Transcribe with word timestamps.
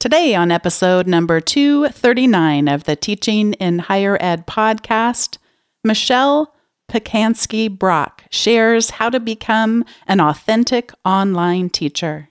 Today, 0.00 0.36
on 0.36 0.52
episode 0.52 1.08
number 1.08 1.40
239 1.40 2.68
of 2.68 2.84
the 2.84 2.94
Teaching 2.94 3.54
in 3.54 3.80
Higher 3.80 4.16
Ed 4.20 4.46
podcast, 4.46 5.38
Michelle 5.82 6.54
Pacansky 6.88 7.68
Brock 7.68 8.22
shares 8.30 8.90
how 8.90 9.10
to 9.10 9.18
become 9.18 9.84
an 10.06 10.20
authentic 10.20 10.92
online 11.04 11.68
teacher. 11.68 12.28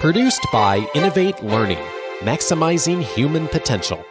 Produced 0.00 0.40
by 0.50 0.88
Innovate 0.94 1.44
Learning, 1.44 1.84
maximizing 2.20 3.02
human 3.02 3.46
potential. 3.48 4.02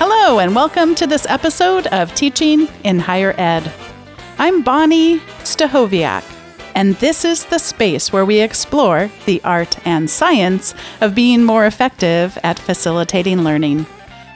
Hello, 0.00 0.40
and 0.40 0.56
welcome 0.56 0.96
to 0.96 1.06
this 1.06 1.26
episode 1.28 1.86
of 1.86 2.12
Teaching 2.16 2.66
in 2.82 2.98
Higher 2.98 3.36
Ed. 3.38 3.72
I'm 4.38 4.64
Bonni 4.64 5.20
Stachowiak 5.44 6.39
and 6.80 6.94
this 6.94 7.26
is 7.26 7.44
the 7.44 7.58
space 7.58 8.10
where 8.10 8.24
we 8.24 8.40
explore 8.40 9.10
the 9.26 9.38
art 9.44 9.76
and 9.86 10.08
science 10.08 10.72
of 11.02 11.14
being 11.14 11.44
more 11.44 11.66
effective 11.66 12.38
at 12.42 12.58
facilitating 12.58 13.42
learning. 13.42 13.84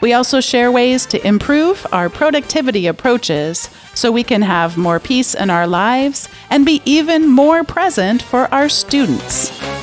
We 0.02 0.12
also 0.12 0.42
share 0.42 0.70
ways 0.70 1.06
to 1.06 1.26
improve 1.26 1.86
our 1.90 2.10
productivity 2.10 2.86
approaches 2.86 3.70
so 3.94 4.12
we 4.12 4.24
can 4.24 4.42
have 4.42 4.76
more 4.76 5.00
peace 5.00 5.34
in 5.34 5.48
our 5.48 5.66
lives 5.66 6.28
and 6.50 6.66
be 6.66 6.82
even 6.84 7.26
more 7.26 7.64
present 7.64 8.20
for 8.20 8.52
our 8.52 8.68
students. 8.68 9.73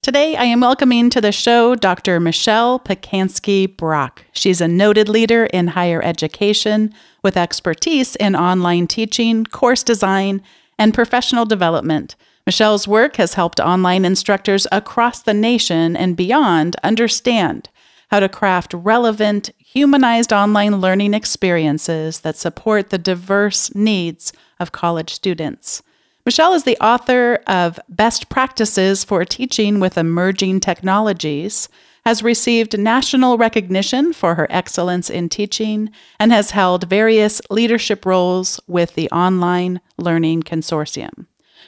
Today, 0.00 0.36
I 0.36 0.44
am 0.44 0.60
welcoming 0.60 1.10
to 1.10 1.20
the 1.20 1.32
show 1.32 1.74
Dr. 1.74 2.20
Michelle 2.20 2.78
Pacansky 2.78 3.76
Brock. 3.76 4.24
She's 4.30 4.60
a 4.60 4.68
noted 4.68 5.08
leader 5.08 5.46
in 5.46 5.66
higher 5.66 6.00
education 6.00 6.94
with 7.24 7.36
expertise 7.36 8.14
in 8.14 8.36
online 8.36 8.86
teaching, 8.86 9.44
course 9.44 9.82
design, 9.82 10.40
and 10.78 10.94
professional 10.94 11.46
development. 11.46 12.14
Michelle's 12.46 12.86
work 12.86 13.16
has 13.16 13.34
helped 13.34 13.58
online 13.58 14.04
instructors 14.04 14.68
across 14.70 15.20
the 15.20 15.34
nation 15.34 15.96
and 15.96 16.16
beyond 16.16 16.76
understand 16.84 17.68
how 18.12 18.20
to 18.20 18.28
craft 18.28 18.72
relevant, 18.74 19.50
humanized 19.58 20.32
online 20.32 20.80
learning 20.80 21.12
experiences 21.12 22.20
that 22.20 22.36
support 22.36 22.90
the 22.90 22.98
diverse 22.98 23.74
needs 23.74 24.32
of 24.60 24.70
college 24.70 25.12
students. 25.12 25.82
Michelle 26.28 26.52
is 26.52 26.64
the 26.64 26.76
author 26.84 27.40
of 27.46 27.80
Best 27.88 28.28
Practices 28.28 29.02
for 29.02 29.24
Teaching 29.24 29.80
with 29.80 29.96
Emerging 29.96 30.60
Technologies, 30.60 31.70
has 32.04 32.22
received 32.22 32.78
national 32.78 33.38
recognition 33.38 34.12
for 34.12 34.34
her 34.34 34.46
excellence 34.50 35.08
in 35.08 35.30
teaching, 35.30 35.88
and 36.20 36.30
has 36.30 36.50
held 36.50 36.86
various 36.86 37.40
leadership 37.48 38.04
roles 38.04 38.60
with 38.66 38.94
the 38.94 39.08
Online 39.10 39.80
Learning 39.96 40.42
Consortium. 40.42 41.24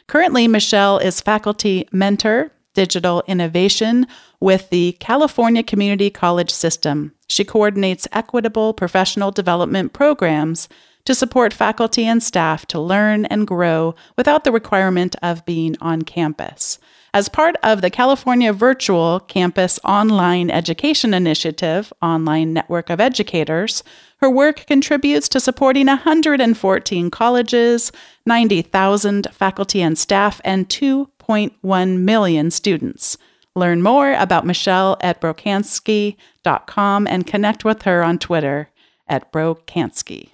Currently, 0.08 0.46
Michelle 0.46 0.98
is 0.98 1.22
faculty 1.22 1.88
mentor, 1.90 2.50
digital 2.74 3.22
innovation 3.26 4.06
with 4.40 4.68
the 4.68 4.92
California 5.00 5.62
Community 5.62 6.10
College 6.10 6.50
System. 6.50 7.14
She 7.28 7.44
coordinates 7.44 8.06
equitable 8.12 8.74
professional 8.74 9.30
development 9.30 9.94
programs 9.94 10.68
to 11.10 11.14
support 11.16 11.52
faculty 11.52 12.06
and 12.06 12.22
staff 12.22 12.64
to 12.66 12.78
learn 12.78 13.24
and 13.24 13.44
grow 13.44 13.96
without 14.16 14.44
the 14.44 14.52
requirement 14.52 15.16
of 15.20 15.44
being 15.44 15.74
on 15.80 16.02
campus. 16.02 16.78
As 17.12 17.28
part 17.28 17.56
of 17.64 17.80
the 17.80 17.90
California 17.90 18.52
Virtual 18.52 19.18
Campus 19.18 19.80
Online 19.84 20.50
Education 20.50 21.12
Initiative, 21.12 21.92
Online 22.00 22.52
Network 22.52 22.90
of 22.90 23.00
Educators, 23.00 23.82
her 24.18 24.30
work 24.30 24.64
contributes 24.68 25.28
to 25.30 25.40
supporting 25.40 25.88
114 25.88 27.10
colleges, 27.10 27.90
90,000 28.24 29.26
faculty 29.32 29.82
and 29.82 29.98
staff, 29.98 30.40
and 30.44 30.68
2.1 30.68 31.98
million 31.98 32.52
students. 32.52 33.18
Learn 33.56 33.82
more 33.82 34.12
about 34.12 34.46
Michelle 34.46 34.96
at 35.00 35.20
brocansky.com 35.20 37.08
and 37.08 37.26
connect 37.26 37.64
with 37.64 37.82
her 37.82 38.04
on 38.04 38.20
Twitter 38.20 38.70
at 39.08 39.32
brocansky. 39.32 40.28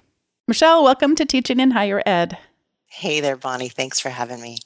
Michelle, 0.49 0.81
welcome 0.81 1.13
to 1.15 1.25
Teaching 1.25 1.59
in 1.59 1.71
Higher 1.71 2.01
Ed. 2.05 2.37
Hey 2.85 3.19
there, 3.19 3.35
Bonni. 3.35 3.69
Thanks 3.69 3.99
for 3.99 4.07
having 4.07 4.39
me. 4.39 4.59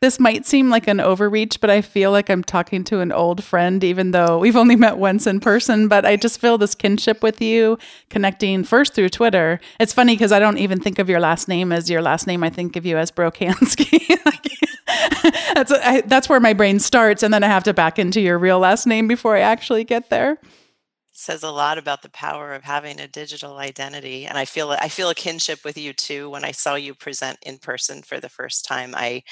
This 0.00 0.20
might 0.20 0.46
seem 0.46 0.70
like 0.70 0.86
an 0.86 1.00
overreach, 1.00 1.60
but 1.60 1.70
I 1.70 1.80
feel 1.80 2.12
like 2.12 2.30
I'm 2.30 2.44
talking 2.44 2.84
to 2.84 3.00
an 3.00 3.10
old 3.10 3.42
friend, 3.42 3.82
even 3.82 4.12
though 4.12 4.38
we've 4.38 4.54
only 4.54 4.76
met 4.76 4.96
once 4.96 5.26
in 5.26 5.40
person. 5.40 5.88
But 5.88 6.06
I 6.06 6.14
just 6.14 6.40
feel 6.40 6.56
this 6.56 6.76
kinship 6.76 7.20
with 7.20 7.40
you, 7.40 7.78
connecting 8.10 8.62
first 8.62 8.94
through 8.94 9.08
Twitter. 9.08 9.58
It's 9.80 9.92
funny 9.92 10.14
because 10.14 10.30
I 10.30 10.38
don't 10.38 10.58
even 10.58 10.78
think 10.78 11.00
of 11.00 11.08
your 11.08 11.18
last 11.18 11.48
name 11.48 11.72
as 11.72 11.90
your 11.90 12.00
last 12.00 12.28
name. 12.28 12.44
I 12.44 12.50
think 12.50 12.76
of 12.76 12.86
you 12.86 12.96
as 12.96 13.10
Brocansky. 13.10 14.06
that's 15.54 15.72
I, 15.72 16.02
that's 16.02 16.28
where 16.28 16.38
my 16.38 16.52
brain 16.52 16.78
starts, 16.78 17.24
and 17.24 17.34
then 17.34 17.42
I 17.42 17.48
have 17.48 17.64
to 17.64 17.74
back 17.74 17.98
into 17.98 18.20
your 18.20 18.38
real 18.38 18.60
last 18.60 18.86
name 18.86 19.08
before 19.08 19.34
I 19.34 19.40
actually 19.40 19.82
get 19.82 20.10
there 20.10 20.38
says 21.16 21.42
a 21.42 21.50
lot 21.50 21.78
about 21.78 22.02
the 22.02 22.10
power 22.10 22.52
of 22.52 22.64
having 22.64 23.00
a 23.00 23.08
digital 23.08 23.58
identity 23.58 24.26
and 24.26 24.36
i 24.36 24.44
feel 24.44 24.70
i 24.72 24.88
feel 24.88 25.10
a 25.10 25.14
kinship 25.14 25.64
with 25.64 25.78
you 25.78 25.92
too 25.92 26.28
when 26.28 26.44
i 26.44 26.50
saw 26.50 26.74
you 26.74 26.94
present 26.94 27.38
in 27.42 27.58
person 27.58 28.02
for 28.02 28.20
the 28.20 28.28
first 28.28 28.64
time 28.64 28.94
i 28.96 29.22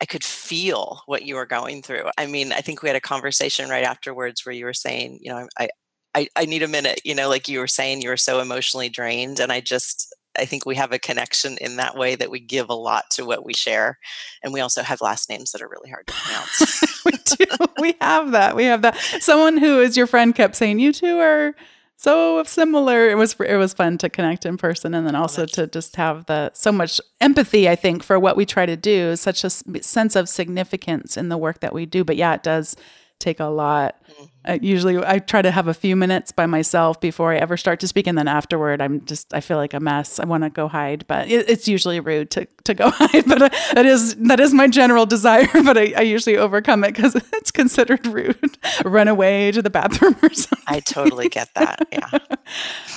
i 0.00 0.06
could 0.06 0.24
feel 0.24 1.02
what 1.06 1.24
you 1.24 1.34
were 1.36 1.46
going 1.46 1.82
through. 1.82 2.04
I 2.18 2.26
mean 2.26 2.52
i 2.52 2.60
think 2.60 2.82
we 2.82 2.88
had 2.88 2.96
a 2.96 3.00
conversation 3.00 3.68
right 3.70 3.84
afterwards 3.84 4.44
where 4.44 4.54
you 4.54 4.64
were 4.64 4.74
saying 4.74 5.18
you 5.22 5.30
know 5.32 5.46
i 5.58 5.68
i, 6.14 6.28
I 6.36 6.46
need 6.46 6.62
a 6.62 6.68
minute 6.68 7.00
you 7.04 7.14
know 7.14 7.28
like 7.28 7.48
you 7.48 7.58
were 7.60 7.66
saying 7.66 8.02
you 8.02 8.08
were 8.10 8.16
so 8.16 8.40
emotionally 8.40 8.88
drained 8.88 9.40
and 9.40 9.52
i 9.52 9.60
just 9.60 10.14
I 10.38 10.44
think 10.44 10.66
we 10.66 10.74
have 10.76 10.92
a 10.92 10.98
connection 10.98 11.56
in 11.60 11.76
that 11.76 11.96
way 11.96 12.16
that 12.16 12.30
we 12.30 12.40
give 12.40 12.68
a 12.68 12.74
lot 12.74 13.10
to 13.12 13.24
what 13.24 13.44
we 13.44 13.54
share. 13.54 13.98
And 14.42 14.52
we 14.52 14.60
also 14.60 14.82
have 14.82 15.00
last 15.00 15.28
names 15.28 15.52
that 15.52 15.62
are 15.62 15.68
really 15.68 15.90
hard 15.90 16.06
to 16.06 16.14
pronounce. 16.14 17.02
we 17.04 17.12
do. 17.12 17.44
We 17.80 17.94
have 18.00 18.30
that. 18.30 18.56
We 18.56 18.64
have 18.64 18.82
that. 18.82 18.96
Someone 19.20 19.58
who 19.58 19.80
is 19.80 19.96
your 19.96 20.06
friend 20.06 20.34
kept 20.34 20.56
saying, 20.56 20.78
You 20.78 20.92
two 20.92 21.18
are 21.18 21.54
so 21.96 22.42
similar. 22.44 23.08
It 23.08 23.16
was 23.16 23.36
it 23.40 23.56
was 23.56 23.74
fun 23.74 23.98
to 23.98 24.08
connect 24.08 24.46
in 24.46 24.56
person 24.56 24.94
and 24.94 25.06
then 25.06 25.16
oh, 25.16 25.22
also 25.22 25.46
to 25.46 25.66
just 25.66 25.96
have 25.96 26.26
the 26.26 26.50
so 26.54 26.72
much 26.72 27.00
empathy, 27.20 27.68
I 27.68 27.76
think, 27.76 28.02
for 28.02 28.18
what 28.18 28.36
we 28.36 28.46
try 28.46 28.66
to 28.66 28.76
do, 28.76 29.16
such 29.16 29.44
a 29.44 29.50
sense 29.50 30.16
of 30.16 30.28
significance 30.28 31.16
in 31.16 31.28
the 31.28 31.38
work 31.38 31.60
that 31.60 31.74
we 31.74 31.86
do. 31.86 32.04
But 32.04 32.16
yeah, 32.16 32.34
it 32.34 32.42
does 32.42 32.76
take 33.18 33.40
a 33.40 33.46
lot. 33.46 33.96
Mm-hmm. 34.10 34.24
I 34.46 34.58
usually 34.60 34.98
I 34.98 35.18
try 35.18 35.40
to 35.40 35.50
have 35.50 35.68
a 35.68 35.74
few 35.74 35.96
minutes 35.96 36.30
by 36.30 36.44
myself 36.44 37.00
before 37.00 37.32
I 37.32 37.36
ever 37.36 37.56
start 37.56 37.80
to 37.80 37.88
speak, 37.88 38.06
and 38.06 38.18
then 38.18 38.28
afterward, 38.28 38.82
I'm 38.82 39.04
just 39.06 39.32
I 39.32 39.40
feel 39.40 39.56
like 39.56 39.72
a 39.72 39.80
mess. 39.80 40.20
I 40.20 40.26
want 40.26 40.44
to 40.44 40.50
go 40.50 40.68
hide, 40.68 41.06
but 41.06 41.28
it, 41.28 41.48
it's 41.48 41.66
usually 41.66 41.98
rude 42.00 42.30
to, 42.32 42.46
to 42.64 42.74
go 42.74 42.90
hide. 42.94 43.24
But 43.26 43.42
uh, 43.42 43.48
that 43.72 43.86
is 43.86 44.16
that 44.16 44.40
is 44.40 44.52
my 44.52 44.68
general 44.68 45.06
desire. 45.16 45.48
But 45.52 45.78
I, 45.78 45.94
I 45.96 46.02
usually 46.02 46.36
overcome 46.36 46.84
it 46.84 46.94
because 46.94 47.14
it's 47.32 47.50
considered 47.50 48.06
rude. 48.06 48.58
Run 48.84 49.08
away 49.08 49.50
to 49.52 49.62
the 49.62 49.70
bathroom 49.70 50.16
or 50.22 50.32
something. 50.34 50.64
I 50.66 50.80
totally 50.80 51.28
get 51.30 51.48
that. 51.54 51.88
Yeah. 51.90 52.18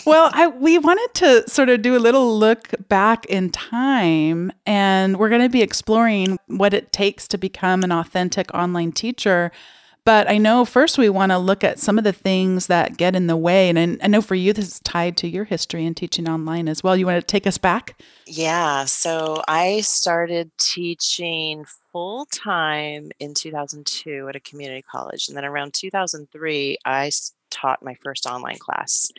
well, 0.05 0.29
I 0.33 0.47
we 0.47 0.77
wanted 0.77 1.13
to 1.15 1.49
sort 1.49 1.69
of 1.69 1.81
do 1.81 1.95
a 1.95 1.99
little 1.99 2.37
look 2.37 2.73
back 2.89 3.25
in 3.27 3.51
time, 3.51 4.51
and 4.65 5.17
we're 5.17 5.29
going 5.29 5.41
to 5.41 5.49
be 5.49 5.61
exploring 5.61 6.37
what 6.47 6.73
it 6.73 6.91
takes 6.91 7.25
to 7.29 7.37
become 7.37 7.83
an 7.83 7.93
authentic 7.93 8.53
online 8.53 8.91
teacher. 8.91 9.51
But 10.07 10.29
I 10.29 10.37
know 10.37 10.63
first 10.63 10.97
we 10.97 11.09
want 11.09 11.33
to 11.33 11.37
look 11.37 11.65
at 11.65 11.79
some 11.79 11.97
of 11.97 12.05
the 12.05 12.13
things 12.13 12.67
that 12.67 12.95
get 12.95 13.13
in 13.13 13.27
the 13.27 13.35
way. 13.35 13.67
And 13.67 13.99
I 14.01 14.07
know 14.07 14.21
for 14.21 14.35
you, 14.35 14.53
this 14.53 14.65
is 14.65 14.79
tied 14.79 15.17
to 15.17 15.27
your 15.27 15.43
history 15.43 15.85
in 15.85 15.95
teaching 15.95 16.29
online 16.29 16.69
as 16.69 16.81
well. 16.81 16.95
You 16.95 17.05
want 17.05 17.19
to 17.19 17.27
take 17.27 17.45
us 17.45 17.57
back? 17.57 17.99
Yeah. 18.25 18.85
So 18.85 19.43
I 19.49 19.81
started 19.81 20.49
teaching 20.57 21.65
full 21.91 22.25
time 22.27 23.11
in 23.19 23.33
2002 23.33 24.29
at 24.29 24.35
a 24.37 24.39
community 24.39 24.81
college. 24.81 25.27
And 25.27 25.35
then 25.35 25.43
around 25.43 25.73
2003, 25.73 26.77
I 26.85 27.11
taught 27.49 27.83
my 27.83 27.95
first 27.95 28.25
online 28.25 28.59
class. 28.59 29.11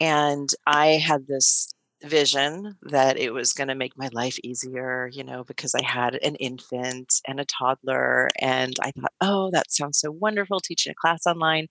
And 0.00 0.48
I 0.66 0.92
had 0.92 1.26
this 1.26 1.68
vision 2.02 2.76
that 2.82 3.18
it 3.18 3.32
was 3.32 3.52
going 3.52 3.68
to 3.68 3.74
make 3.74 3.96
my 3.96 4.08
life 4.12 4.38
easier, 4.44 5.08
you 5.12 5.24
know, 5.24 5.44
because 5.44 5.74
I 5.74 5.82
had 5.82 6.14
an 6.16 6.36
infant 6.36 7.14
and 7.26 7.40
a 7.40 7.44
toddler. 7.44 8.28
And 8.40 8.74
I 8.80 8.92
thought, 8.92 9.12
oh, 9.20 9.50
that 9.52 9.72
sounds 9.72 9.98
so 9.98 10.10
wonderful 10.10 10.60
teaching 10.60 10.92
a 10.92 11.00
class 11.00 11.26
online. 11.26 11.68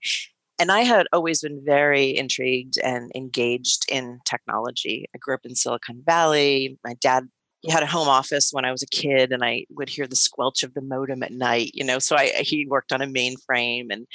And 0.58 0.72
I 0.72 0.80
had 0.80 1.06
always 1.12 1.40
been 1.40 1.62
very 1.64 2.16
intrigued 2.16 2.78
and 2.82 3.12
engaged 3.14 3.84
in 3.90 4.18
technology. 4.24 5.06
I 5.14 5.18
grew 5.18 5.34
up 5.34 5.44
in 5.44 5.54
Silicon 5.54 6.02
Valley. 6.04 6.78
My 6.84 6.94
dad 7.00 7.28
he 7.60 7.72
had 7.72 7.82
a 7.82 7.86
home 7.86 8.08
office 8.08 8.50
when 8.52 8.64
I 8.64 8.70
was 8.70 8.82
a 8.82 8.86
kid, 8.86 9.32
and 9.32 9.44
I 9.44 9.64
would 9.70 9.88
hear 9.88 10.06
the 10.06 10.16
squelch 10.16 10.62
of 10.62 10.74
the 10.74 10.80
modem 10.80 11.22
at 11.22 11.32
night. 11.32 11.72
You 11.74 11.84
know, 11.84 11.98
so 11.98 12.16
I 12.16 12.28
he 12.40 12.66
worked 12.66 12.92
on 12.92 13.02
a 13.02 13.06
mainframe, 13.06 13.86
and 13.90 14.06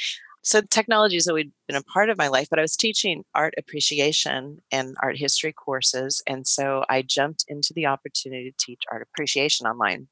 so 0.43 0.59
technology 0.59 1.15
has 1.15 1.27
always 1.29 1.47
been 1.67 1.77
a 1.77 1.83
part 1.83 2.09
of 2.09 2.17
my 2.17 2.27
life, 2.27 2.49
but 2.49 2.59
I 2.59 2.61
was 2.61 2.75
teaching 2.75 3.23
art 3.33 3.53
appreciation 3.57 4.61
and 4.73 4.95
art 5.01 5.17
history 5.17 5.53
courses. 5.53 6.21
And 6.27 6.45
so 6.45 6.83
I 6.89 7.01
jumped 7.01 7.45
into 7.47 7.73
the 7.73 7.85
opportunity 7.85 8.51
to 8.51 8.65
teach 8.65 8.83
art 8.91 9.01
appreciation 9.01 9.65
online. 9.67 10.09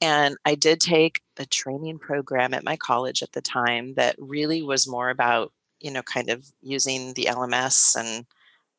And 0.00 0.36
I 0.44 0.56
did 0.56 0.80
take 0.80 1.20
a 1.38 1.46
training 1.46 2.00
program 2.00 2.54
at 2.54 2.64
my 2.64 2.76
college 2.76 3.22
at 3.22 3.32
the 3.32 3.40
time 3.40 3.94
that 3.94 4.16
really 4.18 4.62
was 4.62 4.88
more 4.88 5.10
about, 5.10 5.52
you 5.78 5.92
know, 5.92 6.02
kind 6.02 6.28
of 6.28 6.44
using 6.60 7.14
the 7.14 7.28
LMS 7.30 7.94
and 7.96 8.26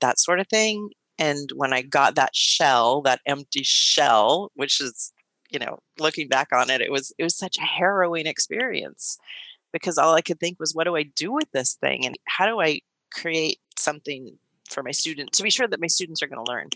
that 0.02 0.20
sort 0.20 0.42
of 0.42 0.50
thing. 0.50 0.90
And 1.18 1.50
when 1.56 1.72
I 1.72 1.82
got 1.82 2.16
that 2.16 2.36
shell, 2.36 3.02
that 3.04 3.22
empty 3.26 3.64
shell, 3.64 4.52
which 4.56 4.82
is, 4.82 5.14
you 5.50 5.60
know, 5.60 5.80
looking 5.98 6.28
back 6.28 6.50
on 6.52 6.70
it, 6.70 6.82
it 6.82 6.92
was 6.92 7.14
it 7.18 7.24
was 7.24 7.38
such 7.38 7.58
a 7.58 7.62
harrowing 7.62 8.28
experience 8.28 9.18
because 9.72 9.98
all 9.98 10.16
I 10.16 10.22
could 10.22 10.40
think 10.40 10.60
was, 10.60 10.74
what 10.74 10.86
do 10.86 10.96
I 10.96 11.04
do 11.04 11.32
with 11.32 11.52
this 11.52 11.76
thing? 11.76 12.06
And 12.06 12.18
how 12.26 12.46
do 12.46 12.60
I 12.60 12.82
create 13.14 13.60
something 13.78 14.38
for 14.70 14.84
my 14.84 14.92
students 14.92 15.38
to 15.38 15.44
be 15.44 15.50
sure 15.50 15.68
that 15.68 15.82
my 15.82 15.88
students 15.88 16.22
are 16.22 16.28
going 16.28 16.44
to 16.44 16.52
learn? 16.52 16.70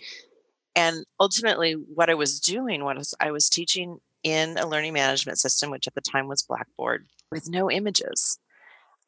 And 0.76 1.06
ultimately, 1.20 1.74
what 1.74 2.10
I 2.10 2.16
was 2.16 2.40
doing 2.40 2.84
was 2.84 3.14
I 3.20 3.32
was 3.32 3.50
teaching 3.50 4.00
in 4.24 4.58
a 4.58 4.68
learning 4.68 4.94
management 4.94 5.40
system, 5.40 5.70
which 5.70 5.88
at 5.88 5.94
the 5.94 6.02
time 6.02 6.28
was 6.28 6.42
Blackboard, 6.42 7.06
with 7.32 7.50
no 7.50 7.70
images. 7.70 8.40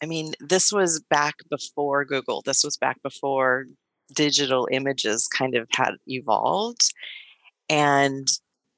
I 0.04 0.06
mean, 0.06 0.34
this 0.40 0.72
was 0.72 1.00
back 1.00 1.36
before 1.50 2.06
Google. 2.06 2.42
This 2.46 2.64
was 2.64 2.78
back 2.78 3.02
before 3.02 3.66
digital 4.14 4.68
images 4.72 5.28
kind 5.28 5.56
of 5.56 5.68
had 5.72 5.94
evolved. 6.08 6.94
And 7.70 8.28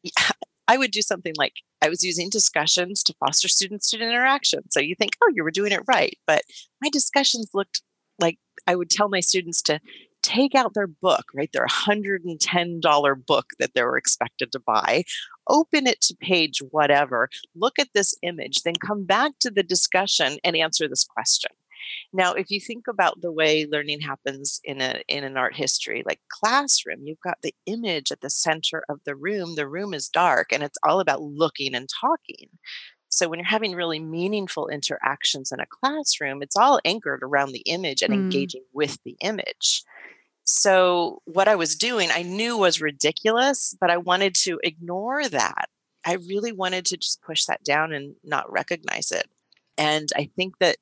I 0.68 0.78
would 0.78 0.92
do 0.92 1.02
something 1.02 1.34
like 1.38 1.54
I 1.82 1.90
was 1.90 2.04
using 2.04 2.30
discussions 2.30 3.04
to 3.04 3.16
foster 3.20 3.48
student 3.48 3.84
student 3.84 4.10
interaction. 4.10 4.70
So 4.72 4.80
you 4.80 4.96
think, 4.96 5.12
oh, 5.24 5.32
you 5.34 5.44
were 5.44 5.52
doing 5.52 5.72
it 5.72 5.82
right. 5.88 6.18
But 6.26 6.44
my 6.82 6.90
discussions 6.90 7.50
looked 7.54 7.82
like 8.20 8.38
I 8.66 8.76
would 8.76 8.90
tell 8.90 9.10
my 9.10 9.20
students 9.20 9.62
to 9.64 9.80
take 10.24 10.56
out 10.56 10.74
their 10.74 10.88
book, 10.88 11.26
right? 11.34 11.50
Their 11.54 11.66
$110 11.68 13.26
book 13.26 13.46
that 13.60 13.74
they 13.74 13.84
were 13.84 13.98
expected 13.98 14.52
to 14.52 14.60
buy, 14.60 15.04
open 15.48 15.88
it 15.88 16.02
to 16.02 16.16
page 16.16 16.62
whatever, 16.72 17.30
look 17.56 17.80
at 17.80 17.90
this 17.94 18.14
image, 18.24 18.64
then 18.64 18.76
come 18.76 19.06
back 19.06 19.34
to 19.40 19.50
the 19.50 19.64
discussion 19.64 20.38
and 20.44 20.56
answer 20.56 20.88
this 20.88 21.06
question. 21.06 21.52
Now, 22.14 22.34
if 22.34 22.50
you 22.50 22.60
think 22.62 22.86
about 22.88 23.22
the 23.22 23.32
way 23.32 23.68
learning 23.70 24.02
happens 24.02 24.60
in 24.64 24.82
a 24.82 25.02
in 25.08 25.24
an 25.24 25.38
art 25.38 25.56
history, 25.56 26.04
like 26.06 26.22
classroom, 26.30 27.06
you've 27.06 27.22
got 27.22 27.38
the 27.44 27.54
image 27.66 28.12
at 28.12 28.22
the 28.22 28.30
center 28.30 28.84
of 28.90 29.00
the 29.06 29.16
room. 29.16 29.56
The 29.56 29.68
room 29.68 29.94
is 29.94 30.08
dark 30.08 30.48
and 30.52 30.64
it's 30.64 30.78
all 30.84 31.00
about 31.00 31.22
looking 31.22 31.76
and 31.76 31.90
talking. 32.02 32.50
So 33.10 33.28
when 33.28 33.40
you're 33.40 33.48
having 33.48 33.74
really 33.74 34.00
meaningful 34.00 34.68
interactions 34.68 35.52
in 35.52 35.60
a 35.60 35.66
classroom, 35.66 36.42
it's 36.42 36.56
all 36.56 36.80
anchored 36.86 37.24
around 37.24 37.52
the 37.52 37.64
image 37.66 38.02
and 38.02 38.14
mm. 38.14 38.18
engaging 38.18 38.64
with 38.74 38.98
the 39.04 39.18
image. 39.22 39.84
So 40.44 41.22
what 41.26 41.48
I 41.48 41.56
was 41.56 41.76
doing, 41.76 42.10
I 42.12 42.22
knew 42.22 42.58
was 42.58 42.82
ridiculous, 42.82 43.76
but 43.80 43.90
I 43.90 43.98
wanted 43.98 44.34
to 44.44 44.60
ignore 44.64 45.28
that. 45.28 45.66
I 46.06 46.14
really 46.14 46.54
wanted 46.54 46.86
to 46.86 46.98
just 46.98 47.22
push 47.22 47.46
that 47.46 47.64
down 47.64 47.92
and 47.92 48.16
not 48.24 48.52
recognize 48.52 49.12
it. 49.12 49.28
And 49.78 50.08
I 50.16 50.30
think 50.36 50.58
that 50.60 50.78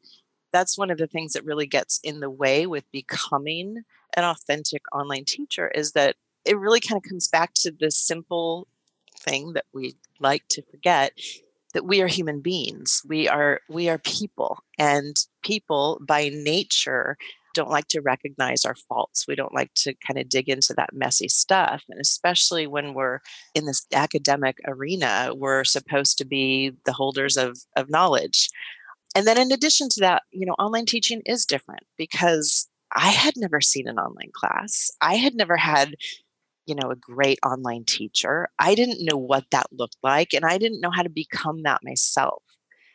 that's 0.55 0.77
one 0.77 0.89
of 0.89 0.97
the 0.97 1.07
things 1.07 1.33
that 1.33 1.43
really 1.43 1.67
gets 1.67 1.99
in 2.01 2.21
the 2.21 2.29
way 2.29 2.65
with 2.65 2.89
becoming 2.93 3.83
an 4.15 4.23
authentic 4.23 4.83
online 4.93 5.25
teacher 5.25 5.67
is 5.75 5.91
that 5.91 6.15
it 6.45 6.57
really 6.57 6.79
kind 6.79 6.97
of 6.97 7.03
comes 7.09 7.27
back 7.27 7.53
to 7.55 7.71
this 7.71 7.97
simple 7.97 8.65
thing 9.19 9.51
that 9.53 9.65
we 9.73 9.95
like 10.21 10.47
to 10.47 10.61
forget 10.71 11.11
that 11.73 11.85
we 11.85 12.01
are 12.01 12.07
human 12.07 12.39
beings. 12.39 13.01
We 13.05 13.27
are 13.27 13.59
we 13.69 13.89
are 13.89 13.97
people 13.97 14.59
and 14.79 15.17
people 15.43 15.99
by 16.01 16.29
nature 16.31 17.17
don't 17.53 17.69
like 17.69 17.87
to 17.87 18.01
recognize 18.01 18.63
our 18.65 18.75
faults. 18.75 19.27
We 19.27 19.35
don't 19.35 19.53
like 19.53 19.73
to 19.75 19.93
kind 20.05 20.19
of 20.19 20.29
dig 20.29 20.49
into 20.49 20.73
that 20.77 20.93
messy 20.93 21.27
stuff 21.27 21.83
and 21.89 21.99
especially 21.99 22.65
when 22.65 22.93
we're 22.93 23.19
in 23.53 23.65
this 23.65 23.85
academic 23.93 24.59
arena 24.65 25.33
we're 25.35 25.65
supposed 25.65 26.17
to 26.19 26.25
be 26.25 26.71
the 26.85 26.93
holders 26.93 27.35
of 27.35 27.57
of 27.75 27.89
knowledge 27.89 28.49
and 29.15 29.25
then 29.25 29.37
in 29.39 29.51
addition 29.51 29.89
to 29.89 30.01
that, 30.01 30.23
you 30.31 30.45
know, 30.45 30.53
online 30.53 30.85
teaching 30.85 31.21
is 31.25 31.45
different 31.45 31.83
because 31.97 32.67
I 32.95 33.09
had 33.09 33.33
never 33.37 33.61
seen 33.61 33.87
an 33.87 33.97
online 33.99 34.31
class. 34.33 34.91
I 35.01 35.15
had 35.15 35.35
never 35.35 35.57
had, 35.57 35.95
you 36.65 36.75
know, 36.75 36.91
a 36.91 36.95
great 36.95 37.39
online 37.45 37.85
teacher. 37.85 38.49
I 38.59 38.75
didn't 38.75 39.05
know 39.05 39.17
what 39.17 39.45
that 39.51 39.67
looked 39.71 39.97
like 40.03 40.33
and 40.33 40.45
I 40.45 40.57
didn't 40.57 40.81
know 40.81 40.91
how 40.91 41.03
to 41.03 41.09
become 41.09 41.63
that 41.63 41.81
myself. 41.83 42.43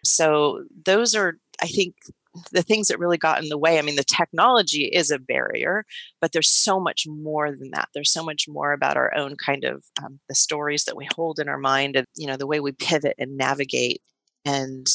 So 0.05 0.64
those 0.84 1.14
are 1.14 1.34
I 1.62 1.67
think 1.67 1.94
the 2.52 2.62
things 2.62 2.88
that 2.88 2.99
really 2.99 3.19
got 3.19 3.43
in 3.43 3.49
the 3.49 3.58
way. 3.58 3.78
I 3.78 3.82
mean, 3.82 3.96
the 3.96 4.05
technology 4.05 4.84
is 4.84 5.11
a 5.11 5.19
barrier, 5.19 5.84
but 6.20 6.32
there's 6.32 6.49
so 6.49 6.78
much 6.78 7.05
more 7.08 7.50
than 7.50 7.70
that. 7.72 7.88
There's 7.93 8.12
so 8.12 8.25
much 8.25 8.46
more 8.49 8.72
about 8.72 8.96
our 8.96 9.14
own 9.17 9.37
kind 9.37 9.64
of 9.64 9.84
um, 10.02 10.20
the 10.28 10.34
stories 10.34 10.84
that 10.84 10.96
we 10.96 11.08
hold 11.14 11.40
in 11.40 11.49
our 11.49 11.58
mind, 11.58 11.96
and 11.96 12.06
you 12.17 12.26
know, 12.26 12.37
the 12.37 12.46
way 12.46 12.61
we 12.61 12.72
pivot 12.72 13.17
and 13.19 13.37
navigate. 13.37 14.00
And 14.44 14.87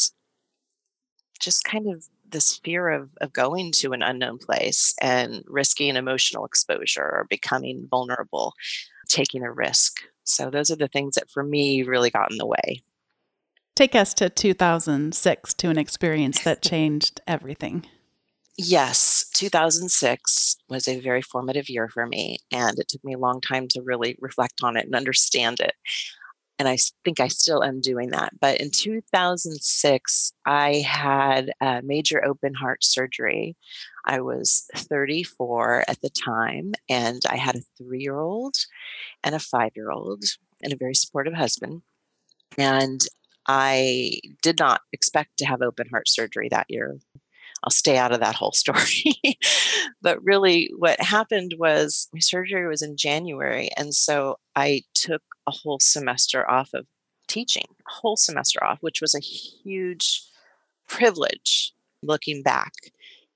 just 1.39 1.63
kind 1.63 1.87
of 1.91 2.05
this 2.29 2.57
fear 2.57 2.89
of, 2.89 3.09
of 3.21 3.33
going 3.33 3.71
to 3.71 3.93
an 3.93 4.01
unknown 4.01 4.37
place 4.37 4.93
and 5.01 5.43
risking 5.47 5.95
emotional 5.95 6.45
exposure 6.45 7.03
or 7.03 7.27
becoming 7.29 7.87
vulnerable, 7.89 8.53
taking 9.07 9.43
a 9.43 9.51
risk. 9.51 10.01
So, 10.23 10.49
those 10.49 10.71
are 10.71 10.75
the 10.75 10.87
things 10.87 11.15
that 11.15 11.29
for 11.29 11.43
me 11.43 11.83
really 11.83 12.09
got 12.09 12.31
in 12.31 12.37
the 12.37 12.47
way. 12.47 12.83
Take 13.75 13.95
us 13.95 14.13
to 14.15 14.29
2006 14.29 15.53
to 15.55 15.69
an 15.69 15.77
experience 15.77 16.43
that 16.43 16.61
changed 16.61 17.21
everything. 17.27 17.85
Yes, 18.57 19.29
2006 19.33 20.55
was 20.69 20.87
a 20.87 21.01
very 21.01 21.21
formative 21.21 21.69
year 21.69 21.89
for 21.89 22.05
me, 22.05 22.37
and 22.51 22.79
it 22.79 22.87
took 22.87 23.03
me 23.03 23.13
a 23.13 23.19
long 23.19 23.41
time 23.41 23.67
to 23.69 23.81
really 23.81 24.17
reflect 24.21 24.61
on 24.63 24.77
it 24.77 24.85
and 24.85 24.95
understand 24.95 25.59
it 25.59 25.73
and 26.57 26.67
I 26.67 26.77
think 27.03 27.19
I 27.19 27.27
still 27.27 27.63
am 27.63 27.81
doing 27.81 28.11
that. 28.11 28.33
But 28.39 28.61
in 28.61 28.71
2006, 28.71 30.33
I 30.45 30.75
had 30.87 31.51
a 31.59 31.81
major 31.83 32.23
open 32.23 32.53
heart 32.53 32.83
surgery. 32.83 33.57
I 34.05 34.21
was 34.21 34.65
34 34.75 35.85
at 35.87 36.01
the 36.01 36.09
time, 36.09 36.73
and 36.89 37.21
I 37.29 37.35
had 37.35 37.55
a 37.55 37.61
three 37.77 38.01
year 38.01 38.19
old 38.19 38.55
and 39.23 39.35
a 39.35 39.39
five 39.39 39.71
year 39.75 39.91
old, 39.91 40.23
and 40.63 40.71
a 40.71 40.77
very 40.77 40.95
supportive 40.95 41.33
husband. 41.33 41.81
And 42.57 43.01
I 43.47 44.19
did 44.41 44.59
not 44.59 44.81
expect 44.93 45.37
to 45.37 45.45
have 45.45 45.61
open 45.61 45.87
heart 45.91 46.07
surgery 46.07 46.47
that 46.49 46.67
year. 46.69 46.97
I'll 47.63 47.71
stay 47.71 47.97
out 47.97 48.11
of 48.11 48.19
that 48.19 48.35
whole 48.35 48.51
story. 48.53 49.15
but 50.01 50.23
really, 50.23 50.71
what 50.77 51.01
happened 51.01 51.55
was 51.57 52.07
my 52.13 52.19
surgery 52.19 52.67
was 52.67 52.81
in 52.81 52.95
January. 52.95 53.69
And 53.75 53.93
so 53.93 54.37
I 54.55 54.83
took 54.93 55.21
a 55.47 55.51
whole 55.51 55.79
semester 55.79 56.49
off 56.49 56.73
of 56.73 56.87
teaching, 57.27 57.65
a 57.87 57.91
whole 57.91 58.17
semester 58.17 58.63
off, 58.63 58.79
which 58.81 59.01
was 59.01 59.15
a 59.15 59.19
huge 59.19 60.23
privilege 60.87 61.73
looking 62.01 62.43
back. 62.43 62.73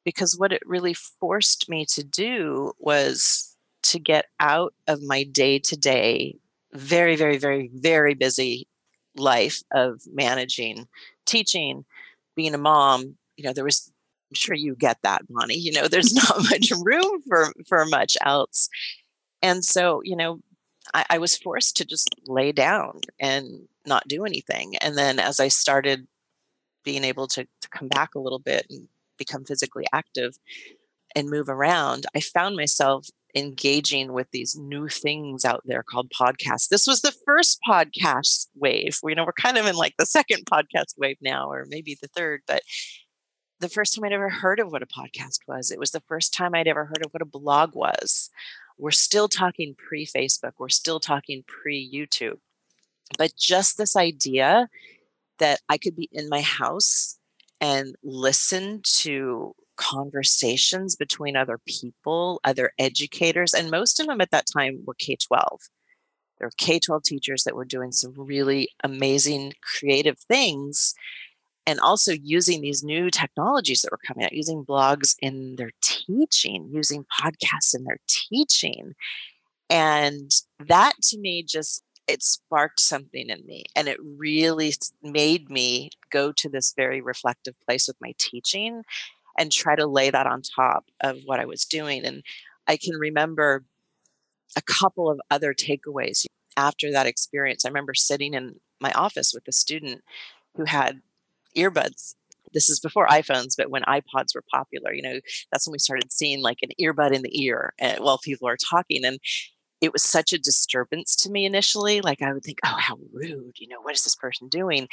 Because 0.05 0.37
what 0.37 0.51
it 0.51 0.61
really 0.65 0.93
forced 0.93 1.69
me 1.69 1.85
to 1.93 2.03
do 2.03 2.73
was 2.79 3.55
to 3.83 3.99
get 3.99 4.25
out 4.39 4.73
of 4.87 5.01
my 5.03 5.23
day 5.23 5.59
to 5.59 5.75
day, 5.75 6.37
very, 6.73 7.15
very, 7.15 7.37
very, 7.37 7.69
very 7.73 8.13
busy 8.13 8.67
life 9.15 9.61
of 9.73 10.01
managing, 10.11 10.87
teaching, 11.25 11.85
being 12.35 12.53
a 12.53 12.57
mom. 12.57 13.17
You 13.37 13.45
know, 13.45 13.53
there 13.53 13.65
was 13.65 13.91
I'm 14.29 14.35
sure 14.35 14.55
you 14.55 14.75
get 14.75 14.97
that, 15.03 15.23
Bonni. 15.27 15.55
You 15.55 15.71
know, 15.73 15.87
there's 15.87 16.13
not 16.29 16.37
much 16.49 16.71
room 16.83 17.21
for 17.27 17.51
for 17.67 17.85
much 17.85 18.15
else. 18.25 18.69
And 19.41 19.63
so, 19.63 20.01
you 20.03 20.15
know, 20.15 20.39
I, 20.93 21.05
I 21.11 21.17
was 21.17 21.37
forced 21.37 21.77
to 21.77 21.85
just 21.85 22.09
lay 22.27 22.51
down 22.51 23.01
and 23.19 23.67
not 23.85 24.07
do 24.07 24.25
anything. 24.25 24.75
And 24.77 24.97
then 24.97 25.19
as 25.19 25.39
I 25.39 25.47
started 25.47 26.07
being 26.83 27.03
able 27.03 27.27
to, 27.27 27.43
to 27.43 27.69
come 27.69 27.87
back 27.87 28.15
a 28.15 28.19
little 28.19 28.39
bit 28.39 28.65
and 28.69 28.87
become 29.17 29.43
physically 29.43 29.85
active 29.93 30.37
and 31.15 31.29
move 31.29 31.49
around, 31.49 32.05
I 32.15 32.19
found 32.19 32.55
myself 32.55 33.09
engaging 33.35 34.13
with 34.13 34.27
these 34.31 34.55
new 34.55 34.87
things 34.87 35.45
out 35.45 35.61
there 35.65 35.83
called 35.83 36.09
podcasts. 36.09 36.69
This 36.69 36.87
was 36.87 37.01
the 37.01 37.13
first 37.25 37.59
podcast 37.67 38.47
wave. 38.55 38.97
We 39.03 39.11
you 39.11 39.15
know 39.15 39.25
we're 39.25 39.33
kind 39.33 39.57
of 39.57 39.65
in 39.65 39.75
like 39.75 39.95
the 39.97 40.05
second 40.05 40.45
podcast 40.45 40.97
wave 40.97 41.17
now, 41.21 41.51
or 41.51 41.65
maybe 41.67 41.97
the 42.01 42.07
third, 42.07 42.41
but 42.47 42.63
the 43.59 43.69
first 43.69 43.93
time 43.93 44.05
I'd 44.05 44.13
ever 44.13 44.29
heard 44.29 44.59
of 44.59 44.71
what 44.71 44.81
a 44.81 44.87
podcast 44.87 45.39
was. 45.47 45.69
It 45.69 45.79
was 45.79 45.91
the 45.91 46.03
first 46.07 46.33
time 46.33 46.55
I'd 46.55 46.67
ever 46.67 46.85
heard 46.85 47.05
of 47.05 47.11
what 47.11 47.21
a 47.21 47.25
blog 47.25 47.75
was. 47.75 48.29
We're 48.79 48.91
still 48.91 49.27
talking 49.27 49.75
pre 49.77 50.05
Facebook, 50.05 50.53
we're 50.57 50.69
still 50.69 50.99
talking 50.99 51.43
pre 51.45 51.89
YouTube. 51.93 52.39
But 53.17 53.35
just 53.35 53.77
this 53.77 53.95
idea 53.95 54.69
that 55.39 55.59
I 55.67 55.77
could 55.77 55.95
be 55.95 56.09
in 56.11 56.29
my 56.29 56.41
house 56.41 57.17
and 57.59 57.95
listen 58.03 58.81
to 58.83 59.53
conversations 59.75 60.95
between 60.95 61.35
other 61.35 61.59
people, 61.65 62.39
other 62.43 62.71
educators, 62.79 63.53
and 63.53 63.69
most 63.69 63.99
of 63.99 64.07
them 64.07 64.21
at 64.21 64.31
that 64.31 64.45
time 64.51 64.83
were 64.85 64.95
K 64.95 65.15
12. 65.15 65.61
There 66.37 66.47
were 66.47 66.51
K 66.57 66.79
12 66.79 67.03
teachers 67.03 67.43
that 67.43 67.55
were 67.55 67.65
doing 67.65 67.91
some 67.91 68.13
really 68.15 68.69
amazing 68.83 69.53
creative 69.61 70.19
things 70.19 70.93
and 71.69 71.79
also 71.81 72.11
using 72.11 72.61
these 72.61 72.83
new 72.83 73.11
technologies 73.11 73.83
that 73.83 73.91
were 73.91 73.99
coming 74.03 74.25
out, 74.25 74.33
using 74.33 74.65
blogs 74.65 75.15
in 75.21 75.55
their 75.55 75.69
teaching, 75.81 76.67
using 76.73 77.05
podcasts 77.21 77.75
in 77.75 77.83
their 77.83 77.99
teaching. 78.07 78.95
And 79.69 80.31
that 80.67 80.93
to 81.03 81.19
me 81.19 81.43
just 81.43 81.83
it 82.07 82.23
sparked 82.23 82.79
something 82.79 83.29
in 83.29 83.45
me 83.45 83.65
and 83.75 83.87
it 83.87 83.99
really 84.01 84.73
made 85.03 85.51
me 85.51 85.91
go 86.09 86.31
to 86.31 86.49
this 86.49 86.73
very 86.75 87.01
reflective 87.01 87.53
place 87.67 87.87
with 87.87 87.97
my 88.01 88.15
teaching 88.17 88.81
and 89.37 89.51
try 89.51 89.75
to 89.75 89.85
lay 89.85 90.09
that 90.09 90.25
on 90.25 90.41
top 90.41 90.85
of 91.01 91.19
what 91.25 91.39
I 91.39 91.45
was 91.45 91.65
doing. 91.65 92.03
And 92.03 92.23
I 92.67 92.77
can 92.77 92.95
remember 92.95 93.63
a 94.57 94.61
couple 94.63 95.07
of 95.07 95.21
other 95.29 95.53
takeaways 95.53 96.25
after 96.57 96.91
that 96.91 97.05
experience. 97.05 97.63
I 97.63 97.67
remember 97.67 97.93
sitting 97.93 98.33
in 98.33 98.59
my 98.81 98.91
office 98.93 99.35
with 99.35 99.47
a 99.47 99.51
student 99.51 100.01
who 100.55 100.65
had 100.65 101.03
earbuds 101.55 102.15
this 102.53 102.69
is 102.69 102.79
before 102.79 103.07
iPhones, 103.07 103.55
but 103.57 103.69
when 103.69 103.83
iPods 103.83 104.33
were 104.35 104.43
popular, 104.51 104.93
you 104.93 105.01
know, 105.01 105.19
that's 105.51 105.67
when 105.67 105.73
we 105.73 105.79
started 105.79 106.11
seeing 106.11 106.41
like 106.41 106.59
an 106.61 106.69
earbud 106.81 107.13
in 107.13 107.21
the 107.21 107.43
ear 107.43 107.73
uh, 107.81 107.95
while 107.99 108.17
people 108.17 108.47
are 108.47 108.57
talking. 108.57 109.05
And 109.05 109.19
it 109.81 109.93
was 109.93 110.03
such 110.03 110.33
a 110.33 110.39
disturbance 110.39 111.15
to 111.17 111.31
me 111.31 111.45
initially. 111.45 112.01
Like 112.01 112.21
I 112.21 112.33
would 112.33 112.43
think, 112.43 112.59
oh, 112.65 112.75
how 112.77 112.97
rude, 113.13 113.55
you 113.57 113.67
know, 113.67 113.81
what 113.81 113.95
is 113.95 114.03
this 114.03 114.15
person 114.15 114.47
doing? 114.49 114.87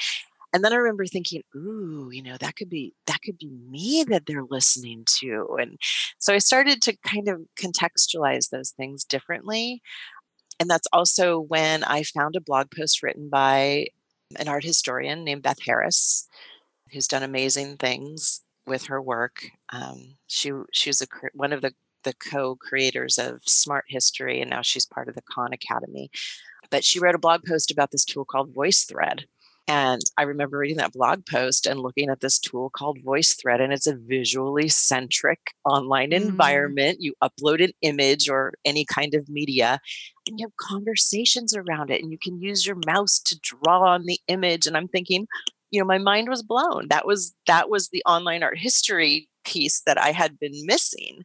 And 0.52 0.64
then 0.64 0.72
I 0.72 0.76
remember 0.76 1.06
thinking, 1.06 1.42
ooh, 1.54 2.08
you 2.12 2.22
know, 2.22 2.36
that 2.38 2.56
could 2.56 2.70
be 2.70 2.94
that 3.06 3.20
could 3.22 3.36
be 3.36 3.50
me 3.68 4.04
that 4.08 4.26
they're 4.26 4.44
listening 4.48 5.04
to. 5.18 5.56
And 5.60 5.76
so 6.18 6.32
I 6.32 6.38
started 6.38 6.80
to 6.82 6.96
kind 6.98 7.28
of 7.28 7.42
contextualize 7.60 8.50
those 8.50 8.70
things 8.70 9.04
differently. 9.04 9.82
And 10.58 10.70
that's 10.70 10.88
also 10.92 11.40
when 11.40 11.84
I 11.84 12.02
found 12.02 12.36
a 12.36 12.40
blog 12.40 12.70
post 12.70 13.02
written 13.02 13.28
by 13.28 13.88
an 14.38 14.48
art 14.48 14.64
historian 14.64 15.24
named 15.24 15.42
Beth 15.42 15.60
Harris, 15.64 16.28
who's 16.92 17.08
done 17.08 17.22
amazing 17.22 17.76
things 17.76 18.42
with 18.66 18.86
her 18.86 19.00
work. 19.00 19.50
Um, 19.72 20.16
she 20.26 20.50
she 20.72 20.90
was 20.90 21.02
a, 21.02 21.06
one 21.34 21.52
of 21.52 21.62
the 21.62 21.72
the 22.04 22.14
co-creators 22.14 23.18
of 23.18 23.40
Smarthistory, 23.42 24.40
and 24.40 24.50
now 24.50 24.62
she's 24.62 24.86
part 24.86 25.08
of 25.08 25.14
the 25.14 25.22
Khan 25.22 25.52
Academy. 25.52 26.10
But 26.70 26.84
she 26.84 27.00
wrote 27.00 27.14
a 27.14 27.18
blog 27.18 27.42
post 27.44 27.70
about 27.70 27.90
this 27.90 28.04
tool 28.04 28.24
called 28.24 28.54
VoiceThread. 28.54 29.24
And 29.68 30.00
I 30.16 30.22
remember 30.22 30.58
reading 30.58 30.76
that 30.76 30.92
blog 30.92 31.26
post 31.26 31.66
and 31.66 31.80
looking 31.80 32.08
at 32.08 32.20
this 32.20 32.38
tool 32.38 32.70
called 32.70 33.02
VoiceThread, 33.04 33.60
and 33.60 33.72
it's 33.72 33.88
a 33.88 33.96
visually 33.96 34.68
centric 34.68 35.40
online 35.64 36.10
mm. 36.10 36.16
environment. 36.16 36.98
You 37.00 37.14
upload 37.22 37.62
an 37.62 37.72
image 37.82 38.28
or 38.28 38.52
any 38.64 38.84
kind 38.84 39.14
of 39.14 39.28
media, 39.28 39.80
and 40.26 40.38
you 40.38 40.46
have 40.46 40.56
conversations 40.56 41.54
around 41.54 41.90
it, 41.90 42.02
and 42.02 42.10
you 42.10 42.18
can 42.18 42.40
use 42.40 42.66
your 42.66 42.76
mouse 42.86 43.18
to 43.20 43.38
draw 43.40 43.82
on 43.82 44.04
the 44.06 44.18
image. 44.28 44.66
And 44.66 44.76
I'm 44.76 44.88
thinking, 44.88 45.26
you 45.70 45.80
know 45.80 45.86
my 45.86 45.98
mind 45.98 46.28
was 46.28 46.42
blown 46.42 46.88
that 46.88 47.06
was 47.06 47.34
that 47.46 47.68
was 47.68 47.88
the 47.88 48.02
online 48.06 48.42
art 48.42 48.58
history 48.58 49.28
piece 49.44 49.82
that 49.86 50.00
i 50.00 50.12
had 50.12 50.38
been 50.38 50.64
missing 50.64 51.24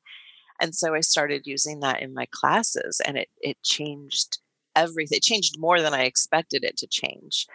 and 0.59 0.75
so 0.75 0.93
i 0.93 0.99
started 0.99 1.45
using 1.45 1.79
that 1.79 2.01
in 2.01 2.13
my 2.13 2.27
classes 2.31 3.01
and 3.05 3.17
it 3.17 3.29
it 3.41 3.57
changed 3.63 4.39
everything 4.75 5.17
it 5.17 5.23
changed 5.23 5.59
more 5.59 5.81
than 5.81 5.93
i 5.93 6.03
expected 6.03 6.63
it 6.63 6.77
to 6.77 6.87
change 6.87 7.47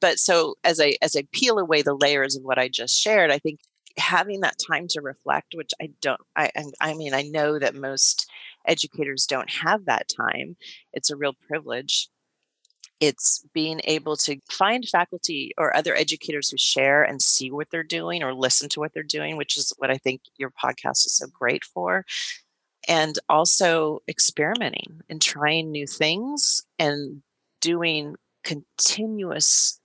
but 0.00 0.18
so 0.18 0.54
as 0.64 0.80
i 0.80 0.94
as 1.02 1.16
i 1.16 1.26
peel 1.32 1.58
away 1.58 1.82
the 1.82 1.94
layers 1.94 2.36
of 2.36 2.42
what 2.42 2.58
i 2.58 2.68
just 2.68 2.98
shared 2.98 3.30
i 3.30 3.38
think 3.38 3.60
having 3.98 4.40
that 4.40 4.58
time 4.58 4.86
to 4.86 5.00
reflect 5.00 5.54
which 5.54 5.72
i 5.80 5.88
don't 6.02 6.20
i 6.36 6.50
i 6.80 6.92
mean 6.94 7.14
i 7.14 7.22
know 7.22 7.58
that 7.58 7.74
most 7.74 8.30
educators 8.66 9.26
don't 9.26 9.50
have 9.50 9.84
that 9.84 10.08
time 10.08 10.56
it's 10.92 11.10
a 11.10 11.16
real 11.16 11.34
privilege 11.46 12.08
it's 13.00 13.44
being 13.52 13.80
able 13.84 14.16
to 14.16 14.38
find 14.50 14.88
faculty 14.88 15.52
or 15.58 15.76
other 15.76 15.94
educators 15.94 16.50
who 16.50 16.56
share 16.56 17.02
and 17.02 17.20
see 17.20 17.50
what 17.50 17.68
they're 17.70 17.82
doing 17.82 18.22
or 18.22 18.32
listen 18.32 18.68
to 18.70 18.80
what 18.80 18.92
they're 18.94 19.02
doing, 19.02 19.36
which 19.36 19.56
is 19.56 19.72
what 19.78 19.90
I 19.90 19.98
think 19.98 20.22
your 20.38 20.50
podcast 20.50 21.04
is 21.04 21.12
so 21.12 21.26
great 21.26 21.64
for. 21.64 22.04
And 22.88 23.18
also 23.28 24.00
experimenting 24.08 25.00
and 25.10 25.20
trying 25.20 25.70
new 25.70 25.86
things 25.86 26.62
and 26.78 27.22
doing 27.60 28.14
continuous 28.44 29.80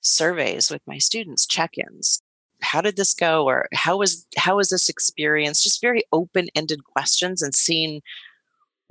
surveys 0.00 0.70
with 0.70 0.82
my 0.86 0.98
students, 0.98 1.46
check-ins. 1.46 2.22
How 2.62 2.80
did 2.80 2.96
this 2.96 3.14
go? 3.14 3.44
Or 3.44 3.68
how 3.74 3.98
was 3.98 4.26
how 4.36 4.56
was 4.56 4.70
this 4.70 4.88
experience? 4.88 5.62
Just 5.62 5.80
very 5.80 6.04
open-ended 6.12 6.84
questions 6.84 7.42
and 7.42 7.54
seeing 7.54 8.00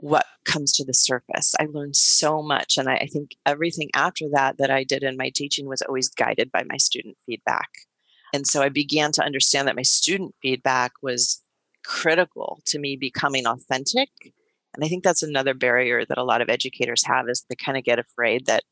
what 0.02 0.26
comes 0.46 0.74
to 0.74 0.84
the 0.84 0.94
surface. 0.94 1.54
I 1.60 1.68
learned 1.72 1.96
so 1.96 2.42
much. 2.42 2.78
And 2.78 2.90
I, 2.90 2.96
I, 2.96 3.06
think 3.06 3.36
everything 3.46 3.90
after 3.94 4.26
that 4.34 4.58
that 4.58 4.72
I 4.72 4.84
did 4.84 5.04
in 5.04 5.16
my 5.16 5.30
teaching 5.30 5.68
was 5.68 5.84
always 5.84 6.10
guided 6.10 6.52
by 6.52 6.64
my 6.68 6.78
student 6.78 7.18
feedback. 7.28 7.70
And 8.34 8.48
so 8.48 8.64
I 8.64 8.70
began 8.70 9.12
to 9.14 9.24
understand 9.24 9.68
that 9.68 9.76
my 9.76 9.84
student 9.84 10.34
feedback 10.42 10.94
was 11.04 11.44
critical 11.86 12.62
to 12.66 12.80
me 12.80 12.96
becoming 12.96 13.46
authentic. 13.46 14.10
And 14.74 14.84
I 14.84 14.88
think 14.88 15.04
that's 15.04 15.24
another 15.24 15.54
barrier 15.54 16.04
that 16.06 16.18
a 16.18 16.24
lot 16.24 16.42
of 16.42 16.50
educators 16.50 17.06
have 17.06 17.30
is 17.30 17.46
they 17.50 17.56
kind 17.56 17.78
of 17.78 17.84
get 17.84 18.00
afraid 18.00 18.48
that, 18.48 18.64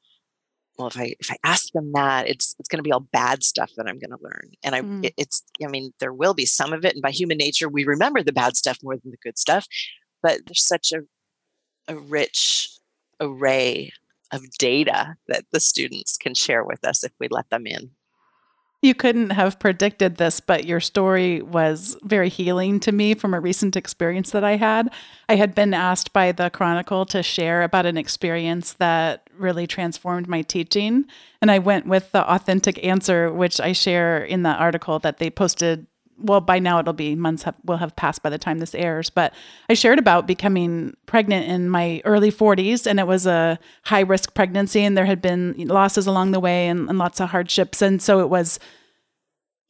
well, 0.80 0.88
if 0.88 0.98
I 0.98 1.14
if 1.20 1.30
I 1.30 1.36
ask 1.44 1.72
them 1.74 1.92
that, 1.94 2.30
it's 2.30 2.56
it's 2.58 2.70
going 2.70 2.78
to 2.78 2.88
be 2.88 2.92
all 2.94 3.02
bad 3.02 3.44
stuff 3.44 3.72
that 3.76 3.86
I'm 3.86 4.00
going 4.00 4.12
to 4.12 4.24
learn. 4.24 4.52
And 4.64 4.74
I 4.74 4.82
mm. 4.82 5.06
it, 5.06 5.14
it's 5.18 5.44
I 5.64 5.68
mean 5.68 5.94
there 6.00 6.14
will 6.14 6.34
be 6.34 6.46
some 6.46 6.72
of 6.72 6.86
it, 6.86 6.94
and 6.94 7.02
by 7.02 7.12
human 7.12 7.38
nature 7.38 7.68
we 7.68 7.84
remember 7.84 8.24
the 8.24 8.32
bad 8.32 8.56
stuff 8.56 8.80
more 8.82 8.96
than 8.96 9.12
the 9.12 9.18
good 9.22 9.38
stuff. 9.38 9.68
But 10.24 10.40
there's 10.48 10.66
such 10.66 10.94
a 10.94 11.02
a 11.90 11.98
rich 11.98 12.70
array 13.20 13.92
of 14.32 14.50
data 14.58 15.16
that 15.28 15.44
the 15.52 15.60
students 15.60 16.16
can 16.16 16.34
share 16.34 16.64
with 16.64 16.86
us 16.88 17.04
if 17.04 17.12
we 17.20 17.28
let 17.30 17.50
them 17.50 17.68
in. 17.68 17.92
You 18.82 18.96
couldn't 18.96 19.32
have 19.32 19.60
predicted 19.60 20.16
this, 20.16 20.40
but 20.40 20.66
your 20.66 20.80
story 20.80 21.42
was 21.42 21.98
very 22.02 22.30
healing 22.30 22.80
to 22.82 22.94
me 22.94 23.14
from 23.14 23.34
a 23.34 23.40
recent 23.40 23.76
experience 23.76 24.32
that 24.32 24.46
I 24.46 24.56
had. 24.56 24.90
I 25.28 25.36
had 25.36 25.54
been 25.54 25.74
asked 25.74 26.14
by 26.14 26.32
the 26.32 26.50
Chronicle 26.50 27.06
to 27.08 27.22
share 27.22 27.64
about 27.64 27.86
an 27.86 27.98
experience 27.98 28.72
that 28.74 29.30
really 29.38 29.68
transformed 29.68 30.30
my 30.30 30.44
teaching. 30.44 31.04
And 31.42 31.52
I 31.52 31.60
went 31.60 31.88
with 31.88 32.14
the 32.14 32.24
authentic 32.24 32.82
answer, 32.82 33.34
which 33.34 33.60
I 33.60 33.74
share 33.74 34.24
in 34.24 34.44
the 34.44 34.56
article 34.56 34.98
that 35.00 35.18
they 35.18 35.30
posted 35.30 35.86
well 36.22 36.42
by 36.42 36.60
now 36.60 36.80
it'll 36.80 36.94
be 36.94 37.16
months 37.16 37.44
have, 37.44 37.56
will 37.66 37.78
have 37.78 37.96
passed 37.96 38.22
by 38.24 38.30
the 38.30 38.38
time 38.38 38.60
this 38.60 38.76
airs 38.76 39.10
but 39.10 39.34
i 39.70 39.74
shared 39.74 40.00
about 40.00 40.28
becoming 40.28 40.96
pregnant 41.06 41.48
in 41.48 41.70
my 41.70 42.02
early 42.06 42.32
40s 42.32 42.86
and 42.86 43.00
it 43.00 43.08
was 43.08 43.26
a 43.26 43.60
high 43.84 44.02
risk 44.02 44.34
pregnancy 44.34 44.84
and 44.84 44.98
there 44.98 45.06
had 45.06 45.22
been 45.22 45.56
losses 45.58 46.08
along 46.08 46.32
the 46.32 46.40
way 46.40 46.68
and, 46.68 46.90
and 46.90 46.98
lots 46.98 47.20
of 47.20 47.30
hardships 47.30 47.82
and 47.82 48.02
so 48.02 48.20
it 48.20 48.30
was 48.30 48.60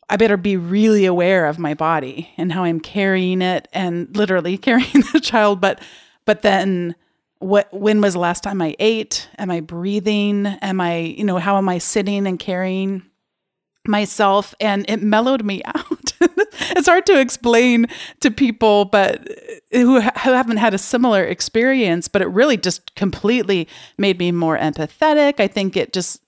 i 0.10 0.18
better 0.18 0.38
be 0.38 0.58
really 0.58 1.06
aware 1.06 1.46
of 1.46 1.60
my 1.60 1.74
body 1.74 2.30
and 2.38 2.52
how 2.52 2.64
i'm 2.64 2.80
carrying 2.80 3.42
it 3.42 3.68
and 3.74 4.16
literally 4.16 4.58
carrying 4.70 5.04
the 5.14 5.20
child 5.22 5.62
but 5.62 5.82
but 6.26 6.42
then 6.42 6.96
what 7.40 7.74
when 7.74 8.02
was 8.02 8.14
the 8.14 8.20
last 8.20 8.44
time 8.44 8.62
i 8.62 8.76
ate? 8.80 9.28
Am 9.38 9.50
i 9.50 9.62
breathing? 9.62 10.46
Am 10.46 10.80
i 10.80 10.98
you 10.98 11.24
know 11.24 11.38
how 11.38 11.58
am 11.58 11.70
i 11.70 11.78
sitting 11.78 12.28
and 12.28 12.38
carrying 12.40 13.04
myself? 13.88 14.54
And 14.60 14.86
it 14.90 15.02
mellowed 15.02 15.44
me 15.44 15.64
out. 15.66 15.99
It's 16.76 16.88
hard 16.88 17.06
to 17.08 17.20
explain 17.20 17.88
to 18.22 18.32
people 18.32 18.86
but 18.86 19.30
uh, 19.30 19.34
who, 19.72 20.02
who 20.02 20.32
haven't 20.32 20.58
had 20.58 20.74
a 20.74 20.78
similar 20.78 21.24
experience, 21.24 22.08
but 22.08 22.22
it 22.22 22.28
really 22.28 22.58
just 22.58 22.96
completely 22.96 23.68
made 23.98 24.20
me 24.20 24.32
more 24.32 24.58
empathetic. 24.58 25.40
I 25.40 25.48
think 25.48 25.78
it 25.78 25.94
just 25.94 26.22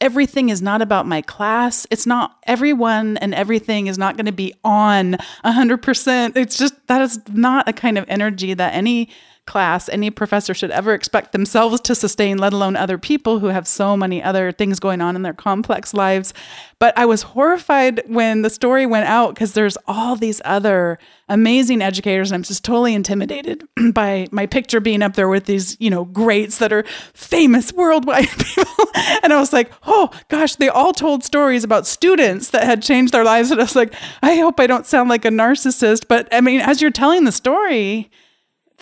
everything 0.00 0.48
is 0.48 0.60
not 0.60 0.82
about 0.82 1.06
my 1.06 1.22
class. 1.22 1.86
It's 1.90 2.06
not 2.06 2.36
everyone 2.46 3.16
and 3.18 3.32
everything 3.32 3.86
is 3.86 3.98
not 3.98 4.16
going 4.16 4.26
to 4.26 4.32
be 4.32 4.52
on 4.64 5.16
100%. 5.44 6.36
It's 6.36 6.58
just 6.58 6.74
that 6.88 7.00
is 7.00 7.20
not 7.32 7.68
a 7.68 7.72
kind 7.72 7.96
of 7.96 8.04
energy 8.08 8.52
that 8.52 8.74
any 8.74 9.10
class 9.46 9.88
any 9.88 10.08
professor 10.08 10.54
should 10.54 10.70
ever 10.70 10.94
expect 10.94 11.32
themselves 11.32 11.80
to 11.80 11.94
sustain, 11.94 12.38
let 12.38 12.52
alone 12.52 12.76
other 12.76 12.96
people 12.96 13.40
who 13.40 13.48
have 13.48 13.66
so 13.66 13.96
many 13.96 14.22
other 14.22 14.52
things 14.52 14.78
going 14.78 15.00
on 15.00 15.16
in 15.16 15.22
their 15.22 15.32
complex 15.32 15.92
lives. 15.92 16.32
But 16.78 16.96
I 16.96 17.06
was 17.06 17.22
horrified 17.22 18.02
when 18.06 18.42
the 18.42 18.50
story 18.50 18.86
went 18.86 19.08
out 19.08 19.34
because 19.34 19.52
there's 19.54 19.76
all 19.88 20.14
these 20.16 20.40
other 20.44 20.98
amazing 21.28 21.82
educators, 21.82 22.30
and 22.30 22.36
I'm 22.36 22.42
just 22.42 22.64
totally 22.64 22.94
intimidated 22.94 23.64
by 23.92 24.28
my 24.30 24.46
picture 24.46 24.80
being 24.80 25.02
up 25.02 25.14
there 25.14 25.28
with 25.28 25.46
these, 25.46 25.76
you 25.80 25.90
know, 25.90 26.04
greats 26.04 26.58
that 26.58 26.72
are 26.72 26.84
famous 27.12 27.72
worldwide 27.72 28.28
people. 28.38 28.86
and 29.22 29.32
I 29.32 29.40
was 29.40 29.52
like, 29.52 29.72
oh 29.86 30.10
gosh, 30.28 30.56
they 30.56 30.68
all 30.68 30.92
told 30.92 31.24
stories 31.24 31.64
about 31.64 31.86
students 31.86 32.50
that 32.50 32.64
had 32.64 32.82
changed 32.82 33.12
their 33.12 33.24
lives. 33.24 33.50
And 33.50 33.60
I 33.60 33.64
was 33.64 33.76
like, 33.76 33.92
I 34.22 34.36
hope 34.36 34.60
I 34.60 34.66
don't 34.68 34.86
sound 34.86 35.08
like 35.08 35.24
a 35.24 35.30
narcissist. 35.30 36.06
But 36.08 36.28
I 36.32 36.40
mean, 36.40 36.60
as 36.60 36.80
you're 36.80 36.90
telling 36.90 37.24
the 37.24 37.32
story, 37.32 38.10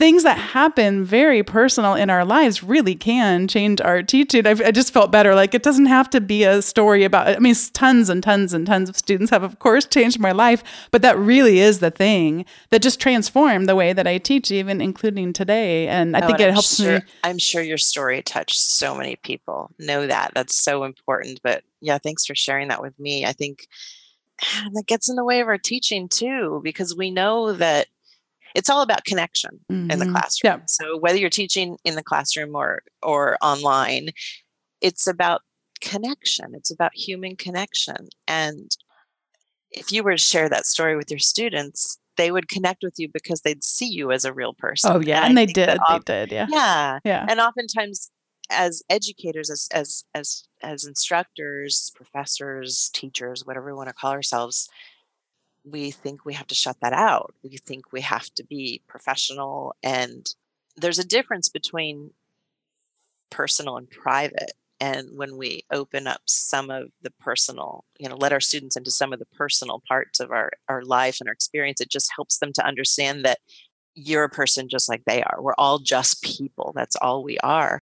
things 0.00 0.22
that 0.22 0.38
happen 0.38 1.04
very 1.04 1.42
personal 1.42 1.94
in 1.94 2.08
our 2.08 2.24
lives 2.24 2.62
really 2.62 2.94
can 2.94 3.46
change 3.46 3.82
our 3.82 4.02
teaching. 4.02 4.46
I've, 4.46 4.62
i 4.62 4.70
just 4.70 4.94
felt 4.94 5.10
better. 5.10 5.34
Like 5.34 5.54
it 5.54 5.62
doesn't 5.62 5.86
have 5.86 6.08
to 6.10 6.22
be 6.22 6.42
a 6.42 6.62
story 6.62 7.04
about, 7.04 7.28
I 7.28 7.38
mean, 7.38 7.54
tons 7.74 8.08
and 8.08 8.22
tons 8.22 8.54
and 8.54 8.66
tons 8.66 8.88
of 8.88 8.96
students 8.96 9.30
have, 9.30 9.42
of 9.42 9.58
course, 9.58 9.84
changed 9.84 10.18
my 10.18 10.32
life, 10.32 10.64
but 10.90 11.02
that 11.02 11.18
really 11.18 11.58
is 11.58 11.80
the 11.80 11.90
thing 11.90 12.46
that 12.70 12.80
just 12.80 12.98
transformed 12.98 13.68
the 13.68 13.76
way 13.76 13.92
that 13.92 14.06
I 14.06 14.16
teach, 14.16 14.50
even 14.50 14.80
including 14.80 15.34
today. 15.34 15.86
And 15.86 16.16
I 16.16 16.20
oh, 16.20 16.26
think 16.28 16.40
and 16.40 16.46
it 16.46 16.48
I'm 16.48 16.52
helps 16.54 16.76
sure, 16.76 17.00
me. 17.00 17.04
I'm 17.22 17.38
sure 17.38 17.60
your 17.60 17.76
story 17.76 18.22
touched 18.22 18.58
so 18.58 18.94
many 18.94 19.16
people. 19.16 19.70
Know 19.78 20.06
that. 20.06 20.32
That's 20.34 20.56
so 20.56 20.84
important. 20.84 21.40
But 21.42 21.62
yeah, 21.82 21.98
thanks 21.98 22.24
for 22.24 22.34
sharing 22.34 22.68
that 22.68 22.80
with 22.80 22.98
me. 22.98 23.26
I 23.26 23.32
think 23.32 23.68
that 24.72 24.86
gets 24.86 25.10
in 25.10 25.16
the 25.16 25.26
way 25.26 25.40
of 25.40 25.48
our 25.48 25.58
teaching 25.58 26.08
too, 26.08 26.62
because 26.64 26.96
we 26.96 27.10
know 27.10 27.52
that 27.52 27.88
it's 28.54 28.68
all 28.68 28.82
about 28.82 29.04
connection 29.04 29.60
mm-hmm. 29.70 29.90
in 29.90 29.98
the 29.98 30.04
mm-hmm. 30.04 30.14
classroom. 30.14 30.60
Yeah. 30.60 30.64
So 30.66 30.96
whether 30.96 31.18
you're 31.18 31.30
teaching 31.30 31.76
in 31.84 31.94
the 31.94 32.02
classroom 32.02 32.54
or 32.54 32.82
or 33.02 33.36
online, 33.42 34.10
it's 34.80 35.06
about 35.06 35.42
connection. 35.80 36.54
It's 36.54 36.70
about 36.70 36.94
human 36.94 37.36
connection. 37.36 38.08
And 38.28 38.70
if 39.70 39.92
you 39.92 40.02
were 40.02 40.12
to 40.12 40.18
share 40.18 40.48
that 40.48 40.66
story 40.66 40.96
with 40.96 41.10
your 41.10 41.20
students, 41.20 41.98
they 42.16 42.30
would 42.30 42.48
connect 42.48 42.82
with 42.82 42.94
you 42.98 43.08
because 43.08 43.42
they'd 43.42 43.64
see 43.64 43.86
you 43.86 44.12
as 44.12 44.24
a 44.24 44.32
real 44.32 44.52
person. 44.54 44.92
Oh 44.92 45.00
yeah, 45.00 45.20
and, 45.20 45.28
and 45.28 45.38
they 45.38 45.46
did. 45.46 45.78
they 45.88 45.98
did. 46.04 46.32
Yeah. 46.32 46.46
Yeah. 46.50 46.98
Yeah. 47.04 47.26
And 47.28 47.40
oftentimes, 47.40 48.10
as 48.50 48.82
educators, 48.90 49.48
as 49.48 49.68
as 49.72 50.04
as 50.14 50.44
as 50.62 50.84
instructors, 50.84 51.90
professors, 51.94 52.90
teachers, 52.92 53.46
whatever 53.46 53.66
we 53.66 53.72
want 53.72 53.88
to 53.88 53.94
call 53.94 54.10
ourselves, 54.10 54.68
we 55.64 55.90
think 55.90 56.24
we 56.24 56.34
have 56.34 56.46
to 56.48 56.54
shut 56.54 56.76
that 56.80 56.92
out. 56.92 57.34
We 57.42 57.56
think 57.58 57.92
we 57.92 58.00
have 58.02 58.32
to 58.34 58.44
be 58.44 58.82
professional, 58.88 59.74
and 59.82 60.26
there's 60.76 60.98
a 60.98 61.06
difference 61.06 61.48
between 61.48 62.10
personal 63.30 63.76
and 63.76 63.88
private 63.88 64.52
and 64.80 65.10
when 65.16 65.36
we 65.36 65.62
open 65.70 66.06
up 66.08 66.22
some 66.26 66.68
of 66.68 66.88
the 67.00 67.12
personal 67.20 67.84
you 68.00 68.08
know 68.08 68.16
let 68.16 68.32
our 68.32 68.40
students 68.40 68.76
into 68.76 68.90
some 68.90 69.12
of 69.12 69.20
the 69.20 69.26
personal 69.26 69.80
parts 69.86 70.18
of 70.18 70.32
our 70.32 70.50
our 70.68 70.82
life 70.82 71.18
and 71.20 71.28
our 71.28 71.32
experience 71.32 71.80
it 71.80 71.88
just 71.88 72.10
helps 72.16 72.38
them 72.38 72.52
to 72.52 72.66
understand 72.66 73.24
that 73.24 73.38
you're 73.94 74.24
a 74.24 74.28
person 74.28 74.68
just 74.68 74.88
like 74.88 75.04
they 75.04 75.22
are. 75.22 75.40
We're 75.40 75.54
all 75.58 75.78
just 75.78 76.22
people. 76.22 76.72
That's 76.74 76.96
all 76.96 77.22
we 77.22 77.38
are. 77.38 77.80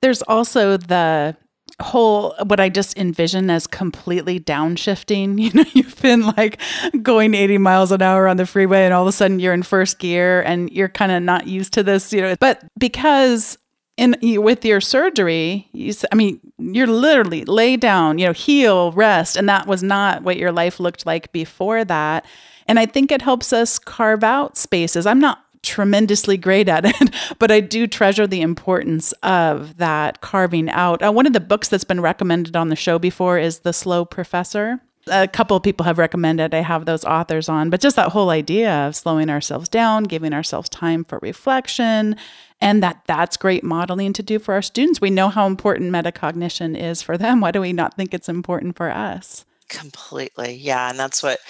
There's 0.00 0.22
also 0.22 0.76
the 0.76 1.36
whole 1.80 2.34
what 2.46 2.60
I 2.60 2.68
just 2.68 2.96
envision 2.96 3.50
as 3.50 3.66
completely 3.66 4.38
downshifting. 4.40 5.38
You 5.42 5.50
know, 5.52 5.64
you've 5.72 6.00
been 6.00 6.22
like 6.22 6.60
going 7.02 7.34
80 7.34 7.58
miles 7.58 7.90
an 7.90 8.00
hour 8.00 8.28
on 8.28 8.36
the 8.36 8.46
freeway 8.46 8.84
and 8.84 8.94
all 8.94 9.02
of 9.02 9.08
a 9.08 9.12
sudden 9.12 9.40
you're 9.40 9.52
in 9.52 9.62
first 9.62 9.98
gear 9.98 10.40
and 10.42 10.70
you're 10.70 10.88
kind 10.88 11.10
of 11.10 11.22
not 11.22 11.46
used 11.46 11.72
to 11.74 11.82
this, 11.82 12.12
you 12.12 12.20
know. 12.20 12.36
But 12.38 12.62
because 12.78 13.58
in 13.96 14.16
with 14.22 14.64
your 14.64 14.80
surgery, 14.80 15.68
you, 15.72 15.92
I 16.10 16.14
mean, 16.14 16.40
you're 16.58 16.86
literally 16.86 17.44
lay 17.44 17.76
down, 17.76 18.18
you 18.18 18.26
know, 18.26 18.32
heal, 18.32 18.92
rest, 18.92 19.36
and 19.36 19.48
that 19.48 19.66
was 19.66 19.82
not 19.82 20.22
what 20.22 20.36
your 20.36 20.52
life 20.52 20.80
looked 20.80 21.04
like 21.04 21.32
before 21.32 21.84
that. 21.84 22.24
And 22.66 22.78
I 22.78 22.86
think 22.86 23.10
it 23.10 23.22
helps 23.22 23.52
us 23.52 23.78
carve 23.78 24.24
out 24.24 24.56
spaces. 24.56 25.06
I'm 25.06 25.18
not 25.18 25.41
tremendously 25.62 26.36
great 26.36 26.68
at 26.68 26.84
it, 26.84 27.14
but 27.38 27.50
I 27.50 27.60
do 27.60 27.86
treasure 27.86 28.26
the 28.26 28.40
importance 28.40 29.12
of 29.22 29.76
that 29.78 30.20
carving 30.20 30.68
out. 30.70 31.02
Uh, 31.02 31.12
one 31.12 31.26
of 31.26 31.32
the 31.32 31.40
books 31.40 31.68
that's 31.68 31.84
been 31.84 32.00
recommended 32.00 32.56
on 32.56 32.68
the 32.68 32.76
show 32.76 32.98
before 32.98 33.38
is 33.38 33.60
The 33.60 33.72
Slow 33.72 34.04
Professor 34.04 34.80
a 35.08 35.26
couple 35.26 35.56
of 35.56 35.62
people 35.62 35.84
have 35.84 35.98
recommended 35.98 36.54
I 36.54 36.60
have 36.60 36.86
those 36.86 37.04
authors 37.04 37.48
on, 37.48 37.70
but 37.70 37.80
just 37.80 37.96
that 37.96 38.12
whole 38.12 38.30
idea 38.30 38.70
of 38.86 38.96
slowing 38.96 39.30
ourselves 39.30 39.68
down, 39.68 40.04
giving 40.04 40.32
ourselves 40.32 40.68
time 40.68 41.04
for 41.04 41.18
reflection, 41.22 42.16
and 42.60 42.82
that 42.82 43.02
that's 43.06 43.36
great 43.36 43.64
modeling 43.64 44.12
to 44.14 44.22
do 44.22 44.38
for 44.38 44.54
our 44.54 44.62
students. 44.62 45.00
We 45.00 45.10
know 45.10 45.28
how 45.28 45.46
important 45.46 45.92
metacognition 45.92 46.78
is 46.78 47.02
for 47.02 47.18
them. 47.18 47.40
Why 47.40 47.50
do 47.50 47.60
we 47.60 47.72
not 47.72 47.96
think 47.96 48.14
it's 48.14 48.28
important 48.28 48.76
for 48.76 48.90
us? 48.90 49.44
Completely. 49.68 50.54
Yeah, 50.54 50.90
and 50.90 50.98
that's 50.98 51.22
what 51.22 51.40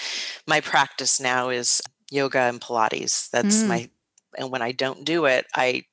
my 0.47 0.61
practice 0.61 1.21
now 1.21 1.51
is 1.51 1.83
yoga 2.11 2.39
and 2.41 2.61
pilates. 2.61 3.29
That's 3.31 3.63
mm. 3.63 3.69
my 3.69 3.91
and 4.37 4.51
when 4.51 4.63
I 4.63 4.73
don't 4.73 5.05
do 5.05 5.27
it, 5.27 5.47
I 5.55 5.85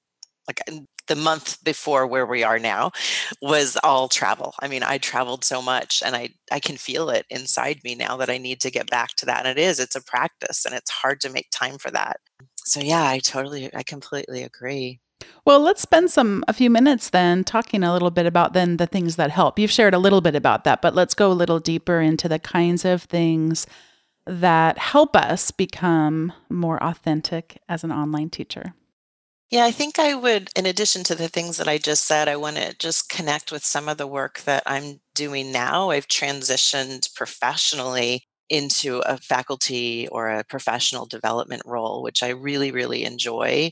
like 0.47 0.61
the 1.07 1.15
month 1.15 1.61
before 1.63 2.07
where 2.07 2.25
we 2.25 2.43
are 2.43 2.59
now 2.59 2.91
was 3.41 3.77
all 3.83 4.07
travel. 4.07 4.53
I 4.59 4.67
mean, 4.67 4.83
I 4.83 4.99
traveled 4.99 5.43
so 5.43 5.61
much 5.61 6.01
and 6.05 6.15
I 6.15 6.29
I 6.51 6.59
can 6.59 6.77
feel 6.77 7.09
it 7.09 7.25
inside 7.29 7.81
me 7.83 7.95
now 7.95 8.15
that 8.17 8.29
I 8.29 8.37
need 8.37 8.61
to 8.61 8.71
get 8.71 8.89
back 8.89 9.09
to 9.17 9.25
that. 9.25 9.45
And 9.45 9.57
it 9.57 9.61
is, 9.61 9.79
it's 9.79 9.95
a 9.95 10.03
practice 10.03 10.65
and 10.65 10.73
it's 10.73 10.91
hard 10.91 11.19
to 11.21 11.29
make 11.29 11.49
time 11.51 11.77
for 11.77 11.91
that. 11.91 12.17
So 12.57 12.79
yeah, 12.79 13.05
I 13.05 13.19
totally 13.19 13.69
I 13.75 13.83
completely 13.83 14.43
agree. 14.43 15.01
Well, 15.45 15.59
let's 15.59 15.81
spend 15.81 16.11
some 16.11 16.43
a 16.47 16.53
few 16.53 16.69
minutes 16.69 17.09
then 17.09 17.43
talking 17.43 17.83
a 17.83 17.91
little 17.91 18.11
bit 18.11 18.25
about 18.25 18.53
then 18.53 18.77
the 18.77 18.87
things 18.87 19.15
that 19.15 19.31
help. 19.31 19.59
You've 19.59 19.71
shared 19.71 19.93
a 19.93 19.99
little 19.99 20.21
bit 20.21 20.35
about 20.35 20.63
that, 20.63 20.81
but 20.81 20.95
let's 20.95 21.13
go 21.13 21.31
a 21.31 21.33
little 21.33 21.59
deeper 21.59 21.99
into 21.99 22.29
the 22.29 22.39
kinds 22.39 22.85
of 22.85 23.03
things 23.03 23.65
that 24.29 24.77
help 24.77 25.15
us 25.15 25.49
become 25.49 26.31
more 26.49 26.81
authentic 26.83 27.61
as 27.67 27.83
an 27.83 27.91
online 27.91 28.29
teacher. 28.29 28.75
Yeah, 29.49 29.65
I 29.65 29.71
think 29.71 29.97
I 29.97 30.13
would, 30.13 30.51
in 30.55 30.67
addition 30.67 31.03
to 31.05 31.15
the 31.15 31.27
things 31.27 31.57
that 31.57 31.67
I 31.67 31.79
just 31.79 32.05
said, 32.05 32.27
I 32.27 32.35
want 32.35 32.57
to 32.57 32.75
just 32.77 33.09
connect 33.09 33.51
with 33.51 33.65
some 33.65 33.89
of 33.89 33.97
the 33.97 34.05
work 34.05 34.41
that 34.41 34.61
I'm 34.67 35.01
doing 35.15 35.51
now. 35.51 35.89
I've 35.89 36.07
transitioned 36.07 37.11
professionally 37.15 38.27
into 38.49 38.99
a 38.99 39.17
faculty 39.17 40.07
or 40.09 40.29
a 40.29 40.43
professional 40.43 41.07
development 41.07 41.63
role, 41.65 42.03
which 42.03 42.21
I 42.21 42.29
really, 42.29 42.71
really 42.71 43.05
enjoy. 43.05 43.71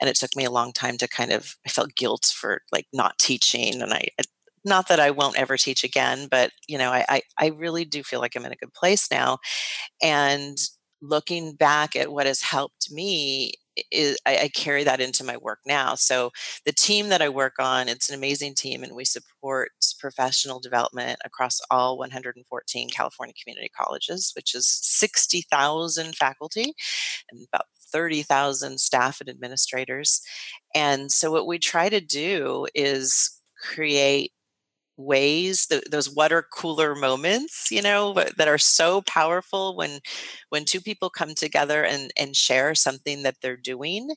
And 0.00 0.08
it 0.08 0.16
took 0.16 0.34
me 0.34 0.44
a 0.44 0.50
long 0.50 0.72
time 0.72 0.96
to 0.98 1.08
kind 1.08 1.32
of, 1.32 1.56
I 1.66 1.68
felt 1.68 1.94
guilt 1.94 2.32
for 2.34 2.62
like 2.72 2.86
not 2.94 3.18
teaching. 3.18 3.82
And 3.82 3.92
I, 3.92 4.08
not 4.68 4.88
that 4.88 5.00
I 5.00 5.10
won't 5.10 5.38
ever 5.38 5.56
teach 5.56 5.84
again, 5.84 6.28
but 6.30 6.50
you 6.66 6.78
know, 6.78 6.90
I, 6.90 7.04
I, 7.08 7.22
I 7.38 7.46
really 7.48 7.84
do 7.84 8.02
feel 8.02 8.20
like 8.20 8.36
I'm 8.36 8.44
in 8.44 8.52
a 8.52 8.56
good 8.56 8.72
place 8.74 9.10
now. 9.10 9.38
And 10.02 10.56
looking 11.00 11.54
back 11.54 11.94
at 11.96 12.12
what 12.12 12.26
has 12.26 12.42
helped 12.42 12.90
me 12.90 13.52
is 13.92 14.18
I, 14.26 14.38
I, 14.38 14.48
carry 14.48 14.82
that 14.84 15.00
into 15.00 15.22
my 15.22 15.36
work 15.36 15.60
now. 15.66 15.94
So 15.94 16.30
the 16.66 16.72
team 16.72 17.08
that 17.10 17.22
I 17.22 17.28
work 17.28 17.54
on, 17.60 17.88
it's 17.88 18.08
an 18.08 18.16
amazing 18.16 18.54
team, 18.54 18.82
and 18.82 18.94
we 18.94 19.04
support 19.04 19.70
professional 20.00 20.58
development 20.58 21.20
across 21.24 21.60
all 21.70 21.96
114 21.98 22.90
California 22.90 23.34
community 23.40 23.70
colleges, 23.76 24.32
which 24.34 24.54
is 24.54 24.66
60,000 24.66 26.16
faculty 26.16 26.74
and 27.30 27.46
about 27.52 27.66
30,000 27.92 28.80
staff 28.80 29.20
and 29.20 29.30
administrators. 29.30 30.20
And 30.74 31.10
so 31.10 31.30
what 31.30 31.46
we 31.46 31.58
try 31.58 31.88
to 31.88 32.00
do 32.00 32.66
is 32.74 33.30
create 33.62 34.32
ways 34.98 35.66
th- 35.66 35.84
those 35.90 36.10
water 36.10 36.44
cooler 36.52 36.94
moments 36.94 37.68
you 37.70 37.80
know 37.82 38.12
that 38.36 38.48
are 38.48 38.58
so 38.58 39.02
powerful 39.02 39.76
when 39.76 40.00
when 40.50 40.64
two 40.64 40.80
people 40.80 41.08
come 41.10 41.34
together 41.34 41.84
and 41.84 42.10
and 42.18 42.36
share 42.36 42.74
something 42.74 43.22
that 43.22 43.36
they're 43.42 43.56
doing 43.56 44.10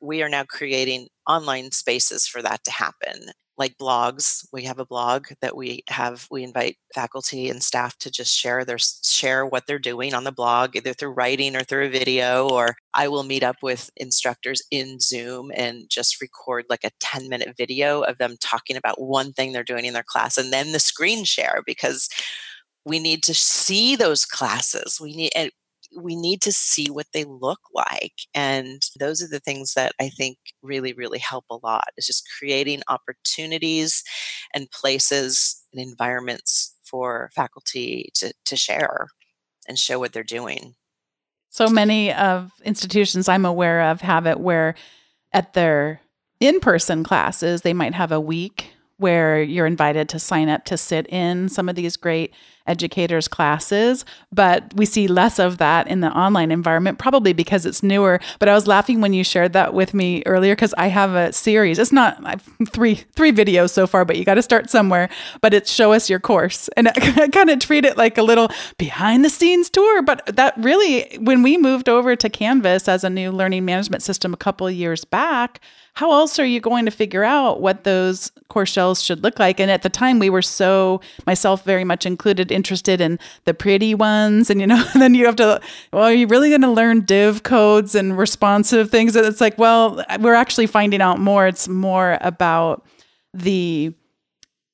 we 0.00 0.22
are 0.22 0.28
now 0.28 0.44
creating 0.44 1.08
online 1.28 1.72
spaces 1.72 2.26
for 2.26 2.42
that 2.42 2.62
to 2.64 2.70
happen 2.70 3.30
like 3.58 3.76
blogs 3.76 4.46
we 4.52 4.62
have 4.62 4.78
a 4.78 4.86
blog 4.86 5.26
that 5.40 5.56
we 5.56 5.82
have 5.88 6.26
we 6.30 6.44
invite 6.44 6.76
faculty 6.94 7.50
and 7.50 7.62
staff 7.62 7.98
to 7.98 8.10
just 8.10 8.34
share 8.34 8.64
their 8.64 8.78
share 8.78 9.44
what 9.44 9.66
they're 9.66 9.78
doing 9.78 10.14
on 10.14 10.24
the 10.24 10.32
blog 10.32 10.76
either 10.76 10.92
through 10.92 11.10
writing 11.10 11.56
or 11.56 11.64
through 11.64 11.86
a 11.86 11.90
video 11.90 12.48
or 12.48 12.76
i 12.94 13.08
will 13.08 13.24
meet 13.24 13.42
up 13.42 13.56
with 13.62 13.90
instructors 13.96 14.62
in 14.70 14.98
zoom 15.00 15.50
and 15.54 15.88
just 15.90 16.20
record 16.20 16.64
like 16.70 16.84
a 16.84 16.90
10 17.00 17.28
minute 17.28 17.54
video 17.56 18.02
of 18.02 18.18
them 18.18 18.36
talking 18.40 18.76
about 18.76 19.00
one 19.00 19.32
thing 19.32 19.52
they're 19.52 19.64
doing 19.64 19.84
in 19.84 19.94
their 19.94 20.02
class 20.02 20.38
and 20.38 20.52
then 20.52 20.72
the 20.72 20.80
screen 20.80 21.24
share 21.24 21.62
because 21.66 22.08
we 22.88 22.98
need 22.98 23.22
to 23.24 23.34
see 23.34 23.94
those 23.94 24.24
classes. 24.24 24.98
We 25.00 25.14
need 25.14 25.32
we 25.96 26.16
need 26.16 26.42
to 26.42 26.52
see 26.52 26.90
what 26.90 27.06
they 27.12 27.24
look 27.24 27.60
like. 27.74 28.12
And 28.34 28.82
those 28.98 29.22
are 29.22 29.28
the 29.28 29.40
things 29.40 29.74
that 29.74 29.92
I 30.00 30.08
think 30.08 30.38
really, 30.62 30.92
really 30.92 31.18
help 31.18 31.44
a 31.50 31.58
lot 31.62 31.88
is 31.96 32.06
just 32.06 32.28
creating 32.38 32.82
opportunities 32.88 34.02
and 34.54 34.70
places 34.70 35.62
and 35.72 35.80
environments 35.80 36.74
for 36.84 37.30
faculty 37.34 38.10
to, 38.14 38.32
to 38.46 38.56
share 38.56 39.08
and 39.66 39.78
show 39.78 39.98
what 39.98 40.12
they're 40.12 40.22
doing. 40.22 40.74
So 41.50 41.68
many 41.68 42.12
of 42.12 42.52
institutions 42.64 43.28
I'm 43.28 43.44
aware 43.44 43.82
of 43.90 44.00
have 44.02 44.26
it 44.26 44.40
where 44.40 44.74
at 45.32 45.54
their 45.54 46.00
in 46.40 46.60
person 46.60 47.04
classes, 47.04 47.62
they 47.62 47.72
might 47.72 47.94
have 47.94 48.12
a 48.12 48.20
week 48.20 48.70
where 48.98 49.40
you're 49.42 49.66
invited 49.66 50.08
to 50.10 50.18
sign 50.18 50.48
up 50.48 50.64
to 50.66 50.76
sit 50.76 51.06
in 51.08 51.48
some 51.48 51.68
of 51.68 51.76
these 51.76 51.96
great 51.96 52.34
educators 52.68 53.26
classes 53.28 54.04
but 54.32 54.72
we 54.74 54.84
see 54.84 55.08
less 55.08 55.38
of 55.38 55.58
that 55.58 55.88
in 55.88 56.00
the 56.00 56.10
online 56.10 56.50
environment 56.50 56.98
probably 56.98 57.32
because 57.32 57.64
it's 57.64 57.82
newer. 57.82 58.20
But 58.38 58.48
i 58.48 58.54
was 58.54 58.66
laughing 58.66 59.00
when 59.00 59.12
you 59.12 59.24
shared 59.24 59.52
that 59.54 59.74
with 59.74 59.94
me 59.94 60.22
earlier 60.26 60.54
because 60.54 60.74
i 60.76 60.88
have 60.88 61.14
a 61.14 61.32
series. 61.32 61.78
It's 61.78 61.92
not 61.92 62.40
three 62.68 62.96
three 63.16 63.32
videos 63.32 63.70
so 63.70 63.86
far 63.86 64.04
but 64.04 64.16
you 64.16 64.24
got 64.24 64.34
to 64.34 64.42
start 64.42 64.70
somewhere. 64.70 65.08
But 65.40 65.54
it's 65.54 65.72
show 65.72 65.92
us 65.92 66.10
your 66.10 66.20
course. 66.20 66.68
And 66.76 66.88
i 66.88 67.28
kind 67.32 67.50
of 67.50 67.58
treat 67.58 67.84
it 67.84 67.96
like 67.96 68.18
a 68.18 68.22
little 68.22 68.48
behind 68.78 69.24
the 69.24 69.30
scenes 69.30 69.70
tour. 69.70 70.02
But 70.02 70.36
that 70.36 70.54
really 70.58 71.18
when 71.20 71.42
we 71.42 71.56
moved 71.56 71.88
over 71.88 72.14
to 72.16 72.28
canvas 72.28 72.88
as 72.88 73.04
a 73.04 73.10
new 73.10 73.30
learning 73.30 73.64
management 73.64 74.02
system 74.02 74.34
a 74.34 74.36
couple 74.36 74.70
years 74.70 75.04
back 75.04 75.60
how 75.98 76.12
else 76.12 76.38
are 76.38 76.46
you 76.46 76.60
going 76.60 76.84
to 76.84 76.92
figure 76.92 77.24
out 77.24 77.60
what 77.60 77.82
those 77.82 78.30
course 78.46 78.70
shells 78.70 79.02
should 79.02 79.24
look 79.24 79.40
like? 79.40 79.58
And 79.58 79.68
at 79.68 79.82
the 79.82 79.88
time, 79.88 80.20
we 80.20 80.30
were 80.30 80.42
so, 80.42 81.00
myself 81.26 81.64
very 81.64 81.82
much 81.82 82.06
included, 82.06 82.52
interested 82.58 83.00
in 83.00 83.18
the 83.44 83.54
pretty 83.54 83.94
ones. 83.94 84.50
And, 84.50 84.60
you 84.60 84.66
know, 84.66 84.82
then 84.94 85.14
you 85.14 85.24
have 85.26 85.36
to, 85.36 85.60
well, 85.92 86.04
are 86.04 86.12
you 86.12 86.26
really 86.26 86.50
going 86.50 86.62
to 86.62 86.70
learn 86.70 87.02
div 87.02 87.44
codes 87.44 87.94
and 87.94 88.18
responsive 88.18 88.90
things? 88.90 89.14
And 89.14 89.24
it's 89.24 89.40
like, 89.40 89.56
well, 89.56 90.04
we're 90.18 90.34
actually 90.34 90.66
finding 90.66 91.00
out 91.00 91.20
more. 91.20 91.46
It's 91.46 91.68
more 91.68 92.18
about 92.20 92.84
the 93.32 93.94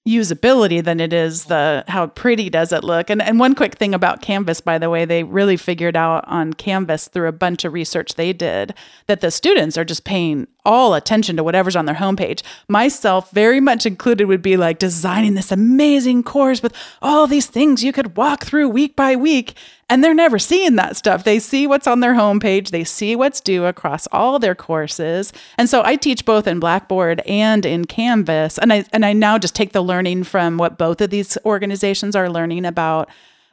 usability 0.07 0.85
than 0.85 1.01
it 1.01 1.13
is 1.13 1.47
the 1.47 1.83
how 1.89 2.07
pretty 2.09 2.51
does 2.51 2.73
it 2.73 2.85
look. 2.85 3.09
And 3.09 3.23
and 3.23 3.39
one 3.39 3.55
quick 3.55 3.77
thing 3.77 3.95
about 3.95 4.21
Canvas 4.21 4.61
by 4.61 4.79
the 4.79 4.91
way, 4.91 5.05
they 5.05 5.25
really 5.25 5.57
figured 5.57 5.97
out 5.97 6.25
on 6.29 6.53
Canvas 6.53 7.09
through 7.09 7.29
a 7.29 7.33
bunch 7.33 7.65
of 7.65 7.73
research 7.73 8.15
they 8.15 8.33
did 8.33 8.75
that 9.07 9.21
the 9.23 9.31
students 9.31 9.79
are 9.79 9.85
just 9.85 10.05
paying 10.05 10.47
all 10.65 10.95
attention 10.95 11.37
to 11.37 11.45
whatever's 11.45 11.77
on 11.77 11.87
their 11.87 11.97
homepage. 11.97 12.43
Myself, 12.69 13.31
very 13.31 13.61
much 13.61 13.87
included, 13.87 14.27
would 14.27 14.43
be 14.43 14.57
like 14.57 14.79
designing 14.79 15.35
this 15.35 15.53
amazing 15.53 16.23
course 16.23 16.63
with 16.63 16.75
all 17.03 17.27
these 17.27 17.47
things 17.47 17.85
you 17.85 17.93
could 17.93 18.17
walk 18.17 18.45
through 18.45 18.69
week 18.69 18.97
by 18.97 19.17
week. 19.17 19.55
And 19.89 20.03
they're 20.03 20.15
never 20.15 20.39
seeing 20.39 20.77
that 20.77 20.97
stuff. 20.97 21.25
They 21.25 21.39
see 21.39 21.67
what's 21.67 21.87
on 21.87 22.01
their 22.01 22.15
homepage, 22.15 22.71
they 22.71 22.85
see 22.85 23.15
what's 23.15 23.41
due 23.41 23.67
across 23.67 24.07
all 24.09 24.39
their 24.39 24.55
courses. 24.55 25.33
And 25.59 25.69
so 25.69 25.83
I 25.85 25.97
teach 25.97 26.25
both 26.25 26.47
in 26.47 26.59
Blackboard 26.59 27.21
and 27.27 27.67
in 27.67 27.85
Canvas. 27.85 28.59
And 28.59 28.73
I 28.73 28.85
and 28.93 29.05
I 29.05 29.13
now 29.13 29.39
just 29.39 29.55
take 29.55 29.73
the 29.73 29.83
learning 29.83 30.25
from 30.25 30.57
what 30.57 30.79
both 30.79 31.01
of 31.01 31.11
these 31.11 31.37
organizations 31.45 32.17
are 32.17 32.31
learning 32.31 32.65
about 32.65 33.11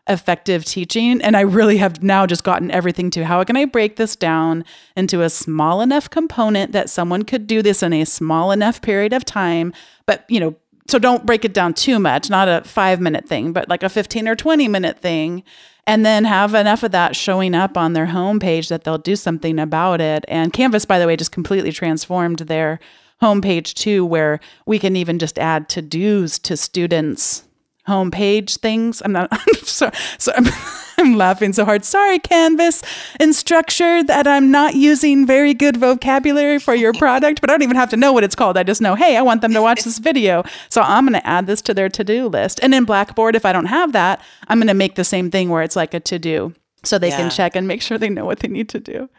effective 0.08 0.66
teaching. 0.66 1.22
And 1.22 1.38
I 1.38 1.42
really 1.42 1.78
have 1.78 2.02
now 2.02 2.26
just 2.26 2.44
gotten 2.44 2.72
everything 2.72 3.12
to 3.12 3.26
how 3.26 3.44
can 3.44 3.56
I 3.56 3.66
break 3.66 3.96
this 3.96 4.16
down 4.16 4.66
into 4.96 5.22
a 5.22 5.30
small 5.30 5.82
enough 5.82 6.10
component 6.10 6.72
that 6.72 6.90
someone 6.90 7.24
could 7.24 7.48
do 7.48 7.62
this 7.62 7.84
in 7.84 7.94
a 7.94 8.06
small 8.06 8.52
enough 8.52 8.82
period 8.82 9.14
of 9.14 9.26
time, 9.26 9.74
but 10.06 10.26
you 10.28 10.40
know, 10.40 10.56
so 10.88 11.00
don't 11.00 11.26
break 11.26 11.46
it 11.46 11.54
down 11.54 11.74
too 11.74 12.00
much, 12.00 12.30
not 12.30 12.48
a 12.48 12.62
five 12.66 13.00
minute 13.00 13.28
thing, 13.28 13.54
but 13.54 13.70
like 13.70 13.84
a 13.84 13.90
15 13.90 14.28
or 14.28 14.36
20 14.36 14.68
minute 14.68 15.00
thing. 15.00 15.44
And 15.88 16.06
then 16.06 16.26
have 16.26 16.54
enough 16.54 16.84
of 16.84 16.92
that 16.92 17.16
showing 17.16 17.56
up 17.56 17.76
on 17.76 17.94
their 17.94 18.08
homepage 18.08 18.70
that 18.70 18.84
they'll 18.84 19.00
do 19.00 19.16
something 19.16 19.58
about 19.58 20.00
it. 20.00 20.24
And 20.28 20.54
Canvas, 20.54 20.86
by 20.86 21.00
the 21.00 21.08
way, 21.08 21.16
just 21.16 21.32
completely 21.32 21.72
transformed 21.72 22.40
their 22.40 22.80
homepage 23.22 23.74
too, 23.74 24.06
where 24.06 24.40
we 24.66 24.78
can 24.78 24.96
even 24.96 25.18
just 25.18 25.40
add 25.40 25.70
to 25.70 25.82
dos 25.82 26.38
to 26.40 26.56
students' 26.56 27.48
homepage 27.88 28.58
things. 28.58 29.02
I'm 29.04 29.12
not. 29.12 29.28
I'm 29.32 29.54
sorry. 29.64 29.94
So 30.18 30.32
I'm, 30.36 30.46
I'm 30.98 31.16
laughing 31.16 31.52
so 31.54 31.66
hard. 31.66 31.84
Sorry, 31.84 32.20
Canvas 32.20 32.84
instructor, 33.20 34.04
that 34.04 34.28
I'm 34.28 34.52
not 34.52 34.76
using 34.76 35.26
very 35.26 35.54
good 35.54 35.78
vocabulary 35.78 36.60
for 36.60 36.76
your 36.76 36.94
product, 36.94 37.42
but 37.42 37.50
I 37.50 37.54
don't 37.54 37.64
even 37.64 37.76
have 37.76 37.90
to 37.90 37.98
know 37.98 38.14
what 38.14 38.24
it's 38.24 38.36
called. 38.36 38.56
I 38.58 38.64
just 38.64 38.82
know, 38.82 38.96
hey, 38.96 39.18
I 39.18 39.22
want 39.22 39.42
them 39.42 39.54
to 39.54 39.62
watch 39.62 39.84
this 39.84 39.98
video, 39.98 40.44
so 40.70 40.82
I'm 40.82 41.06
going 41.06 41.20
to 41.20 41.28
add 41.28 41.48
this 41.48 41.62
to 41.64 41.74
their 41.74 41.90
to-do 41.90 42.28
list. 42.28 42.60
And 42.62 42.76
in 42.76 42.86
Blackboard, 42.86 43.36
if 43.36 43.46
I 43.46 43.54
don't 43.54 43.66
have 43.66 43.94
that, 43.94 44.22
I'm 44.48 44.60
going 44.60 44.68
to 44.68 44.76
make 44.76 44.96
the 44.96 45.04
same 45.04 45.32
thing 45.32 45.50
where 45.50 45.64
it's 45.64 45.76
like 45.76 45.94
a 45.94 46.00
to-do, 46.00 46.54
so 46.84 47.00
they 47.00 47.10
yeah. 47.10 47.18
can 47.18 47.32
check 47.32 47.56
and 47.56 47.68
make 47.68 47.82
sure 47.82 47.98
they 47.98 48.10
know 48.10 48.26
what 48.26 48.40
they 48.40 48.48
need 48.48 48.70
to 48.70 48.80
do. 48.80 49.10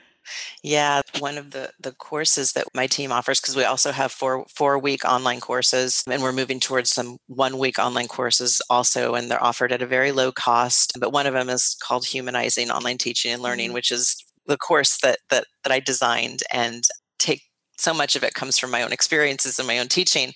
Yeah, 0.62 1.02
one 1.18 1.38
of 1.38 1.50
the 1.50 1.70
the 1.80 1.92
courses 1.92 2.52
that 2.52 2.66
my 2.74 2.86
team 2.86 3.12
offers 3.12 3.40
because 3.40 3.56
we 3.56 3.64
also 3.64 3.92
have 3.92 4.12
four 4.12 4.44
four 4.54 4.78
week 4.78 5.04
online 5.04 5.40
courses 5.40 6.02
and 6.08 6.22
we're 6.22 6.32
moving 6.32 6.60
towards 6.60 6.90
some 6.90 7.18
one 7.26 7.58
week 7.58 7.78
online 7.78 8.08
courses 8.08 8.60
also 8.70 9.14
and 9.14 9.30
they're 9.30 9.42
offered 9.42 9.72
at 9.72 9.82
a 9.82 9.86
very 9.86 10.12
low 10.12 10.32
cost. 10.32 10.92
But 10.98 11.12
one 11.12 11.26
of 11.26 11.34
them 11.34 11.48
is 11.48 11.76
called 11.82 12.06
Humanizing 12.06 12.70
Online 12.70 12.98
Teaching 12.98 13.32
and 13.32 13.42
Learning, 13.42 13.68
mm-hmm. 13.68 13.74
which 13.74 13.90
is 13.90 14.16
the 14.46 14.56
course 14.56 14.98
that 15.02 15.18
that 15.30 15.46
that 15.64 15.72
I 15.72 15.80
designed 15.80 16.40
and 16.52 16.84
take 17.18 17.42
so 17.78 17.92
much 17.92 18.14
of 18.16 18.22
it 18.22 18.34
comes 18.34 18.58
from 18.58 18.70
my 18.70 18.82
own 18.82 18.92
experiences 18.92 19.58
and 19.58 19.66
my 19.66 19.78
own 19.78 19.88
teaching 19.88 20.32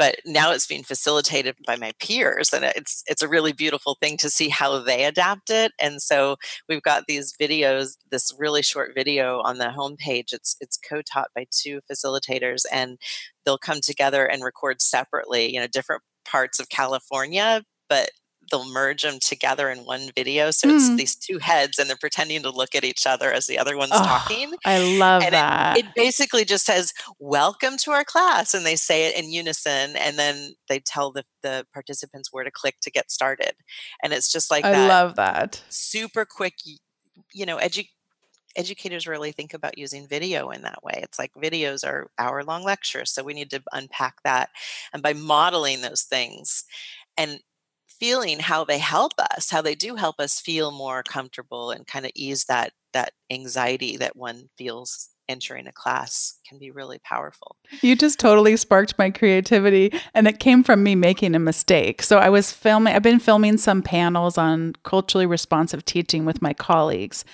but 0.00 0.16
now 0.24 0.50
it's 0.50 0.66
being 0.66 0.82
facilitated 0.82 1.54
by 1.66 1.76
my 1.76 1.92
peers 2.00 2.54
and 2.54 2.64
it's 2.64 3.04
it's 3.06 3.20
a 3.20 3.28
really 3.28 3.52
beautiful 3.52 3.98
thing 4.00 4.16
to 4.16 4.30
see 4.30 4.48
how 4.48 4.78
they 4.78 5.04
adapt 5.04 5.50
it 5.50 5.72
and 5.78 6.00
so 6.00 6.36
we've 6.70 6.82
got 6.82 7.04
these 7.06 7.34
videos 7.38 7.98
this 8.10 8.34
really 8.38 8.62
short 8.62 8.92
video 8.94 9.40
on 9.42 9.58
the 9.58 9.66
homepage 9.66 10.32
it's 10.32 10.56
it's 10.58 10.78
co-taught 10.78 11.28
by 11.36 11.44
two 11.50 11.80
facilitators 11.90 12.62
and 12.72 12.98
they'll 13.44 13.58
come 13.58 13.80
together 13.82 14.24
and 14.24 14.42
record 14.42 14.80
separately 14.80 15.52
you 15.52 15.60
know 15.60 15.66
different 15.66 16.02
parts 16.24 16.58
of 16.58 16.70
california 16.70 17.62
but 17.90 18.10
they'll 18.50 18.70
merge 18.70 19.02
them 19.02 19.18
together 19.20 19.70
in 19.70 19.80
one 19.80 20.10
video. 20.14 20.50
So 20.50 20.68
mm. 20.68 20.76
it's 20.76 20.96
these 20.96 21.14
two 21.14 21.38
heads 21.38 21.78
and 21.78 21.88
they're 21.88 21.96
pretending 21.96 22.42
to 22.42 22.50
look 22.50 22.74
at 22.74 22.84
each 22.84 23.06
other 23.06 23.32
as 23.32 23.46
the 23.46 23.58
other 23.58 23.76
one's 23.76 23.92
oh, 23.94 24.04
talking. 24.04 24.52
I 24.64 24.98
love 24.98 25.22
and 25.22 25.34
that. 25.34 25.78
It, 25.78 25.86
it, 25.86 25.94
basically 25.94 26.44
just 26.44 26.64
says, 26.64 26.92
Welcome 27.18 27.76
to 27.78 27.92
our 27.92 28.04
class. 28.04 28.54
And 28.54 28.64
they 28.64 28.76
say 28.76 29.06
it 29.06 29.16
in 29.16 29.30
unison 29.30 29.96
and 29.96 30.18
then 30.18 30.54
they 30.68 30.80
tell 30.80 31.12
the, 31.12 31.24
the 31.42 31.66
participants 31.72 32.28
where 32.32 32.44
to 32.44 32.50
click 32.50 32.76
to 32.82 32.90
get 32.90 33.10
started. 33.10 33.52
And 34.02 34.12
it's 34.12 34.30
just 34.30 34.50
like 34.50 34.64
that. 34.64 34.74
I 34.74 34.78
that 34.78 34.88
love 34.88 35.16
that. 35.16 35.62
Super 35.68 36.24
quick, 36.24 36.54
you 37.32 37.46
know, 37.46 37.58
edu- 37.58 37.88
educators 38.56 39.06
really 39.06 39.32
think 39.32 39.54
about 39.54 39.78
using 39.78 40.08
video 40.08 40.50
in 40.50 40.62
that 40.62 40.82
way. 40.82 41.00
It's 41.02 41.18
like 41.18 41.32
videos 41.34 41.86
are 41.86 42.10
hour 42.18 42.42
long 42.42 42.64
lectures. 42.64 43.12
So 43.12 43.22
we 43.22 43.34
need 43.34 43.50
to 43.50 43.62
unpack 43.72 44.16
that. 44.24 44.50
And 44.92 45.02
by 45.02 45.12
modeling 45.12 45.82
those 45.82 46.02
things 46.02 46.64
and 47.16 47.40
feeling 48.00 48.40
how 48.40 48.64
they 48.64 48.78
help 48.78 49.12
us 49.18 49.50
how 49.50 49.62
they 49.62 49.74
do 49.74 49.94
help 49.94 50.18
us 50.18 50.40
feel 50.40 50.72
more 50.72 51.02
comfortable 51.02 51.70
and 51.70 51.86
kind 51.86 52.04
of 52.04 52.10
ease 52.14 52.46
that 52.46 52.72
that 52.92 53.12
anxiety 53.30 53.96
that 53.96 54.16
one 54.16 54.48
feels 54.58 55.10
entering 55.30 55.68
a 55.68 55.72
class 55.72 56.40
can 56.46 56.58
be 56.58 56.72
really 56.72 56.98
powerful. 56.98 57.56
You 57.82 57.94
just 57.94 58.18
totally 58.18 58.56
sparked 58.56 58.98
my 58.98 59.10
creativity 59.10 59.92
and 60.12 60.26
it 60.26 60.40
came 60.40 60.64
from 60.64 60.82
me 60.82 60.96
making 60.96 61.36
a 61.36 61.38
mistake. 61.38 62.02
So 62.02 62.18
I 62.18 62.28
was 62.28 62.50
filming 62.50 62.94
I've 62.94 63.02
been 63.02 63.20
filming 63.20 63.56
some 63.56 63.80
panels 63.80 64.36
on 64.36 64.74
culturally 64.82 65.26
responsive 65.26 65.84
teaching 65.84 66.24
with 66.24 66.42
my 66.42 66.52
colleagues 66.52 67.24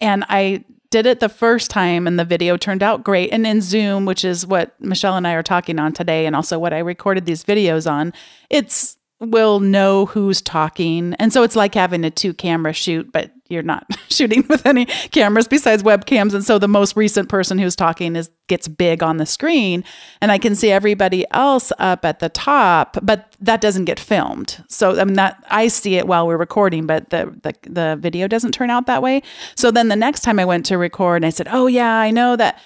and 0.00 0.24
I 0.30 0.64
did 0.90 1.06
it 1.06 1.20
the 1.20 1.28
first 1.28 1.70
time 1.70 2.06
and 2.06 2.18
the 2.18 2.24
video 2.24 2.56
turned 2.56 2.82
out 2.82 3.04
great 3.04 3.32
and 3.32 3.46
in 3.46 3.60
Zoom, 3.60 4.06
which 4.06 4.24
is 4.24 4.46
what 4.46 4.78
Michelle 4.80 5.16
and 5.16 5.26
I 5.26 5.34
are 5.34 5.42
talking 5.42 5.78
on 5.78 5.92
today 5.92 6.26
and 6.26 6.34
also 6.34 6.58
what 6.58 6.72
I 6.72 6.78
recorded 6.78 7.26
these 7.26 7.44
videos 7.44 7.90
on, 7.90 8.12
it's 8.50 8.96
will 9.22 9.60
know 9.60 10.06
who's 10.06 10.42
talking. 10.42 11.14
And 11.14 11.32
so 11.32 11.44
it's 11.44 11.54
like 11.54 11.74
having 11.74 12.04
a 12.04 12.10
two 12.10 12.34
camera 12.34 12.72
shoot, 12.72 13.12
but 13.12 13.30
you're 13.48 13.62
not 13.62 13.86
shooting 14.08 14.44
with 14.48 14.66
any 14.66 14.86
cameras 14.86 15.46
besides 15.46 15.82
webcams. 15.82 16.34
And 16.34 16.44
so 16.44 16.58
the 16.58 16.68
most 16.68 16.96
recent 16.96 17.28
person 17.28 17.58
who's 17.58 17.76
talking 17.76 18.16
is 18.16 18.30
gets 18.48 18.66
big 18.66 19.02
on 19.02 19.18
the 19.18 19.26
screen 19.26 19.84
and 20.20 20.32
I 20.32 20.38
can 20.38 20.54
see 20.54 20.70
everybody 20.70 21.24
else 21.30 21.72
up 21.78 22.04
at 22.04 22.18
the 22.18 22.28
top, 22.28 22.98
but 23.02 23.36
that 23.40 23.60
doesn't 23.60 23.84
get 23.84 24.00
filmed. 24.00 24.62
So 24.68 24.98
I 24.98 25.04
mean 25.04 25.14
that 25.14 25.42
I 25.48 25.68
see 25.68 25.94
it 25.96 26.08
while 26.08 26.26
we're 26.26 26.36
recording, 26.36 26.86
but 26.86 27.10
the 27.10 27.32
the, 27.42 27.54
the 27.70 27.96
video 28.00 28.26
doesn't 28.26 28.52
turn 28.52 28.70
out 28.70 28.86
that 28.86 29.02
way. 29.02 29.22
So 29.54 29.70
then 29.70 29.88
the 29.88 29.96
next 29.96 30.20
time 30.20 30.40
I 30.40 30.44
went 30.44 30.66
to 30.66 30.78
record, 30.78 31.24
I 31.24 31.30
said, 31.30 31.46
Oh 31.50 31.68
yeah, 31.68 31.94
I 31.94 32.10
know 32.10 32.34
that 32.36 32.60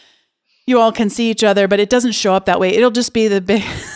you 0.66 0.80
all 0.80 0.90
can 0.90 1.10
see 1.10 1.30
each 1.30 1.44
other, 1.44 1.68
but 1.68 1.80
it 1.80 1.90
doesn't 1.90 2.12
show 2.12 2.34
up 2.34 2.46
that 2.46 2.58
way. 2.58 2.70
It'll 2.70 2.90
just 2.90 3.12
be 3.12 3.28
the 3.28 3.40
big 3.40 3.62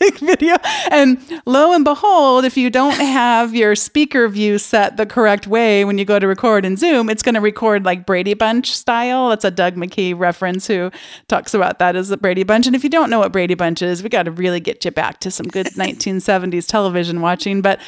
big 0.00 0.18
video. 0.18 0.56
And 0.90 1.18
lo 1.46 1.72
and 1.72 1.84
behold, 1.84 2.44
if 2.44 2.56
you 2.56 2.70
don't 2.70 2.96
have 2.96 3.54
your 3.54 3.76
speaker 3.76 4.26
view 4.28 4.58
set 4.58 4.96
the 4.96 5.06
correct 5.06 5.46
way 5.46 5.84
when 5.84 5.98
you 5.98 6.04
go 6.04 6.18
to 6.18 6.26
record 6.26 6.64
in 6.64 6.76
Zoom, 6.76 7.08
it's 7.08 7.22
going 7.22 7.36
to 7.36 7.40
record 7.40 7.84
like 7.84 8.06
Brady 8.06 8.34
Bunch 8.34 8.74
style. 8.74 9.28
That's 9.28 9.44
a 9.44 9.50
Doug 9.50 9.76
McKee 9.76 10.18
reference 10.18 10.66
who 10.66 10.90
talks 11.28 11.54
about 11.54 11.78
that 11.78 11.94
as 11.94 12.08
the 12.08 12.16
Brady 12.16 12.42
Bunch. 12.42 12.66
And 12.66 12.74
if 12.74 12.82
you 12.82 12.90
don't 12.90 13.10
know 13.10 13.20
what 13.20 13.30
Brady 13.30 13.54
Bunch 13.54 13.82
is, 13.82 14.02
we 14.02 14.08
got 14.08 14.24
to 14.24 14.30
really 14.30 14.60
get 14.60 14.84
you 14.84 14.90
back 14.90 15.20
to 15.20 15.30
some 15.30 15.46
good 15.46 15.66
1970s 15.76 16.66
television 16.66 17.20
watching. 17.20 17.60
But 17.60 17.78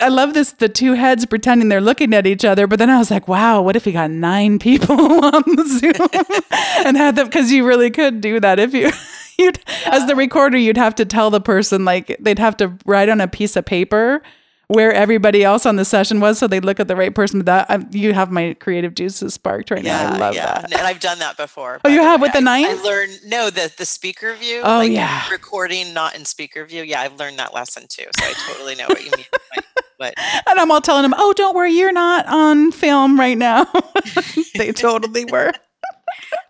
I 0.00 0.08
love 0.08 0.32
this 0.32 0.52
the 0.52 0.68
two 0.68 0.92
heads 0.94 1.26
pretending 1.26 1.68
they're 1.68 1.80
looking 1.80 2.14
at 2.14 2.26
each 2.26 2.44
other, 2.44 2.66
but 2.66 2.78
then 2.78 2.88
I 2.88 2.98
was 2.98 3.10
like, 3.10 3.26
wow, 3.26 3.60
what 3.62 3.76
if 3.76 3.84
we 3.84 3.92
got 3.92 4.10
nine 4.10 4.58
people 4.58 4.94
on 5.24 5.42
the 5.56 5.64
Zoom 5.66 6.86
and 6.86 6.96
had 6.96 7.16
them 7.16 7.26
because 7.26 7.50
you 7.50 7.66
really 7.66 7.90
could 7.90 8.20
do 8.20 8.38
that 8.40 8.58
if 8.58 8.74
you 8.74 8.92
you'd 9.44 9.60
as 9.86 10.06
the 10.06 10.16
recorder 10.16 10.58
you'd 10.58 10.76
have 10.76 10.94
to 10.96 11.04
tell 11.04 11.30
the 11.30 11.40
person 11.40 11.84
like 11.84 12.16
they'd 12.20 12.38
have 12.38 12.56
to 12.56 12.76
write 12.84 13.08
on 13.08 13.20
a 13.20 13.28
piece 13.28 13.56
of 13.56 13.64
paper 13.64 14.22
where 14.68 14.92
everybody 14.92 15.42
else 15.42 15.64
on 15.64 15.76
the 15.76 15.84
session 15.84 16.20
was 16.20 16.38
so 16.38 16.46
they'd 16.46 16.64
look 16.64 16.78
at 16.78 16.88
the 16.88 16.96
right 16.96 17.14
person. 17.14 17.40
But 17.40 17.46
that 17.46 17.66
I'm, 17.70 17.88
you 17.90 18.12
have 18.12 18.30
my 18.30 18.54
creative 18.54 18.94
juices 18.94 19.34
sparked 19.34 19.70
right 19.70 19.82
yeah, 19.82 20.10
now. 20.10 20.14
I 20.14 20.18
love 20.18 20.34
yeah. 20.34 20.60
that. 20.60 20.72
And 20.72 20.82
I've 20.82 21.00
done 21.00 21.18
that 21.18 21.36
before. 21.36 21.80
Oh, 21.84 21.88
you 21.88 22.02
have 22.02 22.20
with 22.20 22.32
the 22.32 22.40
nine? 22.40 22.66
I 22.66 22.74
learned 22.74 23.18
no 23.26 23.50
the 23.50 23.72
the 23.76 23.86
speaker 23.86 24.34
view. 24.34 24.60
Oh 24.62 24.78
like 24.78 24.92
yeah, 24.92 25.28
recording 25.30 25.92
not 25.94 26.14
in 26.14 26.24
speaker 26.24 26.64
view. 26.64 26.82
Yeah, 26.82 27.00
I've 27.00 27.16
learned 27.16 27.38
that 27.38 27.54
lesson 27.54 27.86
too. 27.88 28.04
So 28.18 28.24
I 28.24 28.32
totally 28.46 28.74
know 28.74 28.86
what 28.88 29.04
you 29.04 29.10
mean. 29.16 29.26
But 29.98 30.14
and 30.16 30.60
I'm 30.60 30.70
all 30.70 30.80
telling 30.80 31.02
them, 31.02 31.12
oh, 31.16 31.32
don't 31.32 31.56
worry, 31.56 31.72
you're 31.72 31.90
not 31.90 32.24
on 32.26 32.70
film 32.70 33.18
right 33.18 33.36
now. 33.36 33.66
they 34.54 34.70
totally 34.70 35.24
were. 35.24 35.50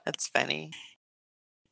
That's 0.04 0.28
funny. 0.28 0.72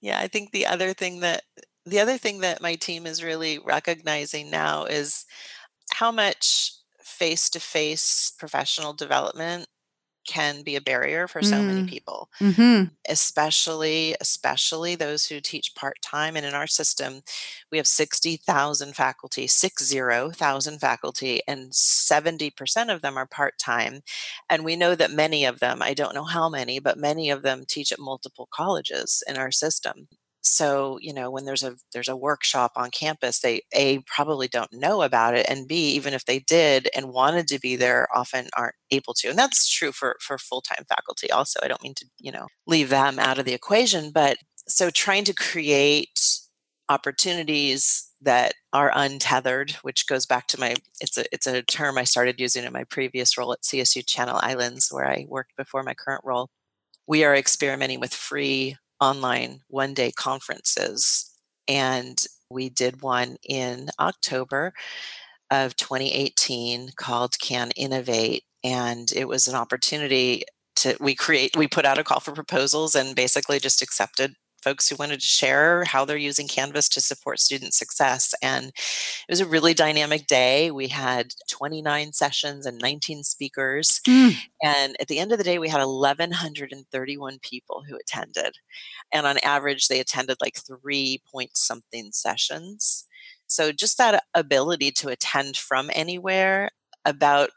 Yeah, 0.00 0.18
I 0.20 0.28
think 0.28 0.52
the 0.52 0.66
other 0.66 0.92
thing 0.92 1.20
that 1.20 1.42
the 1.84 2.00
other 2.00 2.18
thing 2.18 2.40
that 2.40 2.60
my 2.60 2.74
team 2.74 3.06
is 3.06 3.22
really 3.22 3.58
recognizing 3.60 4.50
now 4.50 4.84
is 4.84 5.24
how 5.92 6.12
much 6.12 6.72
face-to-face 7.02 8.32
professional 8.38 8.92
development 8.94 9.68
can 10.26 10.62
be 10.62 10.76
a 10.76 10.80
barrier 10.80 11.26
for 11.28 11.42
so 11.42 11.56
mm. 11.56 11.66
many 11.66 11.88
people 11.88 12.28
mm-hmm. 12.40 12.84
especially 13.08 14.14
especially 14.20 14.94
those 14.94 15.26
who 15.26 15.40
teach 15.40 15.74
part-time 15.74 16.36
and 16.36 16.44
in 16.44 16.54
our 16.54 16.66
system 16.66 17.22
we 17.70 17.78
have 17.78 17.86
60,000 17.86 18.94
faculty 18.94 19.46
60,000 19.46 20.78
faculty 20.78 21.40
and 21.46 21.70
70% 21.70 22.94
of 22.94 23.02
them 23.02 23.16
are 23.16 23.26
part-time 23.26 24.00
and 24.50 24.64
we 24.64 24.76
know 24.76 24.94
that 24.94 25.10
many 25.10 25.44
of 25.44 25.60
them 25.60 25.82
I 25.82 25.94
don't 25.94 26.14
know 26.14 26.24
how 26.24 26.48
many 26.48 26.78
but 26.78 26.98
many 26.98 27.30
of 27.30 27.42
them 27.42 27.64
teach 27.66 27.92
at 27.92 27.98
multiple 27.98 28.48
colleges 28.52 29.22
in 29.28 29.36
our 29.36 29.50
system 29.50 30.08
so 30.46 30.98
you 31.00 31.12
know 31.12 31.30
when 31.30 31.44
there's 31.44 31.62
a 31.62 31.76
there's 31.92 32.08
a 32.08 32.16
workshop 32.16 32.72
on 32.76 32.90
campus 32.90 33.40
they 33.40 33.62
a 33.72 33.98
probably 34.00 34.48
don't 34.48 34.72
know 34.72 35.02
about 35.02 35.34
it 35.34 35.46
and 35.48 35.68
b 35.68 35.92
even 35.92 36.14
if 36.14 36.24
they 36.24 36.38
did 36.40 36.88
and 36.94 37.12
wanted 37.12 37.46
to 37.48 37.58
be 37.58 37.76
there 37.76 38.08
often 38.14 38.48
aren't 38.56 38.74
able 38.90 39.14
to 39.14 39.28
and 39.28 39.38
that's 39.38 39.68
true 39.68 39.92
for 39.92 40.16
for 40.20 40.38
full-time 40.38 40.84
faculty 40.88 41.30
also 41.30 41.58
i 41.62 41.68
don't 41.68 41.82
mean 41.82 41.94
to 41.94 42.06
you 42.18 42.32
know 42.32 42.46
leave 42.66 42.88
them 42.90 43.18
out 43.18 43.38
of 43.38 43.44
the 43.44 43.54
equation 43.54 44.10
but 44.12 44.38
so 44.68 44.90
trying 44.90 45.24
to 45.24 45.34
create 45.34 46.38
opportunities 46.88 48.08
that 48.20 48.54
are 48.72 48.92
untethered 48.94 49.72
which 49.82 50.06
goes 50.06 50.24
back 50.26 50.46
to 50.46 50.58
my 50.60 50.74
it's 51.00 51.18
a 51.18 51.24
it's 51.32 51.46
a 51.46 51.62
term 51.62 51.98
i 51.98 52.04
started 52.04 52.40
using 52.40 52.64
in 52.64 52.72
my 52.72 52.84
previous 52.84 53.36
role 53.36 53.52
at 53.52 53.60
csu 53.62 54.04
channel 54.06 54.38
islands 54.42 54.88
where 54.90 55.06
i 55.06 55.26
worked 55.28 55.56
before 55.56 55.82
my 55.82 55.94
current 55.94 56.22
role. 56.24 56.48
We 57.06 57.24
are 57.24 57.34
experimenting 57.36 58.00
with 58.00 58.14
free 58.14 58.76
online 59.00 59.60
one 59.68 59.94
day 59.94 60.10
conferences 60.12 61.30
and 61.68 62.26
we 62.50 62.68
did 62.68 63.02
one 63.02 63.36
in 63.42 63.88
october 63.98 64.72
of 65.50 65.76
2018 65.76 66.90
called 66.96 67.38
can 67.40 67.70
innovate 67.76 68.44
and 68.64 69.12
it 69.12 69.28
was 69.28 69.46
an 69.46 69.54
opportunity 69.54 70.42
to 70.74 70.96
we 71.00 71.14
create 71.14 71.56
we 71.56 71.68
put 71.68 71.84
out 71.84 71.98
a 71.98 72.04
call 72.04 72.20
for 72.20 72.32
proposals 72.32 72.94
and 72.94 73.14
basically 73.16 73.58
just 73.58 73.82
accepted 73.82 74.34
folks 74.66 74.88
who 74.88 74.96
wanted 74.96 75.20
to 75.20 75.26
share 75.26 75.84
how 75.84 76.04
they're 76.04 76.16
using 76.16 76.48
Canvas 76.48 76.88
to 76.88 77.00
support 77.00 77.38
student 77.38 77.72
success. 77.72 78.34
And 78.42 78.66
it 78.66 79.30
was 79.30 79.40
a 79.40 79.46
really 79.46 79.74
dynamic 79.74 80.26
day. 80.26 80.72
We 80.72 80.88
had 80.88 81.28
29 81.48 82.12
sessions 82.12 82.66
and 82.66 82.76
19 82.78 83.22
speakers. 83.22 84.00
Mm. 84.08 84.34
And 84.60 84.96
at 84.98 85.06
the 85.06 85.20
end 85.20 85.30
of 85.30 85.38
the 85.38 85.44
day, 85.44 85.60
we 85.60 85.68
had 85.68 85.84
1,131 85.84 87.38
people 87.42 87.84
who 87.88 87.96
attended. 87.96 88.56
And 89.12 89.24
on 89.24 89.38
average, 89.38 89.86
they 89.86 90.00
attended 90.00 90.38
like 90.40 90.56
three 90.56 91.22
point 91.30 91.56
something 91.56 92.10
sessions. 92.10 93.04
So 93.46 93.70
just 93.70 93.98
that 93.98 94.24
ability 94.34 94.90
to 94.92 95.10
attend 95.10 95.56
from 95.56 95.90
anywhere, 95.94 96.70
about 97.06 97.50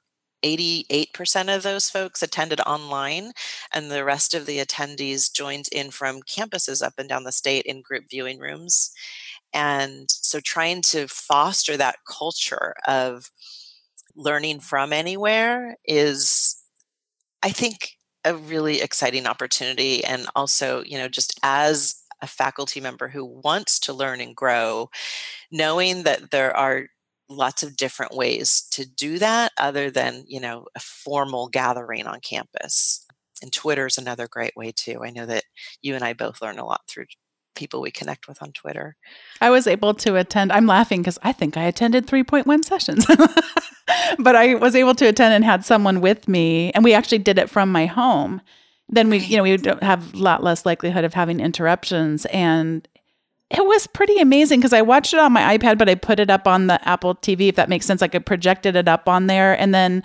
88% 0.44 1.56
of 1.56 1.64
those 1.64 1.90
folks 1.90 2.22
attended 2.22 2.62
online, 2.62 3.32
and 3.74 3.90
the 3.92 4.04
rest 4.04 4.34
of 4.34 4.46
the 4.46 4.60
attendees 4.60 5.32
joined 5.32 5.68
in 5.72 5.92
from 5.92 6.22
campuses 6.22 6.82
up 6.86 6.94
and 6.98 7.10
down 7.10 7.24
the 7.24 7.32
state 7.32 7.66
in 7.66 7.82
group 7.82 8.06
viewing 8.10 8.40
rooms. 8.40 8.92
And 9.54 10.10
so, 10.10 10.40
trying 10.40 10.82
to 10.84 11.08
foster 11.08 11.76
that 11.78 11.98
culture 12.08 12.76
of 12.88 13.32
learning 14.16 14.60
from 14.60 14.94
anywhere 14.94 15.78
is, 15.86 16.56
I 17.44 17.50
think, 17.50 17.98
a 18.26 18.36
really 18.36 18.82
exciting 18.82 19.26
opportunity. 19.26 20.04
And 20.04 20.28
also, 20.36 20.84
you 20.84 20.98
know, 20.98 21.08
just 21.08 21.40
as 21.44 21.96
a 22.22 22.28
faculty 22.28 22.82
member 22.82 23.08
who 23.08 23.26
wants 23.26 23.80
to 23.80 23.94
learn 23.94 24.22
and 24.22 24.36
grow, 24.36 24.90
knowing 25.52 26.04
that 26.04 26.32
there 26.32 26.56
are 26.56 26.88
lots 27.30 27.62
of 27.64 27.78
different 27.78 28.16
ways 28.16 28.68
to 28.72 28.86
do 28.86 29.20
that 29.20 29.52
other 29.58 29.92
than 29.92 30.26
you 30.28 30.40
know 30.40 30.66
a 30.76 30.80
formal 30.80 31.48
gathering 31.48 32.08
on 32.08 32.20
campus. 32.22 33.06
And 33.42 33.54
twitter 33.54 33.86
is 33.86 33.98
another 33.98 34.28
great 34.28 34.56
way 34.56 34.74
too. 34.76 35.04
I 35.04 35.12
know 35.12 35.26
that 35.26 35.44
you 35.82 35.96
and 35.96 36.04
i 36.04 36.14
both 36.14 36.42
learn 36.42 36.60
a 36.60 36.66
lot 36.66 36.82
through 36.88 37.06
people 37.56 37.82
we 37.82 37.92
connect 37.92 38.28
with 38.28 38.42
on 38.42 38.52
twitter. 38.52 38.96
I 39.42 39.50
was 39.52 39.68
able 39.68 39.94
to 39.96 40.16
attend 40.16 40.52
i'm 40.52 40.66
laughing 40.66 41.02
because 41.02 41.20
i 41.22 41.32
think 41.32 41.56
i 41.56 41.64
attended 41.64 42.08
3.1 42.08 42.66
sessions. 42.66 43.06
But 44.20 44.36
i 44.36 44.56
was 44.56 44.76
able 44.76 44.96
to 44.96 45.08
attend 45.08 45.34
and 45.34 45.44
had 45.44 45.66
someone 45.66 46.02
with 46.02 46.28
me 46.28 46.72
and 46.72 46.84
we 46.84 46.94
actually 46.94 47.20
did 47.20 47.38
it 47.38 47.50
from 47.50 47.72
my 47.72 47.86
home. 47.86 48.42
Then 48.88 49.10
we 49.10 49.20
you 49.20 49.38
know 49.38 49.44
we 49.44 49.58
have 49.82 50.14
a 50.14 50.18
lot 50.18 50.44
less 50.44 50.66
likelihood 50.66 51.04
of 51.04 51.14
having 51.14 51.40
interruptions 51.40 52.26
and 52.28 52.88
it 53.50 53.66
was 53.66 53.88
pretty 53.88 54.20
amazing 54.20 54.60
because 54.60 54.74
I 54.74 54.82
watched 54.82 55.14
it 55.14 55.20
on 55.20 55.32
my 55.32 55.58
iPad, 55.58 55.78
but 55.78 55.90
I 55.90 55.96
put 55.96 56.20
it 56.20 56.30
up 56.30 56.48
on 56.48 56.68
the 56.68 56.88
Apple 56.88 57.16
TV, 57.16 57.50
if 57.50 57.56
that 57.56 57.70
makes 57.70 57.86
sense. 57.86 58.02
Like 58.02 58.14
I 58.14 58.20
projected 58.20 58.76
it 58.76 58.88
up 58.88 59.10
on 59.10 59.28
there. 59.28 59.60
And 59.60 59.74
then 59.74 60.04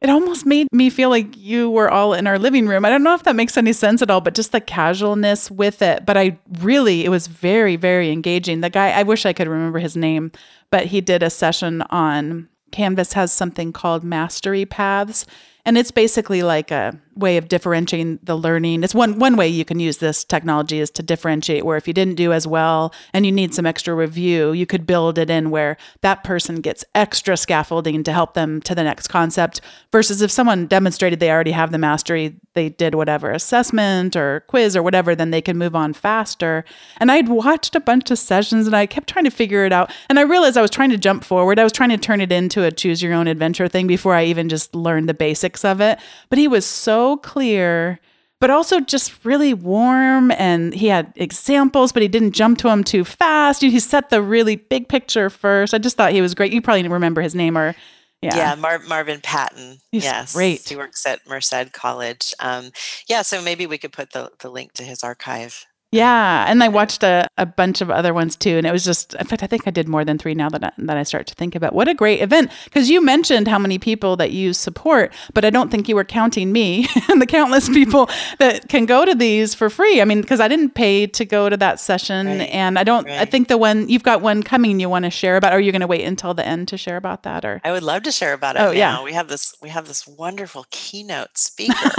it 0.00 0.08
almost 0.08 0.46
made 0.46 0.68
me 0.72 0.88
feel 0.88 1.10
like 1.10 1.36
you 1.36 1.70
were 1.70 1.90
all 1.90 2.14
in 2.14 2.26
our 2.26 2.38
living 2.38 2.66
room. 2.66 2.84
I 2.84 2.90
don't 2.90 3.02
know 3.02 3.14
if 3.14 3.24
that 3.24 3.36
makes 3.36 3.56
any 3.56 3.72
sense 3.72 4.00
at 4.00 4.10
all, 4.10 4.20
but 4.20 4.34
just 4.34 4.52
the 4.52 4.60
casualness 4.60 5.50
with 5.50 5.82
it. 5.82 6.06
But 6.06 6.16
I 6.16 6.38
really, 6.60 7.04
it 7.04 7.10
was 7.10 7.26
very, 7.26 7.76
very 7.76 8.10
engaging. 8.10 8.60
The 8.60 8.70
guy, 8.70 8.90
I 8.90 9.02
wish 9.02 9.26
I 9.26 9.32
could 9.32 9.48
remember 9.48 9.80
his 9.80 9.96
name, 9.96 10.32
but 10.70 10.86
he 10.86 11.00
did 11.00 11.22
a 11.22 11.30
session 11.30 11.82
on 11.90 12.48
Canvas 12.70 13.14
has 13.14 13.32
something 13.32 13.72
called 13.72 14.04
mastery 14.04 14.64
paths. 14.66 15.26
And 15.64 15.76
it's 15.76 15.90
basically 15.90 16.42
like 16.42 16.70
a 16.70 16.98
way 17.18 17.36
of 17.36 17.48
differentiating 17.48 18.20
the 18.22 18.36
learning. 18.36 18.82
It's 18.84 18.94
one 18.94 19.18
one 19.18 19.36
way 19.36 19.48
you 19.48 19.64
can 19.64 19.80
use 19.80 19.98
this 19.98 20.24
technology 20.24 20.80
is 20.80 20.90
to 20.92 21.02
differentiate 21.02 21.64
where 21.64 21.76
if 21.76 21.86
you 21.86 21.94
didn't 21.94 22.14
do 22.14 22.32
as 22.32 22.46
well 22.46 22.94
and 23.12 23.26
you 23.26 23.32
need 23.32 23.54
some 23.54 23.66
extra 23.66 23.94
review, 23.94 24.52
you 24.52 24.66
could 24.66 24.86
build 24.86 25.18
it 25.18 25.30
in 25.30 25.50
where 25.50 25.76
that 26.00 26.24
person 26.24 26.60
gets 26.60 26.84
extra 26.94 27.36
scaffolding 27.36 28.02
to 28.04 28.12
help 28.12 28.34
them 28.34 28.60
to 28.62 28.74
the 28.74 28.84
next 28.84 29.08
concept 29.08 29.60
versus 29.92 30.22
if 30.22 30.30
someone 30.30 30.66
demonstrated 30.66 31.20
they 31.20 31.30
already 31.30 31.50
have 31.50 31.72
the 31.72 31.78
mastery, 31.78 32.36
they 32.54 32.68
did 32.68 32.94
whatever 32.94 33.30
assessment 33.30 34.16
or 34.16 34.44
quiz 34.48 34.76
or 34.76 34.82
whatever, 34.82 35.14
then 35.14 35.30
they 35.30 35.42
can 35.42 35.58
move 35.58 35.74
on 35.74 35.92
faster. 35.92 36.64
And 36.98 37.10
I'd 37.10 37.28
watched 37.28 37.74
a 37.74 37.80
bunch 37.80 38.10
of 38.10 38.18
sessions 38.18 38.66
and 38.66 38.74
I 38.74 38.86
kept 38.86 39.08
trying 39.08 39.24
to 39.24 39.30
figure 39.30 39.64
it 39.64 39.72
out. 39.72 39.92
And 40.08 40.18
I 40.18 40.22
realized 40.22 40.56
I 40.56 40.62
was 40.62 40.70
trying 40.70 40.90
to 40.90 40.98
jump 40.98 41.24
forward. 41.24 41.58
I 41.58 41.64
was 41.64 41.72
trying 41.72 41.90
to 41.90 41.98
turn 41.98 42.20
it 42.20 42.32
into 42.32 42.64
a 42.64 42.70
choose 42.70 43.02
your 43.02 43.12
own 43.12 43.26
adventure 43.26 43.68
thing 43.68 43.86
before 43.86 44.14
I 44.14 44.24
even 44.24 44.48
just 44.48 44.74
learned 44.74 45.08
the 45.08 45.14
basics 45.14 45.64
of 45.64 45.80
it. 45.80 45.98
But 46.30 46.38
he 46.38 46.48
was 46.48 46.64
so 46.66 47.07
clear, 47.16 47.98
but 48.40 48.50
also 48.50 48.80
just 48.80 49.24
really 49.24 49.54
warm. 49.54 50.30
And 50.32 50.74
he 50.74 50.88
had 50.88 51.12
examples, 51.16 51.92
but 51.92 52.02
he 52.02 52.08
didn't 52.08 52.32
jump 52.32 52.58
to 52.58 52.68
them 52.68 52.84
too 52.84 53.04
fast. 53.04 53.62
He 53.62 53.78
set 53.80 54.10
the 54.10 54.22
really 54.22 54.56
big 54.56 54.88
picture 54.88 55.30
first. 55.30 55.74
I 55.74 55.78
just 55.78 55.96
thought 55.96 56.12
he 56.12 56.20
was 56.20 56.34
great. 56.34 56.52
You 56.52 56.62
probably 56.62 56.86
remember 56.86 57.22
his 57.22 57.34
name 57.34 57.56
or. 57.56 57.74
Yeah, 58.20 58.36
yeah 58.36 58.54
Mar- 58.56 58.80
Marvin 58.80 59.20
Patton. 59.22 59.78
He's 59.92 60.02
yes, 60.02 60.34
great. 60.34 60.68
He 60.68 60.74
works 60.74 61.06
at 61.06 61.20
Merced 61.28 61.72
College. 61.72 62.34
Um, 62.40 62.72
yeah, 63.08 63.22
so 63.22 63.40
maybe 63.40 63.64
we 63.66 63.78
could 63.78 63.92
put 63.92 64.10
the, 64.10 64.32
the 64.40 64.50
link 64.50 64.72
to 64.72 64.82
his 64.82 65.04
archive 65.04 65.67
yeah, 65.90 66.44
and 66.46 66.62
I 66.62 66.68
watched 66.68 67.02
a, 67.02 67.26
a 67.38 67.46
bunch 67.46 67.80
of 67.80 67.90
other 67.90 68.12
ones 68.12 68.36
too, 68.36 68.58
and 68.58 68.66
it 68.66 68.72
was 68.72 68.84
just. 68.84 69.14
In 69.14 69.26
fact, 69.26 69.42
I 69.42 69.46
think 69.46 69.66
I 69.66 69.70
did 69.70 69.88
more 69.88 70.04
than 70.04 70.18
three 70.18 70.34
now 70.34 70.50
that 70.50 70.62
I, 70.62 70.70
that 70.76 70.98
I 70.98 71.02
start 71.02 71.26
to 71.28 71.34
think 71.34 71.54
about. 71.54 71.74
What 71.74 71.88
a 71.88 71.94
great 71.94 72.20
event! 72.20 72.50
Because 72.64 72.90
you 72.90 73.02
mentioned 73.02 73.48
how 73.48 73.58
many 73.58 73.78
people 73.78 74.14
that 74.16 74.30
you 74.30 74.52
support, 74.52 75.14
but 75.32 75.46
I 75.46 75.50
don't 75.50 75.70
think 75.70 75.88
you 75.88 75.96
were 75.96 76.04
counting 76.04 76.52
me 76.52 76.86
and 77.08 77.22
the 77.22 77.26
countless 77.26 77.68
people 77.70 78.10
that 78.38 78.68
can 78.68 78.84
go 78.84 79.06
to 79.06 79.14
these 79.14 79.54
for 79.54 79.70
free. 79.70 80.02
I 80.02 80.04
mean, 80.04 80.20
because 80.20 80.40
I 80.40 80.48
didn't 80.48 80.74
pay 80.74 81.06
to 81.06 81.24
go 81.24 81.48
to 81.48 81.56
that 81.56 81.80
session, 81.80 82.26
right. 82.26 82.42
and 82.50 82.78
I 82.78 82.84
don't. 82.84 83.06
Right. 83.06 83.20
I 83.20 83.24
think 83.24 83.48
the 83.48 83.56
one 83.56 83.88
you've 83.88 84.02
got 84.02 84.20
one 84.20 84.42
coming. 84.42 84.80
You 84.80 84.90
want 84.90 85.06
to 85.06 85.10
share 85.10 85.38
about? 85.38 85.54
Or 85.54 85.56
are 85.56 85.60
you 85.60 85.72
going 85.72 85.80
to 85.80 85.86
wait 85.86 86.04
until 86.04 86.34
the 86.34 86.46
end 86.46 86.68
to 86.68 86.76
share 86.76 86.98
about 86.98 87.22
that? 87.22 87.46
Or 87.46 87.62
I 87.64 87.72
would 87.72 87.82
love 87.82 88.02
to 88.02 88.12
share 88.12 88.34
about 88.34 88.56
it. 88.56 88.60
Oh 88.60 88.72
now. 88.72 88.72
yeah, 88.72 89.02
we 89.02 89.14
have 89.14 89.28
this. 89.28 89.54
We 89.62 89.70
have 89.70 89.88
this 89.88 90.06
wonderful 90.06 90.66
keynote 90.70 91.38
speaker. 91.38 91.90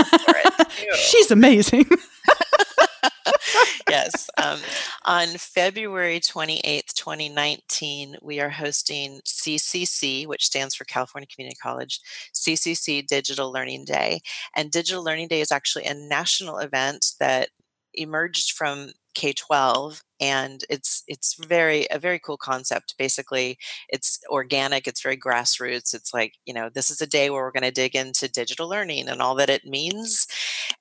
She's 0.93 1.32
amazing. 1.32 1.89
Yes. 3.89 4.30
Um, 4.38 4.60
on 5.06 5.28
February 5.38 6.19
28th, 6.19 6.93
2019, 6.93 8.17
we 8.21 8.39
are 8.39 8.49
hosting 8.49 9.21
CCC, 9.25 10.28
which 10.28 10.45
stands 10.45 10.75
for 10.75 10.86
California 10.86 11.28
Community 11.28 11.58
College, 11.62 11.99
CCC 12.34 13.06
Digital 13.06 13.52
Learning 13.52 13.86
Day. 13.86 14.21
And 14.56 14.71
Digital 14.71 15.04
Learning 15.04 15.28
Day 15.28 15.41
is 15.41 15.52
actually 15.52 15.86
a 15.86 15.93
national 15.93 16.60
event 16.60 17.13
that 17.19 17.49
emerged 17.93 18.52
from 18.52 18.91
K-12 19.15 20.02
and 20.21 20.63
it's 20.69 21.04
it's 21.08 21.34
very 21.34 21.88
a 21.91 21.99
very 21.99 22.19
cool 22.19 22.38
concept 22.38 22.95
basically 22.97 23.58
it's 23.89 24.19
organic 24.30 24.88
it's 24.88 25.02
very 25.02 25.17
grassroots 25.17 25.93
it's 25.93 26.13
like 26.13 26.34
you 26.45 26.54
know 26.54 26.69
this 26.69 26.89
is 26.89 27.02
a 27.02 27.08
day 27.08 27.30
where 27.30 27.41
we're 27.41 27.52
going 27.52 27.63
to 27.63 27.71
dig 27.71 27.95
into 27.95 28.30
digital 28.30 28.69
learning 28.69 29.10
and 29.10 29.21
all 29.21 29.36
that 29.36 29.49
it 29.49 29.65
means 29.65 30.28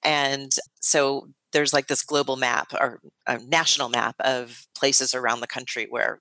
and 0.05 0.53
so 0.81 1.29
there's 1.53 1.73
like 1.73 1.87
this 1.87 2.03
global 2.03 2.37
map 2.37 2.73
or 2.79 3.01
a 3.27 3.39
national 3.39 3.89
map 3.89 4.17
of 4.21 4.67
places 4.77 5.15
around 5.15 5.41
the 5.41 5.47
country 5.47 5.87
where 5.89 6.21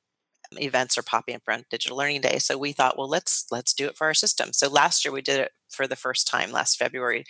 events 0.53 0.97
are 0.97 1.03
popping 1.03 1.35
up 1.35 1.41
around 1.47 1.65
digital 1.69 1.97
learning 1.97 2.21
day. 2.21 2.37
So 2.39 2.57
we 2.57 2.71
thought 2.71 2.97
well 2.97 3.09
let's 3.09 3.45
let's 3.51 3.73
do 3.73 3.87
it 3.87 3.97
for 3.97 4.07
our 4.07 4.13
system. 4.13 4.53
So 4.53 4.69
last 4.69 5.03
year 5.03 5.11
we 5.11 5.21
did 5.21 5.39
it 5.39 5.51
for 5.69 5.87
the 5.87 5.95
first 5.95 6.27
time 6.27 6.51
last 6.51 6.77
February, 6.77 7.25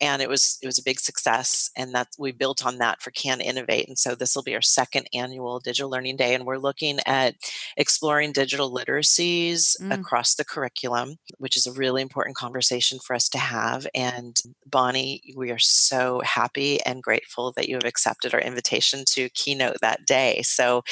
and 0.00 0.22
it 0.22 0.28
was 0.28 0.58
it 0.62 0.66
was 0.66 0.78
a 0.78 0.84
big 0.84 1.00
success. 1.00 1.70
And 1.76 1.94
that 1.94 2.08
we 2.18 2.32
built 2.32 2.64
on 2.64 2.78
that 2.78 3.02
for 3.02 3.10
Can 3.10 3.40
Innovate, 3.40 3.88
and 3.88 3.98
so 3.98 4.14
this 4.14 4.34
will 4.34 4.42
be 4.42 4.54
our 4.54 4.62
second 4.62 5.06
annual 5.14 5.60
Digital 5.60 5.90
Learning 5.90 6.16
Day, 6.16 6.34
and 6.34 6.44
we're 6.44 6.58
looking 6.58 6.98
at 7.06 7.34
exploring 7.76 8.32
digital 8.32 8.72
literacies 8.72 9.80
mm. 9.80 9.92
across 9.92 10.34
the 10.34 10.44
curriculum, 10.44 11.16
which 11.38 11.56
is 11.56 11.66
a 11.66 11.72
really 11.72 12.02
important 12.02 12.36
conversation 12.36 12.98
for 12.98 13.14
us 13.14 13.28
to 13.30 13.38
have. 13.38 13.86
And 13.94 14.36
Bonni, 14.68 15.20
we 15.36 15.50
are 15.50 15.58
so 15.58 16.20
happy 16.24 16.80
and 16.82 17.02
grateful 17.02 17.52
that 17.52 17.68
you 17.68 17.74
have 17.76 17.84
accepted 17.84 18.34
our 18.34 18.40
invitation 18.40 19.04
to 19.10 19.28
keynote 19.30 19.76
that 19.80 20.06
day. 20.06 20.42
So 20.42 20.82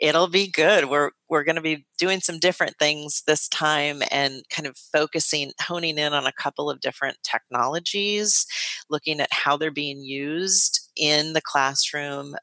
it'll 0.00 0.28
be 0.28 0.50
good. 0.50 0.90
We're 0.90 1.10
we're 1.28 1.44
going 1.44 1.56
to 1.56 1.62
be 1.62 1.86
doing 1.98 2.20
some 2.20 2.38
different 2.38 2.76
things 2.78 3.22
this 3.26 3.48
time 3.48 4.02
and 4.10 4.42
kind 4.50 4.66
of 4.66 4.76
focusing, 4.76 5.52
honing 5.60 5.98
in 5.98 6.12
on 6.12 6.26
a 6.26 6.32
couple 6.32 6.70
of 6.70 6.80
different 6.80 7.18
technologies, 7.22 8.46
looking 8.88 9.20
at 9.20 9.32
how 9.32 9.56
they're 9.56 9.70
being 9.70 10.00
used 10.00 10.90
in 10.96 11.32
the 11.32 11.42
classroom, 11.42 12.34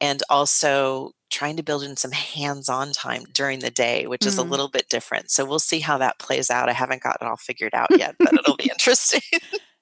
and 0.00 0.22
also 0.30 1.12
trying 1.30 1.56
to 1.56 1.62
build 1.62 1.82
in 1.82 1.96
some 1.96 2.12
hands 2.12 2.68
on 2.68 2.92
time 2.92 3.24
during 3.32 3.58
the 3.58 3.70
day, 3.70 4.06
which 4.06 4.24
is 4.24 4.38
a 4.38 4.42
mm-hmm. 4.42 4.50
little 4.50 4.68
bit 4.68 4.88
different. 4.88 5.30
So 5.30 5.44
we'll 5.44 5.58
see 5.58 5.80
how 5.80 5.98
that 5.98 6.18
plays 6.18 6.50
out. 6.50 6.68
I 6.68 6.72
haven't 6.72 7.02
got 7.02 7.18
it 7.20 7.26
all 7.26 7.36
figured 7.36 7.74
out 7.74 7.88
yet, 7.98 8.14
but 8.18 8.32
it'll 8.32 8.56
be 8.56 8.64
interesting. 8.70 9.20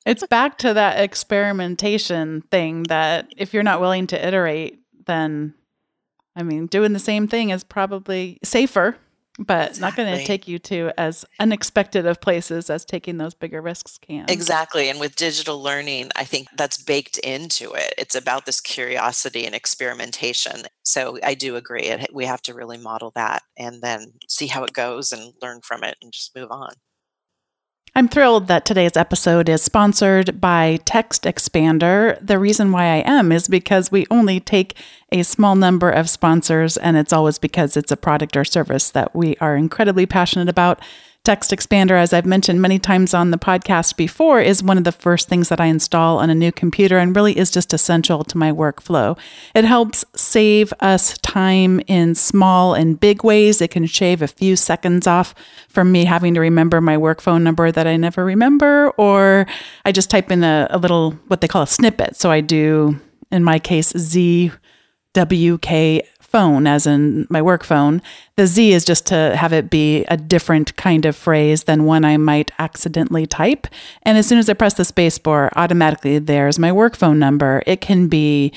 it's 0.05 0.27
back 0.27 0.59
to 0.59 0.75
that 0.75 1.01
experimentation 1.01 2.43
thing 2.51 2.85
that 2.85 3.29
if 3.37 3.55
you're 3.55 3.63
not 3.63 3.81
willing 3.81 4.07
to 4.09 4.27
iterate, 4.27 4.81
then 5.07 5.55
I 6.37 6.42
mean, 6.42 6.66
doing 6.66 6.92
the 6.92 6.99
same 6.99 7.27
thing 7.27 7.51
is 7.51 7.64
probably 7.64 8.38
safer, 8.44 8.99
but 9.38 9.70
exactly. 9.70 9.81
not 9.81 9.96
going 9.96 10.18
to 10.18 10.25
take 10.25 10.46
you 10.46 10.59
to 10.59 10.92
as 10.99 11.25
unexpected 11.40 12.07
of 12.07 12.20
places 12.20 12.68
as 12.68 12.85
taking 12.85 13.16
those 13.16 13.35
bigger 13.35 13.62
risks 13.62 13.99
can. 13.99 14.27
Exactly. 14.29 14.88
And 14.90 15.01
with 15.01 15.16
digital 15.16 15.62
learning, 15.62 16.11
I 16.14 16.25
think 16.25 16.49
that's 16.57 16.83
baked 16.83 17.18
into 17.18 17.72
it. 17.72 17.94
It's 17.96 18.14
about 18.14 18.44
this 18.46 18.61
curiosity 18.61 19.46
and 19.46 19.55
experimentation. 19.55 20.62
So 20.83 21.18
I 21.22 21.35
do 21.35 21.57
agree. 21.57 21.94
We 22.12 22.27
have 22.27 22.42
to 22.42 22.55
really 22.55 22.79
model 22.79 23.12
that 23.14 23.42
and 23.59 23.83
then 23.83 24.12
see 24.29 24.46
how 24.46 24.62
it 24.64 24.72
goes 24.72 25.12
and 25.12 25.33
learn 25.42 25.62
from 25.62 25.85
it 25.85 25.96
and 26.03 26.12
just 26.12 26.37
move 26.37 26.51
on. 26.51 26.75
I'm 27.97 28.09
thrilled 28.09 28.47
that 28.49 28.67
today's 28.67 28.95
episode 28.95 29.49
is 29.49 29.63
sponsored 29.63 30.39
by 30.39 30.81
Text 30.85 31.23
Expander. 31.23 32.19
The 32.21 32.39
reason 32.39 32.71
why 32.71 32.85
I 32.85 32.97
am 32.97 33.33
is 33.33 33.49
because 33.49 33.91
we 33.91 34.07
only 34.11 34.39
take 34.39 34.77
a 35.11 35.23
small 35.23 35.57
number 35.57 35.89
of 35.89 36.11
sponsors, 36.11 36.77
and 36.77 36.99
it's 36.99 37.15
always 37.15 37.39
because 37.39 37.75
it's 37.75 37.91
a 37.91 37.97
product 37.97 38.37
or 38.37 38.45
service 38.45 38.91
that 38.91 39.17
we 39.17 39.35
are 39.37 39.57
incredibly 39.57 40.05
passionate 40.05 40.51
about. 40.51 40.79
Text 41.27 41.51
Expander, 41.51 41.99
as 42.01 42.12
I've 42.12 42.25
mentioned 42.25 42.62
many 42.62 42.79
times 42.79 43.12
on 43.12 43.33
the 43.33 43.37
podcast 43.37 43.97
before, 43.97 44.41
is 44.41 44.62
one 44.62 44.79
of 44.79 44.85
the 44.85 44.93
first 44.93 45.29
things 45.29 45.49
that 45.49 45.61
I 45.61 45.67
install 45.67 46.21
on 46.21 46.31
a 46.31 46.37
new 46.37 46.53
computer 46.53 46.99
and 46.99 47.17
really 47.17 47.37
is 47.37 47.51
just 47.51 47.75
essential 47.75 48.23
to 48.23 48.39
my 48.39 48.53
workflow. 48.53 49.19
It 49.53 49.65
helps 49.65 50.05
save 50.15 50.73
us 50.79 51.19
time 51.19 51.81
in 51.89 52.15
small 52.15 52.75
and 52.75 53.01
big 53.01 53.25
ways. 53.25 53.61
It 53.61 53.73
can 53.73 53.87
shave 53.87 54.23
a 54.23 54.29
few 54.29 54.55
seconds 54.55 55.09
off 55.09 55.35
from 55.69 55.91
me 55.91 56.05
having 56.05 56.33
to 56.35 56.41
remember 56.41 56.81
my 56.81 56.97
work 56.97 57.21
phone 57.21 57.43
number 57.43 57.73
that 57.73 57.89
I 57.89 57.97
never 57.97 58.25
remember, 58.25 58.91
or 58.91 59.49
I 59.85 59.91
just 59.91 60.11
type 60.11 60.31
in 60.31 60.45
a, 60.45 60.69
a 60.71 60.79
little, 60.79 61.11
what 61.27 61.41
they 61.41 61.49
call 61.49 61.62
a 61.62 61.67
snippet. 61.67 62.15
So 62.15 62.31
I 62.31 62.41
do, 62.41 63.01
in 63.33 63.43
my 63.43 63.59
case, 63.59 63.93
ZWK 63.93 64.53
phone, 66.27 66.67
as 66.67 66.87
in 66.87 67.27
my 67.31 67.41
work 67.41 67.65
phone. 67.65 68.03
The 68.37 68.47
Z 68.47 68.73
is 68.73 68.85
just 68.85 69.07
to 69.07 69.37
have 69.37 69.53
it 69.53 69.71
be 69.71 70.05
a 70.05 70.17
different 70.17 70.77
kind 70.77 71.07
of 71.07 71.17
phrase 71.17 71.65
than 71.65 71.85
one 71.85 72.05
I 72.05 72.17
might 72.17 72.51
accidentally 72.59 73.27
type. 73.27 73.67
And 74.03 74.19
as 74.19 74.27
soon 74.27 74.39
as 74.39 74.49
I 74.49 74.55
press 74.55 74.75
the 74.75 74.85
space 74.85 75.19
bar, 75.19 75.51
automatically 75.57 76.19
there's 76.19 76.59
my 76.59 76.73
work 76.73 76.97
phone 76.97 77.19
number. 77.19 77.62
It 77.67 77.81
can 77.81 78.09
be 78.09 78.53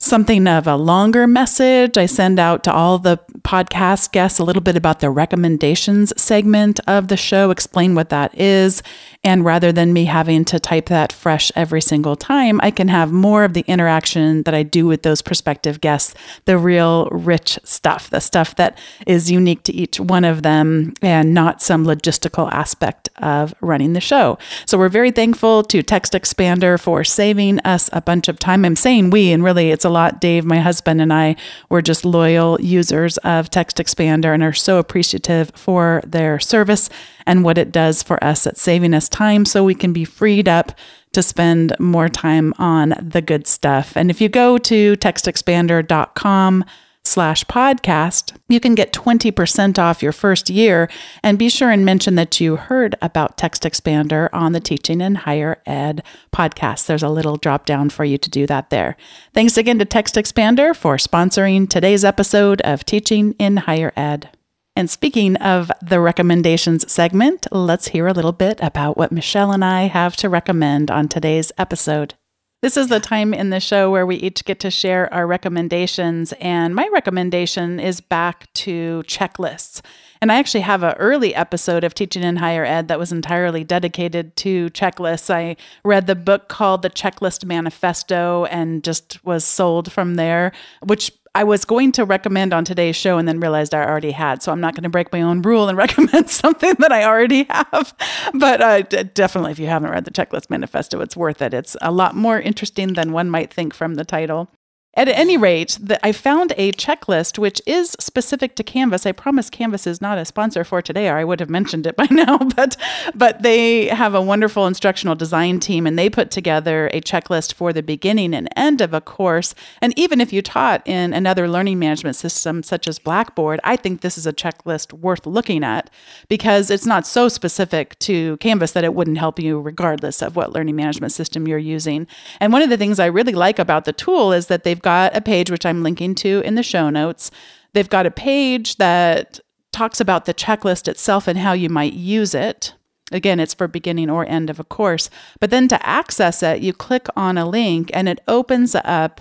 something 0.00 0.46
of 0.46 0.66
a 0.68 0.76
longer 0.76 1.26
message. 1.26 1.98
I 1.98 2.06
send 2.06 2.38
out 2.38 2.62
to 2.64 2.72
all 2.72 2.98
the 2.98 3.18
podcast 3.42 4.12
guests 4.12 4.38
a 4.38 4.44
little 4.44 4.62
bit 4.62 4.76
about 4.76 5.00
the 5.00 5.10
recommendations 5.10 6.12
segment 6.20 6.78
of 6.86 7.08
the 7.08 7.16
show, 7.16 7.50
explain 7.50 7.96
what 7.96 8.08
that 8.10 8.38
is. 8.38 8.82
And 9.24 9.44
rather 9.44 9.72
than 9.72 9.92
me 9.92 10.04
having 10.04 10.44
to 10.46 10.60
type 10.60 10.86
that 10.86 11.12
fresh 11.12 11.50
every 11.56 11.80
single 11.80 12.14
time, 12.14 12.60
I 12.62 12.70
can 12.70 12.86
have 12.88 13.10
more 13.10 13.42
of 13.42 13.54
the 13.54 13.64
interaction 13.66 14.44
that 14.44 14.54
I 14.54 14.62
do 14.62 14.86
with 14.86 15.02
those 15.02 15.20
prospective 15.20 15.80
guests, 15.80 16.14
the 16.44 16.58
real 16.58 17.08
rich 17.10 17.58
stuff, 17.64 18.10
the 18.10 18.20
stuff 18.20 18.54
that 18.54 18.78
is 19.06 19.30
unique 19.30 19.64
to 19.64 19.72
each 19.72 19.98
one 19.98 20.24
of 20.24 20.42
them 20.42 20.94
and 21.02 21.34
not 21.34 21.60
some 21.60 21.84
logistical 21.84 22.52
aspect 22.52 23.08
of 23.16 23.52
running 23.60 23.94
the 23.94 24.00
show. 24.00 24.38
So 24.64 24.78
we're 24.78 24.88
very 24.88 25.10
thankful 25.10 25.64
to 25.64 25.82
Text 25.82 26.12
Expander 26.12 26.78
for 26.78 27.02
saving 27.02 27.58
us 27.60 27.90
a 27.92 28.00
bunch 28.00 28.28
of 28.28 28.38
time. 28.38 28.64
I'm 28.64 28.76
saying 28.76 29.10
we, 29.10 29.32
and 29.32 29.42
really 29.42 29.72
it's 29.72 29.84
a 29.88 29.90
lot. 29.90 30.20
Dave, 30.20 30.44
my 30.44 30.60
husband, 30.60 31.00
and 31.00 31.12
I 31.12 31.34
were 31.68 31.82
just 31.82 32.04
loyal 32.04 32.60
users 32.60 33.16
of 33.18 33.50
Text 33.50 33.78
Expander 33.78 34.32
and 34.32 34.42
are 34.42 34.52
so 34.52 34.78
appreciative 34.78 35.50
for 35.54 36.02
their 36.06 36.38
service 36.38 36.88
and 37.26 37.42
what 37.42 37.58
it 37.58 37.72
does 37.72 38.02
for 38.02 38.22
us 38.22 38.46
at 38.46 38.56
saving 38.56 38.94
us 38.94 39.08
time 39.08 39.44
so 39.44 39.64
we 39.64 39.74
can 39.74 39.92
be 39.92 40.04
freed 40.04 40.48
up 40.48 40.72
to 41.12 41.22
spend 41.22 41.74
more 41.80 42.08
time 42.08 42.54
on 42.58 42.94
the 43.00 43.22
good 43.22 43.46
stuff. 43.46 43.96
And 43.96 44.10
if 44.10 44.20
you 44.20 44.28
go 44.28 44.58
to 44.58 44.96
textexpander.com, 44.96 46.64
slash 47.08 47.44
podcast, 47.44 48.36
you 48.48 48.60
can 48.60 48.74
get 48.74 48.92
20% 48.92 49.78
off 49.78 50.02
your 50.02 50.12
first 50.12 50.50
year. 50.50 50.88
And 51.22 51.38
be 51.38 51.48
sure 51.48 51.70
and 51.70 51.84
mention 51.84 52.14
that 52.16 52.40
you 52.40 52.56
heard 52.56 52.94
about 53.00 53.36
Text 53.36 53.62
Expander 53.62 54.28
on 54.32 54.52
the 54.52 54.60
Teaching 54.60 55.00
in 55.00 55.16
Higher 55.16 55.60
Ed 55.66 56.02
podcast. 56.32 56.86
There's 56.86 57.02
a 57.02 57.08
little 57.08 57.36
drop 57.36 57.66
down 57.66 57.90
for 57.90 58.04
you 58.04 58.18
to 58.18 58.30
do 58.30 58.46
that 58.46 58.70
there. 58.70 58.96
Thanks 59.34 59.56
again 59.56 59.78
to 59.78 59.84
Text 59.84 60.14
Expander 60.14 60.76
for 60.76 60.96
sponsoring 60.96 61.68
today's 61.68 62.04
episode 62.04 62.60
of 62.60 62.84
Teaching 62.84 63.34
in 63.38 63.58
Higher 63.58 63.92
Ed. 63.96 64.30
And 64.76 64.88
speaking 64.88 65.34
of 65.36 65.72
the 65.82 65.98
recommendations 65.98 66.90
segment, 66.92 67.48
let's 67.50 67.88
hear 67.88 68.06
a 68.06 68.12
little 68.12 68.32
bit 68.32 68.60
about 68.62 68.96
what 68.96 69.10
Michelle 69.10 69.50
and 69.50 69.64
I 69.64 69.88
have 69.88 70.14
to 70.18 70.28
recommend 70.28 70.88
on 70.88 71.08
today's 71.08 71.50
episode. 71.58 72.14
This 72.60 72.76
is 72.76 72.88
the 72.88 72.98
time 72.98 73.32
in 73.32 73.50
the 73.50 73.60
show 73.60 73.88
where 73.88 74.04
we 74.04 74.16
each 74.16 74.44
get 74.44 74.58
to 74.60 74.70
share 74.70 75.12
our 75.14 75.28
recommendations. 75.28 76.32
And 76.40 76.74
my 76.74 76.88
recommendation 76.92 77.78
is 77.78 78.00
back 78.00 78.52
to 78.54 79.04
checklists. 79.06 79.80
And 80.20 80.32
I 80.32 80.40
actually 80.40 80.62
have 80.62 80.82
an 80.82 80.96
early 80.98 81.36
episode 81.36 81.84
of 81.84 81.94
Teaching 81.94 82.24
in 82.24 82.34
Higher 82.34 82.64
Ed 82.64 82.88
that 82.88 82.98
was 82.98 83.12
entirely 83.12 83.62
dedicated 83.62 84.34
to 84.38 84.70
checklists. 84.70 85.32
I 85.32 85.54
read 85.84 86.08
the 86.08 86.16
book 86.16 86.48
called 86.48 86.82
The 86.82 86.90
Checklist 86.90 87.44
Manifesto 87.44 88.46
and 88.46 88.82
just 88.82 89.24
was 89.24 89.44
sold 89.44 89.92
from 89.92 90.16
there, 90.16 90.50
which 90.82 91.12
I 91.38 91.44
was 91.44 91.64
going 91.64 91.92
to 91.92 92.04
recommend 92.04 92.52
on 92.52 92.64
today's 92.64 92.96
show 92.96 93.16
and 93.16 93.28
then 93.28 93.38
realized 93.38 93.72
I 93.72 93.84
already 93.84 94.10
had. 94.10 94.42
So 94.42 94.50
I'm 94.50 94.60
not 94.60 94.74
going 94.74 94.82
to 94.82 94.88
break 94.88 95.12
my 95.12 95.22
own 95.22 95.40
rule 95.40 95.68
and 95.68 95.78
recommend 95.86 96.28
something 96.28 96.74
that 96.80 96.90
I 96.90 97.04
already 97.04 97.44
have. 97.44 97.94
But 98.34 98.60
uh, 98.60 98.82
d- 98.82 99.04
definitely, 99.04 99.52
if 99.52 99.60
you 99.60 99.68
haven't 99.68 99.92
read 99.92 100.04
the 100.04 100.10
Checklist 100.10 100.50
Manifesto, 100.50 101.00
it's 101.00 101.16
worth 101.16 101.40
it. 101.40 101.54
It's 101.54 101.76
a 101.80 101.92
lot 101.92 102.16
more 102.16 102.40
interesting 102.40 102.94
than 102.94 103.12
one 103.12 103.30
might 103.30 103.54
think 103.54 103.72
from 103.72 103.94
the 103.94 104.04
title. 104.04 104.50
At 104.98 105.06
any 105.06 105.36
rate, 105.36 105.78
the, 105.80 106.04
I 106.04 106.10
found 106.10 106.52
a 106.56 106.72
checklist 106.72 107.38
which 107.38 107.62
is 107.66 107.96
specific 108.00 108.56
to 108.56 108.64
Canvas. 108.64 109.06
I 109.06 109.12
promise 109.12 109.48
Canvas 109.48 109.86
is 109.86 110.00
not 110.00 110.18
a 110.18 110.24
sponsor 110.24 110.64
for 110.64 110.82
today, 110.82 111.08
or 111.08 111.16
I 111.16 111.22
would 111.22 111.38
have 111.38 111.48
mentioned 111.48 111.86
it 111.86 111.94
by 112.02 112.08
now. 112.10 112.38
But 112.38 112.76
but 113.14 113.42
they 113.42 113.86
have 113.86 114.12
a 114.12 114.20
wonderful 114.20 114.66
instructional 114.66 115.14
design 115.14 115.60
team, 115.60 115.86
and 115.86 115.96
they 115.96 116.10
put 116.10 116.32
together 116.32 116.88
a 116.88 117.00
checklist 117.00 117.54
for 117.54 117.72
the 117.72 117.80
beginning 117.80 118.34
and 118.34 118.48
end 118.56 118.80
of 118.80 118.92
a 118.92 119.00
course. 119.00 119.54
And 119.80 119.96
even 119.96 120.20
if 120.20 120.32
you 120.32 120.42
taught 120.42 120.82
in 120.84 121.12
another 121.12 121.46
learning 121.46 121.78
management 121.78 122.16
system 122.16 122.64
such 122.64 122.88
as 122.88 122.98
Blackboard, 122.98 123.60
I 123.62 123.76
think 123.76 124.00
this 124.00 124.18
is 124.18 124.26
a 124.26 124.32
checklist 124.32 124.92
worth 124.92 125.26
looking 125.26 125.62
at 125.62 125.90
because 126.28 126.72
it's 126.72 126.86
not 126.86 127.06
so 127.06 127.28
specific 127.28 127.96
to 128.00 128.36
Canvas 128.38 128.72
that 128.72 128.82
it 128.82 128.94
wouldn't 128.94 129.18
help 129.18 129.38
you 129.38 129.60
regardless 129.60 130.22
of 130.22 130.34
what 130.34 130.52
learning 130.52 130.74
management 130.74 131.12
system 131.12 131.46
you're 131.46 131.56
using. 131.56 132.08
And 132.40 132.52
one 132.52 132.62
of 132.62 132.68
the 132.68 132.76
things 132.76 132.98
I 132.98 133.06
really 133.06 133.34
like 133.34 133.60
about 133.60 133.84
the 133.84 133.92
tool 133.92 134.32
is 134.32 134.48
that 134.48 134.64
they've 134.64 134.82
got 134.88 135.14
a 135.14 135.20
page, 135.20 135.50
which 135.50 135.66
I'm 135.66 135.82
linking 135.82 136.14
to 136.14 136.40
in 136.46 136.54
the 136.54 136.62
show 136.62 136.88
notes. 136.88 137.30
They've 137.74 137.90
got 137.90 138.06
a 138.06 138.10
page 138.10 138.76
that 138.76 139.38
talks 139.70 140.00
about 140.00 140.24
the 140.24 140.32
checklist 140.32 140.88
itself 140.88 141.28
and 141.28 141.38
how 141.38 141.52
you 141.52 141.68
might 141.68 141.92
use 141.92 142.34
it. 142.34 142.72
Again, 143.12 143.38
it's 143.38 143.52
for 143.52 143.68
beginning 143.68 144.08
or 144.08 144.24
end 144.24 144.48
of 144.48 144.58
a 144.58 144.64
course. 144.64 145.10
But 145.40 145.50
then 145.50 145.68
to 145.68 145.86
access 145.86 146.42
it, 146.42 146.62
you 146.62 146.72
click 146.72 147.06
on 147.14 147.36
a 147.36 147.46
link 147.46 147.90
and 147.92 148.08
it 148.08 148.20
opens 148.26 148.74
up 148.74 149.20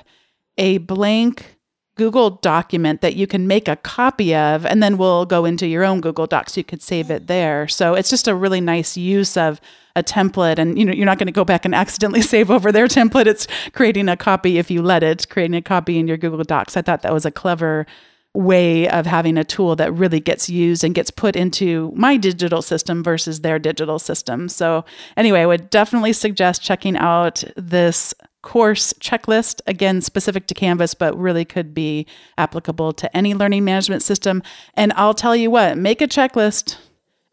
a 0.57 0.77
blank 0.77 1.57
Google 1.95 2.29
document 2.29 3.01
that 3.01 3.17
you 3.17 3.27
can 3.27 3.45
make 3.45 3.67
a 3.67 3.75
copy 3.75 4.33
of, 4.33 4.65
and 4.65 4.81
then 4.81 4.97
we'll 4.97 5.25
go 5.25 5.43
into 5.43 5.67
your 5.67 5.83
own 5.83 5.99
Google 5.99 6.27
Docs. 6.27 6.55
You 6.55 6.63
could 6.63 6.81
save 6.81 7.11
it 7.11 7.27
there. 7.27 7.67
So 7.67 7.93
it's 7.93 8.09
just 8.09 8.29
a 8.29 8.35
really 8.35 8.61
nice 8.61 8.95
use 8.95 9.35
of 9.35 9.59
a 9.97 10.03
template 10.03 10.59
and 10.59 10.77
you 10.77 10.85
know 10.85 10.93
you're 10.93 11.05
not 11.05 11.17
going 11.17 11.27
to 11.27 11.33
go 11.33 11.43
back 11.43 11.65
and 11.65 11.73
accidentally 11.73 12.21
save 12.33 12.51
over 12.51 12.71
their 12.71 12.87
template. 12.87 13.25
It's 13.25 13.47
creating 13.73 14.07
a 14.07 14.15
copy 14.15 14.57
if 14.59 14.71
you 14.71 14.81
let 14.81 15.03
it 15.03 15.27
creating 15.29 15.55
a 15.55 15.61
copy 15.61 15.97
in 15.97 16.07
your 16.07 16.17
google 16.17 16.43
docs. 16.43 16.77
I 16.77 16.81
thought 16.81 17.01
that 17.01 17.13
was 17.13 17.25
a 17.25 17.31
clever 17.31 17.85
way 18.33 18.87
of 18.89 19.07
having 19.07 19.35
a 19.35 19.43
tool 19.43 19.75
that 19.75 19.91
really 19.93 20.19
gets 20.19 20.47
used 20.47 20.83
and 20.83 20.93
gets 20.93 21.09
put 21.09 21.35
into 21.35 21.91
my 21.95 22.17
digital 22.17 22.61
system 22.61 23.03
versus 23.03 23.41
their 23.41 23.57
digital 23.57 23.97
system. 23.97 24.47
So 24.47 24.85
anyway 25.17 25.41
i 25.41 25.45
would 25.45 25.69
definitely 25.71 26.13
suggest 26.13 26.61
checking 26.61 26.95
out 26.95 27.43
this 27.55 28.13
course 28.43 28.93
checklist 28.93 29.59
again 29.65 29.99
specific 29.99 30.47
to 30.47 30.53
canvas 30.53 30.93
but 30.93 31.17
really 31.17 31.43
could 31.43 31.73
be 31.73 32.05
applicable 32.37 32.93
to 32.93 33.17
any 33.17 33.33
learning 33.33 33.65
management 33.65 34.03
system. 34.03 34.43
And 34.75 34.93
i'll 34.93 35.15
tell 35.15 35.35
you 35.35 35.49
what 35.49 35.77
make 35.77 36.01
a 36.01 36.07
checklist 36.07 36.77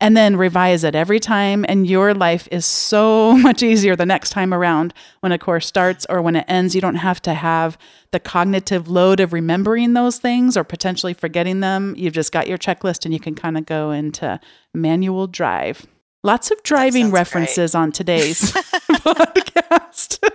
and 0.05 0.15
then 0.15 0.37
revise 0.37 0.85
it 0.85 0.95
every 0.95 1.19
time. 1.19 1.65
And 1.67 1.87
your 1.87 2.13
life 2.13 2.47
is 2.53 2.67
so 2.67 3.33
much 3.39 3.63
easier 3.63 3.97
the 3.97 4.05
next 4.05 4.31
time 4.31 4.53
around 4.53 4.93
when 5.21 5.33
a 5.33 5.39
course 5.39 5.67
starts 5.67 6.05
or 6.11 6.21
when 6.21 6.37
it 6.37 6.45
ends. 6.47 6.75
You 6.75 6.83
don't 6.83 6.97
have 6.97 7.23
to 7.23 7.33
have 7.33 7.79
the 8.11 8.21
cognitive 8.21 8.87
load 8.87 9.19
of 9.19 9.33
remembering 9.33 9.95
those 9.95 10.19
things 10.19 10.59
or 10.59 10.65
potentially 10.65 11.15
forgetting 11.15 11.61
them. 11.61 11.95
You've 11.97 12.13
just 12.13 12.33
got 12.33 12.49
your 12.49 12.59
checklist 12.59 13.07
and 13.07 13.15
you 13.15 13.19
can 13.19 13.35
kind 13.35 13.57
of 13.57 13.65
go 13.65 13.93
into 13.93 14.39
manual 14.75 15.27
drive. 15.27 15.87
Lots 16.23 16.51
of 16.51 16.63
driving 16.63 17.11
references 17.11 17.73
great. 17.73 17.81
on 17.81 17.93
today's 17.93 18.53
podcast. 18.53 20.21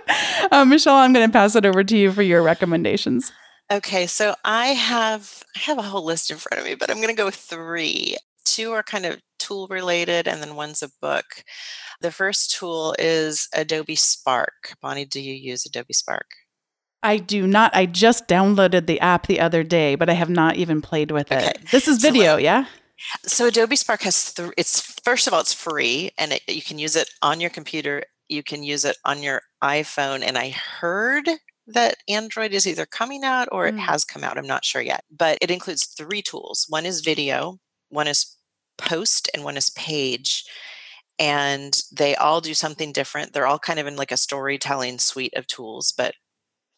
Uh, 0.52 0.64
Michelle, 0.64 0.96
I'm 0.96 1.12
going 1.12 1.28
to 1.28 1.32
pass 1.32 1.54
it 1.54 1.64
over 1.64 1.84
to 1.84 1.96
you 1.96 2.10
for 2.10 2.22
your 2.22 2.42
recommendations. 2.42 3.30
Okay, 3.70 4.06
so 4.08 4.34
I 4.44 4.68
have 4.68 5.44
I 5.54 5.60
have 5.60 5.78
a 5.78 5.82
whole 5.82 6.04
list 6.04 6.30
in 6.30 6.38
front 6.38 6.58
of 6.58 6.66
me, 6.66 6.74
but 6.74 6.90
I'm 6.90 6.96
going 6.96 7.08
to 7.08 7.14
go 7.14 7.30
three. 7.30 8.16
Two 8.60 8.72
are 8.72 8.82
kind 8.82 9.06
of 9.06 9.18
tool 9.38 9.68
related, 9.68 10.28
and 10.28 10.42
then 10.42 10.54
one's 10.54 10.82
a 10.82 10.90
book. 11.00 11.24
The 12.02 12.10
first 12.10 12.50
tool 12.58 12.94
is 12.98 13.48
Adobe 13.54 13.96
Spark. 13.96 14.74
Bonni, 14.82 15.08
do 15.08 15.18
you 15.20 15.32
use 15.32 15.64
Adobe 15.64 15.94
Spark? 15.94 16.26
I 17.02 17.16
do 17.16 17.46
not. 17.46 17.74
I 17.74 17.86
just 17.86 18.28
downloaded 18.28 18.84
the 18.86 19.00
app 19.00 19.26
the 19.26 19.40
other 19.40 19.62
day, 19.62 19.94
but 19.94 20.10
I 20.10 20.12
have 20.12 20.28
not 20.28 20.56
even 20.56 20.82
played 20.82 21.10
with 21.10 21.32
Okay. 21.32 21.46
it. 21.48 21.70
This 21.70 21.88
is 21.88 22.02
So 22.02 22.10
video, 22.10 22.34
what- 22.34 22.42
yeah? 22.42 22.66
So 23.24 23.46
Adobe 23.46 23.76
Spark 23.76 24.02
has 24.02 24.34
th- 24.34 24.50
it's 24.58 24.82
first 25.02 25.26
of 25.26 25.32
all 25.32 25.40
it's 25.40 25.54
free 25.54 26.10
and 26.18 26.34
it, 26.34 26.42
you 26.46 26.60
can 26.60 26.78
use 26.78 26.96
it 26.96 27.08
on 27.22 27.40
your 27.40 27.48
computer. 27.48 28.04
You 28.28 28.42
can 28.42 28.62
use 28.62 28.84
it 28.84 28.98
on 29.06 29.22
your 29.22 29.40
iPhone. 29.64 30.22
And 30.22 30.36
I 30.36 30.50
heard 30.50 31.26
that 31.66 31.96
Android 32.10 32.52
is 32.52 32.66
either 32.66 32.84
coming 32.84 33.24
out 33.24 33.48
or 33.52 33.66
it 33.66 33.74
Mm. 33.74 33.78
has 33.86 34.04
come 34.04 34.22
out. 34.22 34.36
I'm 34.36 34.46
not 34.46 34.66
sure 34.66 34.82
yet. 34.82 35.02
But 35.10 35.38
it 35.40 35.50
includes 35.50 35.86
three 35.86 36.20
tools. 36.20 36.66
One 36.68 36.84
is 36.84 37.00
video, 37.00 37.56
one 37.88 38.06
is 38.06 38.36
post, 38.80 39.30
and 39.34 39.44
one 39.44 39.56
is 39.56 39.70
page. 39.70 40.44
And 41.18 41.80
they 41.92 42.16
all 42.16 42.40
do 42.40 42.54
something 42.54 42.92
different. 42.92 43.32
They're 43.32 43.46
all 43.46 43.58
kind 43.58 43.78
of 43.78 43.86
in 43.86 43.96
like 43.96 44.12
a 44.12 44.16
storytelling 44.16 44.98
suite 44.98 45.34
of 45.36 45.46
tools. 45.46 45.92
But 45.96 46.14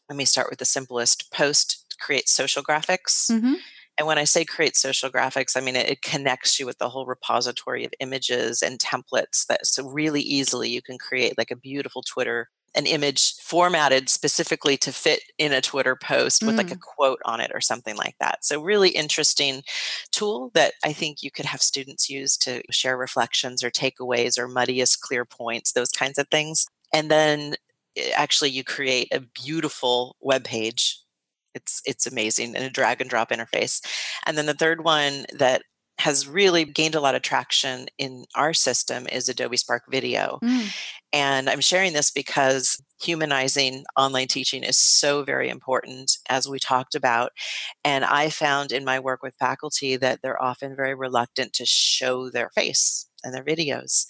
let 0.09 0.17
me 0.17 0.25
start 0.25 0.49
with 0.51 0.59
the 0.59 0.65
simplest. 0.65 1.33
Post 1.33 1.97
creates 2.01 2.33
social 2.33 2.63
graphics. 2.63 3.31
hmm 3.31 3.55
And 3.99 4.07
when 4.09 4.19
I 4.19 4.25
say 4.25 4.45
create 4.45 4.77
social 4.77 5.11
graphics, 5.11 5.57
I 5.57 5.61
mean 5.61 5.77
it, 5.77 5.89
it 5.89 6.03
connects 6.03 6.59
you 6.59 6.67
with 6.67 6.79
the 6.79 6.89
whole 6.89 7.07
repository 7.07 7.85
of 7.85 7.93
images 8.01 8.63
and 8.63 8.79
templates 8.79 9.47
that 9.47 9.67
so 9.67 9.89
really 9.89 10.21
easily 10.23 10.69
you 10.71 10.83
can 10.83 10.99
create 10.99 11.39
like 11.39 11.51
a 11.51 11.57
beautiful 11.57 12.03
Twitter, 12.03 12.49
an 12.75 12.87
image 12.87 13.35
formatted 13.37 14.09
specifically 14.09 14.77
to 14.79 14.93
fit 14.93 15.20
in 15.39 15.53
a 15.53 15.61
Twitter 15.61 15.95
post 15.95 16.43
with 16.43 16.57
like 16.57 16.70
a 16.70 16.79
quote 16.79 17.20
on 17.25 17.41
it 17.41 17.51
or 17.53 17.61
something 17.61 17.97
like 17.97 18.16
that. 18.18 18.45
So 18.45 18.62
really 18.62 18.91
interesting 18.91 19.62
tool 20.11 20.51
that 20.55 20.75
I 20.83 20.93
think 20.93 21.23
you 21.23 21.31
could 21.31 21.45
have 21.45 21.61
students 21.61 22.09
use 22.09 22.37
to 22.39 22.62
share 22.70 22.97
reflections 22.97 23.62
or 23.62 23.70
takeaways 23.70 24.39
or 24.39 24.49
muddiest 24.49 25.01
clear 25.01 25.25
points, 25.25 25.73
those 25.73 25.91
kinds 25.91 26.18
of 26.18 26.29
things. 26.29 26.66
And 26.95 27.11
then 27.11 27.57
eh, 27.97 28.12
actually 28.16 28.51
you 28.51 28.64
create 28.64 29.09
a 29.12 29.20
beautiful 29.20 30.16
web 30.20 30.45
page 30.45 30.99
it's 31.55 31.83
it's 31.85 32.07
amazing 32.07 32.57
and 32.57 32.64
a 32.64 32.70
drag 32.70 33.03
and 33.03 33.11
drop 33.11 33.29
interface 33.29 33.83
and 34.25 34.39
then 34.39 34.47
the 34.47 34.55
third 34.55 34.85
one 34.85 35.27
that 35.35 35.62
has 36.03 36.27
really 36.27 36.65
gained 36.65 36.97
a 36.97 37.01
lot 37.01 37.15
of 37.15 37.23
traction 37.23 37.87
in 37.97 38.25
our 38.35 38.53
system 38.53 39.07
is 39.13 39.29
adobe 39.29 39.57
spark 39.57 39.85
video. 39.89 40.41
Mm. 40.43 40.75
and 41.13 41.49
i'm 41.49 41.61
sharing 41.61 41.93
this 41.93 42.11
because 42.11 42.83
humanizing 43.01 43.85
online 43.97 44.27
teaching 44.27 44.63
is 44.65 44.79
so 44.79 45.23
very 45.23 45.49
important 45.49 46.19
as 46.29 46.49
we 46.49 46.59
talked 46.59 46.95
about. 46.97 47.31
And 47.85 48.05
i 48.05 48.31
found 48.31 48.73
in 48.73 48.85
my 48.85 48.99
work 48.99 49.23
with 49.23 49.35
faculty 49.39 49.97
that 49.97 50.21
they're 50.23 50.43
often 50.43 50.75
very 50.75 50.95
reluctant 50.95 51.53
to 51.55 51.67
show 51.67 52.31
their 52.31 52.51
face 52.51 53.07
and 53.25 53.33
their 53.33 53.45
videos. 53.45 54.05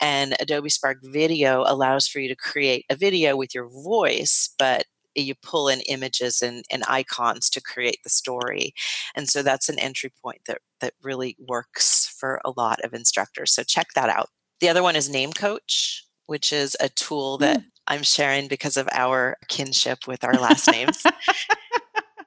And 0.00 0.34
adobe 0.40 0.70
spark 0.70 0.98
video 1.04 1.62
allows 1.64 2.08
for 2.08 2.18
you 2.18 2.28
to 2.28 2.34
create 2.34 2.84
a 2.90 2.96
video 2.96 3.36
with 3.36 3.54
your 3.54 3.68
voice 3.68 4.50
but 4.58 4.84
you 5.22 5.34
pull 5.34 5.68
in 5.68 5.80
images 5.82 6.42
and, 6.42 6.64
and 6.70 6.84
icons 6.88 7.48
to 7.50 7.60
create 7.60 7.98
the 8.02 8.10
story 8.10 8.74
and 9.14 9.28
so 9.28 9.42
that's 9.42 9.68
an 9.68 9.78
entry 9.78 10.12
point 10.22 10.40
that 10.46 10.58
that 10.80 10.94
really 11.02 11.36
works 11.38 12.06
for 12.18 12.40
a 12.44 12.52
lot 12.56 12.80
of 12.84 12.94
instructors 12.94 13.52
so 13.52 13.62
check 13.62 13.88
that 13.94 14.08
out. 14.08 14.28
The 14.60 14.68
other 14.68 14.82
one 14.82 14.96
is 14.96 15.08
name 15.08 15.32
coach 15.32 16.04
which 16.26 16.52
is 16.52 16.76
a 16.80 16.88
tool 16.88 17.38
that 17.38 17.58
mm. 17.58 17.64
i'm 17.86 18.02
sharing 18.02 18.48
because 18.48 18.76
of 18.76 18.88
our 18.92 19.36
kinship 19.48 20.06
with 20.06 20.24
our 20.24 20.34
last 20.34 20.70
names 20.70 21.02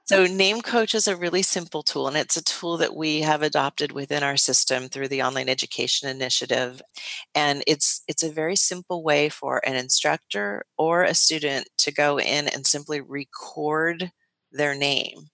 so 0.10 0.26
name 0.26 0.62
coach 0.62 0.96
is 0.96 1.08
a 1.08 1.16
really 1.16 1.44
simple 1.44 1.84
tool 1.84 2.08
and 2.08 2.18
it's 2.18 2.36
a 2.36 2.44
tool 2.44 2.78
that 2.78 2.96
we 2.96 3.22
have 3.22 3.44
adopted 3.44 3.92
within 3.92 4.24
our 4.24 4.38
system 4.38 4.90
through 4.90 5.08
the 5.08 5.22
online 5.22 5.48
education 5.48 6.10
initiative 6.10 6.82
and 7.36 7.64
it's 7.68 8.02
it's 8.08 8.24
a 8.24 8.32
very 8.32 8.56
simple 8.56 9.04
way 9.04 9.30
for 9.30 9.62
an 9.68 9.76
instructor 9.76 10.64
or 10.80 11.04
a 11.04 11.14
student 11.14 11.70
to 11.78 11.92
go 11.92 12.20
in 12.20 12.48
and 12.48 12.66
simply 12.66 13.00
record 13.02 14.12
their 14.52 14.74
name 14.74 15.30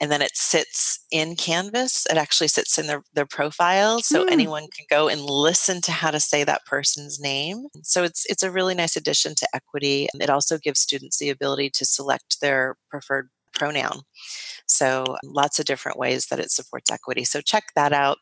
and 0.00 0.10
then 0.10 0.22
it 0.22 0.34
sits 0.34 1.04
in 1.10 1.36
canvas 1.36 2.06
it 2.10 2.16
actually 2.16 2.48
sits 2.48 2.78
in 2.78 2.86
their, 2.86 3.02
their 3.14 3.26
profile 3.26 4.00
so 4.00 4.24
Hmm. 4.24 4.30
anyone 4.30 4.66
can 4.76 4.86
go 4.90 5.08
and 5.08 5.20
listen 5.22 5.80
to 5.82 5.92
how 5.92 6.10
to 6.10 6.20
say 6.20 6.44
that 6.44 6.64
person's 6.66 7.20
name 7.20 7.66
so 7.82 8.02
it's 8.04 8.24
it's 8.30 8.42
a 8.42 8.50
really 8.50 8.74
nice 8.74 8.96
addition 8.96 9.34
to 9.36 9.48
equity 9.54 10.08
it 10.20 10.30
also 10.30 10.58
gives 10.58 10.80
students 10.80 11.18
the 11.18 11.30
ability 11.30 11.70
to 11.70 11.84
select 11.84 12.40
their 12.40 12.76
preferred 12.90 13.28
pronoun 13.60 14.02
so 14.66 15.04
lots 15.24 15.58
of 15.60 15.66
different 15.66 15.98
ways 15.98 16.26
that 16.26 16.40
it 16.40 16.50
supports 16.50 16.90
equity 16.90 17.24
so 17.24 17.40
check 17.42 17.64
that 17.76 17.92
out 17.92 18.18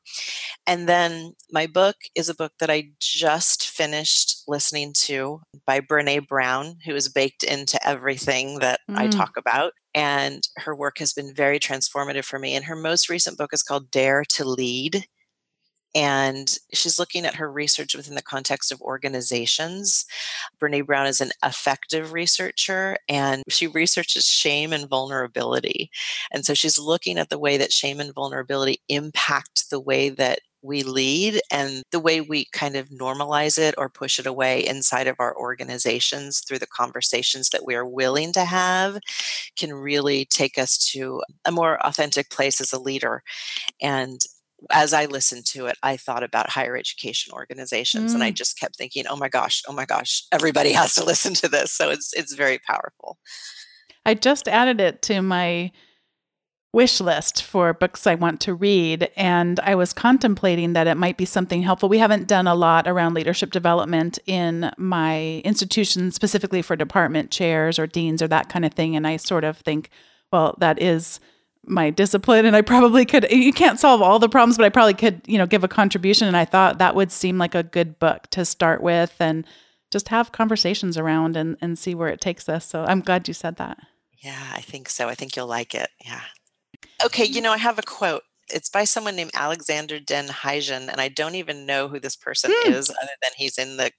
and 0.67 0.89
then 0.89 1.33
my 1.53 1.67
book 1.67 1.97
is 2.15 2.29
a 2.29 2.35
book 2.35 2.53
that 2.61 2.71
I 2.71 2.91
just 3.01 3.69
finished 3.69 4.43
listening 4.49 4.93
to 4.99 5.41
by 5.67 5.81
Brene 5.81 6.27
Brown, 6.29 6.77
who 6.85 6.95
is 6.95 7.09
baked 7.09 7.45
into 7.45 7.79
everything 7.87 8.61
that 8.61 8.81
I 8.97 9.07
Mm. 9.07 9.09
talk 9.09 9.33
about. 9.37 9.73
And 9.95 10.43
her 10.59 10.77
work 10.77 10.99
has 10.99 11.13
been 11.13 11.35
very 11.35 11.59
transformative 11.61 12.25
for 12.25 12.39
me. 12.39 12.55
And 12.57 12.65
her 12.67 12.77
most 12.77 13.09
recent 13.09 13.39
book 13.39 13.51
is 13.53 13.63
called 13.63 13.91
Dare 13.91 14.25
to 14.31 14.45
Lead. 14.45 15.07
And 15.95 16.55
she's 16.73 16.99
looking 16.99 17.25
at 17.25 17.35
her 17.37 17.51
research 17.51 17.95
within 17.95 18.15
the 18.15 18.23
context 18.23 18.71
of 18.71 18.81
organizations. 18.81 20.05
Brene 20.61 20.87
Brown 20.87 21.07
is 21.07 21.21
an 21.21 21.31
effective 21.45 22.13
researcher 22.13 22.99
and 23.09 23.43
she 23.49 23.67
researches 23.67 24.27
shame 24.27 24.73
and 24.73 24.89
vulnerability. 24.89 25.91
And 26.31 26.45
so 26.45 26.55
she's 26.55 26.79
looking 26.79 27.19
at 27.19 27.31
the 27.31 27.39
way 27.39 27.57
that 27.57 27.73
shame 27.73 28.01
and 28.01 28.15
vulnerability 28.15 28.83
impact 28.89 29.71
the 29.71 29.81
way 29.81 30.09
that 30.11 30.41
we 30.63 30.83
lead 30.83 31.41
and 31.51 31.83
the 31.93 32.01
way 32.01 32.21
we 32.21 32.47
kind 32.53 32.77
of 32.77 32.89
normalize 32.89 33.59
it 33.59 33.75
or 33.79 33.89
push 33.89 34.19
it 34.19 34.27
away 34.27 34.67
inside 34.67 35.07
of 35.07 35.17
our 35.19 35.37
organizations 35.37 36.41
through 36.41 36.59
the 36.59 36.67
conversations 36.67 37.51
that 37.51 37.65
we 37.65 37.75
are 37.75 37.87
willing 37.87 38.33
to 38.33 38.45
have 38.45 38.99
can 39.57 39.73
really 39.73 40.25
take 40.25 40.59
us 40.59 40.77
to 40.77 41.23
a 41.45 41.53
more 41.53 41.79
authentic 41.87 42.31
place 42.31 42.61
as 42.61 42.73
a 42.73 42.81
leader. 42.81 43.23
And 43.81 44.21
as 44.71 44.93
I 44.93 45.07
listened 45.07 45.47
to 45.47 45.67
it, 45.67 45.77
I 45.83 45.97
thought 45.97 46.23
about 46.23 46.51
higher 46.51 46.77
education 46.77 47.33
organizations 47.33 48.13
and 48.13 48.23
I 48.25 48.31
Mm. 48.33 48.35
just 48.35 48.59
kept 48.59 48.77
thinking, 48.77 49.05
oh 49.09 49.17
my 49.17 49.29
gosh, 49.29 49.63
oh 49.69 49.73
my 49.73 49.85
gosh, 49.87 50.25
everybody 50.33 50.73
has 50.81 50.95
to 50.95 51.05
listen 51.05 51.35
to 51.35 51.49
this. 51.49 51.73
So 51.73 51.91
it's 51.91 52.13
it's 52.15 52.35
very 52.35 52.59
powerful. 52.59 53.19
I 54.05 54.15
just 54.15 54.49
added 54.49 54.81
it 54.81 55.03
to 55.03 55.21
my 55.23 55.71
wish 56.73 57.01
list 57.01 57.43
for 57.43 57.73
books 57.73 58.07
I 58.07 58.15
want 58.15 58.41
to 58.43 58.55
read. 58.55 59.11
And 59.17 59.59
I 59.61 59.75
was 59.75 59.93
contemplating 59.95 60.75
that 60.75 60.87
it 60.87 60.97
might 60.97 61.17
be 61.17 61.25
something 61.25 61.63
helpful. 61.63 61.89
We 61.89 61.99
haven't 61.99 62.29
done 62.29 62.47
a 62.47 62.55
lot 62.55 62.87
around 62.87 63.15
leadership 63.15 63.53
development 63.53 64.19
in 64.27 64.71
my 64.77 65.41
institution, 65.45 66.11
specifically 66.13 66.61
for 66.61 66.77
department 66.77 67.31
chairs 67.31 67.79
or 67.79 67.87
deans 67.87 68.21
or 68.21 68.29
that 68.29 68.51
kind 68.51 68.65
of 68.67 68.75
thing. 68.75 68.97
And 68.97 69.07
I 69.07 69.17
sort 69.17 69.45
of 69.45 69.57
think, 69.59 69.89
well, 70.31 70.57
that 70.61 70.81
is 70.81 71.21
my 71.69 71.91
discipline 71.91 72.47
and 72.47 72.57
I 72.57 72.63
probably 72.63 73.05
could 73.05 73.31
you 73.31 73.53
can't 73.53 73.79
solve 73.79 74.03
all 74.03 74.19
the 74.19 74.29
problems 74.29 74.57
but 74.57 74.67
I 74.67 74.71
probably 74.71 74.95
could 74.95 75.21
you 75.27 75.39
know 75.39 75.47
give 75.47 75.65
a 75.65 75.69
contribution 75.69 76.27
and 76.27 76.37
I 76.37 76.45
thought 76.45 76.79
that 76.79 76.95
would 76.95 77.13
seem 77.13 77.39
like 77.39 77.55
a 77.55 77.63
good 77.63 77.99
book 77.99 78.27
to 78.31 78.45
start 78.45 78.83
with 78.83 79.15
and 79.21 79.47
just 79.91 80.09
have 80.09 80.33
conversations 80.33 80.97
around 80.99 81.37
and 81.37 81.57
and 81.61 81.79
see 81.79 81.95
where 81.95 82.09
it 82.09 82.21
takes 82.21 82.49
us 82.49 82.67
so 82.67 82.85
I'm 82.85 83.01
glad 83.01 83.29
you 83.29 83.35
said 83.35 83.57
that 83.57 83.79
Yeah, 84.21 84.53
I 84.55 84.61
think 84.61 84.89
so. 84.89 85.09
I 85.09 85.15
think 85.15 85.37
you'll 85.37 85.47
like 85.47 85.75
it. 85.75 85.91
Yeah. 86.05 86.23
Okay, 87.05 87.25
you 87.25 87.41
know, 87.41 87.53
I 87.53 87.59
have 87.59 87.79
a 87.79 87.83
quote. 87.83 88.25
It's 88.53 88.69
by 88.69 88.85
someone 88.85 89.17
named 89.17 89.31
Alexander 89.35 89.99
Den 90.01 90.29
Heijer, 90.29 90.89
and 90.89 91.01
I 91.01 91.09
don't 91.09 91.35
even 91.35 91.67
know 91.67 91.89
who 91.89 92.01
this 92.01 92.17
person 92.17 92.53
Hmm. 92.55 92.73
is, 92.73 92.91
other 92.91 93.11
than 93.23 93.31
he's 93.37 93.59
in 93.59 93.77
the 93.77 93.91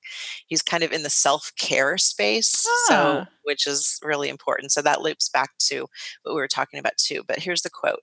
he's 0.48 0.62
kind 0.62 0.84
of 0.84 0.92
in 0.92 1.04
the 1.04 1.10
self-care 1.10 1.98
space, 1.98 2.50
so 2.88 3.26
Ah. 3.26 3.28
which 3.44 3.68
is 3.68 4.00
really 4.04 4.30
important. 4.30 4.72
So 4.72 4.82
that 4.82 5.02
loops 5.02 5.30
back 5.30 5.52
to 5.70 5.88
what 6.24 6.34
we 6.36 6.42
were 6.42 6.48
talking 6.48 6.80
about 6.80 6.98
too. 6.98 7.24
But 7.28 7.40
here's 7.40 7.62
the 7.62 7.70
quote. 7.70 8.02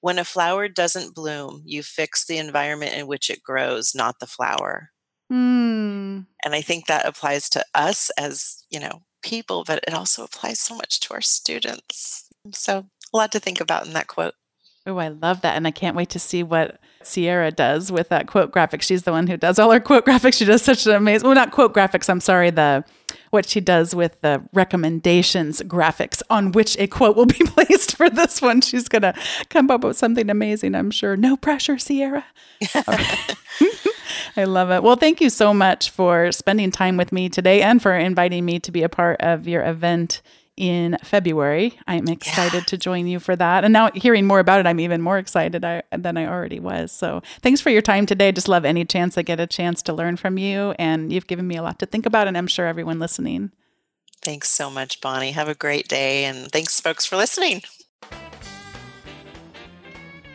When 0.00 0.18
a 0.18 0.24
flower 0.24 0.68
doesn't 0.68 1.14
bloom, 1.14 1.62
you 1.64 1.82
fix 1.82 2.24
the 2.24 2.38
environment 2.38 2.94
in 2.94 3.06
which 3.06 3.30
it 3.30 3.42
grows, 3.42 3.94
not 3.94 4.18
the 4.18 4.26
flower. 4.26 4.90
Hmm. 5.30 6.20
And 6.44 6.54
I 6.54 6.60
think 6.60 6.86
that 6.86 7.06
applies 7.06 7.48
to 7.50 7.64
us 7.74 8.10
as, 8.18 8.64
you 8.70 8.80
know, 8.80 9.02
people, 9.22 9.62
but 9.64 9.82
it 9.86 9.94
also 9.94 10.24
applies 10.24 10.58
so 10.60 10.74
much 10.74 10.98
to 11.00 11.14
our 11.14 11.20
students. 11.20 12.26
So 12.52 12.86
a 13.14 13.16
lot 13.16 13.30
to 13.32 13.40
think 13.40 13.60
about 13.60 13.86
in 13.86 13.92
that 13.92 14.08
quote. 14.08 14.34
Oh, 14.86 14.96
I 14.96 15.08
love 15.08 15.42
that. 15.42 15.56
And 15.56 15.66
I 15.66 15.70
can't 15.70 15.96
wait 15.96 16.10
to 16.10 16.18
see 16.18 16.42
what 16.42 16.80
Sierra 17.02 17.50
does 17.50 17.92
with 17.92 18.08
that 18.08 18.26
quote 18.26 18.50
graphic. 18.50 18.82
She's 18.82 19.04
the 19.04 19.12
one 19.12 19.26
who 19.28 19.36
does 19.36 19.58
all 19.58 19.70
her 19.70 19.80
quote 19.80 20.04
graphics. 20.04 20.38
She 20.38 20.44
does 20.44 20.62
such 20.62 20.86
an 20.86 20.94
amazing, 20.94 21.26
well, 21.26 21.34
not 21.34 21.52
quote 21.52 21.72
graphics, 21.72 22.08
I'm 22.08 22.20
sorry, 22.20 22.50
the 22.50 22.84
what 23.30 23.48
she 23.48 23.60
does 23.60 23.94
with 23.94 24.20
the 24.20 24.42
recommendations 24.52 25.62
graphics 25.62 26.22
on 26.28 26.52
which 26.52 26.76
a 26.78 26.86
quote 26.86 27.16
will 27.16 27.26
be 27.26 27.44
placed 27.46 27.96
for 27.96 28.10
this 28.10 28.42
one. 28.42 28.60
She's 28.60 28.88
going 28.88 29.02
to 29.02 29.14
come 29.48 29.70
up 29.70 29.84
with 29.84 29.96
something 29.96 30.28
amazing, 30.28 30.74
I'm 30.74 30.90
sure. 30.90 31.16
No 31.16 31.36
pressure, 31.36 31.78
Sierra. 31.78 32.24
I 34.36 34.44
love 34.44 34.70
it. 34.70 34.82
Well, 34.82 34.96
thank 34.96 35.20
you 35.20 35.30
so 35.30 35.54
much 35.54 35.90
for 35.90 36.30
spending 36.32 36.70
time 36.70 36.96
with 36.96 37.10
me 37.12 37.28
today 37.28 37.62
and 37.62 37.80
for 37.80 37.94
inviting 37.94 38.44
me 38.44 38.58
to 38.60 38.70
be 38.70 38.82
a 38.82 38.88
part 38.88 39.20
of 39.20 39.48
your 39.48 39.64
event 39.64 40.20
in 40.56 40.98
February. 41.02 41.78
I'm 41.86 42.08
excited 42.08 42.66
to 42.66 42.76
join 42.76 43.06
you 43.06 43.18
for 43.18 43.34
that. 43.36 43.64
And 43.64 43.72
now 43.72 43.90
hearing 43.94 44.26
more 44.26 44.38
about 44.38 44.60
it, 44.60 44.66
I'm 44.66 44.80
even 44.80 45.00
more 45.00 45.18
excited 45.18 45.64
I, 45.64 45.82
than 45.96 46.16
I 46.16 46.26
already 46.26 46.60
was. 46.60 46.92
So 46.92 47.22
thanks 47.40 47.60
for 47.60 47.70
your 47.70 47.82
time 47.82 48.06
today. 48.06 48.32
Just 48.32 48.48
love 48.48 48.64
any 48.64 48.84
chance 48.84 49.16
I 49.16 49.22
get 49.22 49.40
a 49.40 49.46
chance 49.46 49.82
to 49.84 49.92
learn 49.92 50.16
from 50.16 50.38
you. 50.38 50.74
And 50.78 51.12
you've 51.12 51.26
given 51.26 51.46
me 51.46 51.56
a 51.56 51.62
lot 51.62 51.78
to 51.78 51.86
think 51.86 52.06
about, 52.06 52.28
and 52.28 52.36
I'm 52.36 52.46
sure 52.46 52.66
everyone 52.66 52.98
listening. 52.98 53.50
Thanks 54.20 54.50
so 54.50 54.70
much, 54.70 55.00
Bonni. 55.00 55.32
Have 55.32 55.48
a 55.48 55.54
great 55.54 55.88
day. 55.88 56.24
And 56.24 56.50
thanks, 56.52 56.80
folks, 56.80 57.04
for 57.04 57.16
listening. 57.16 57.62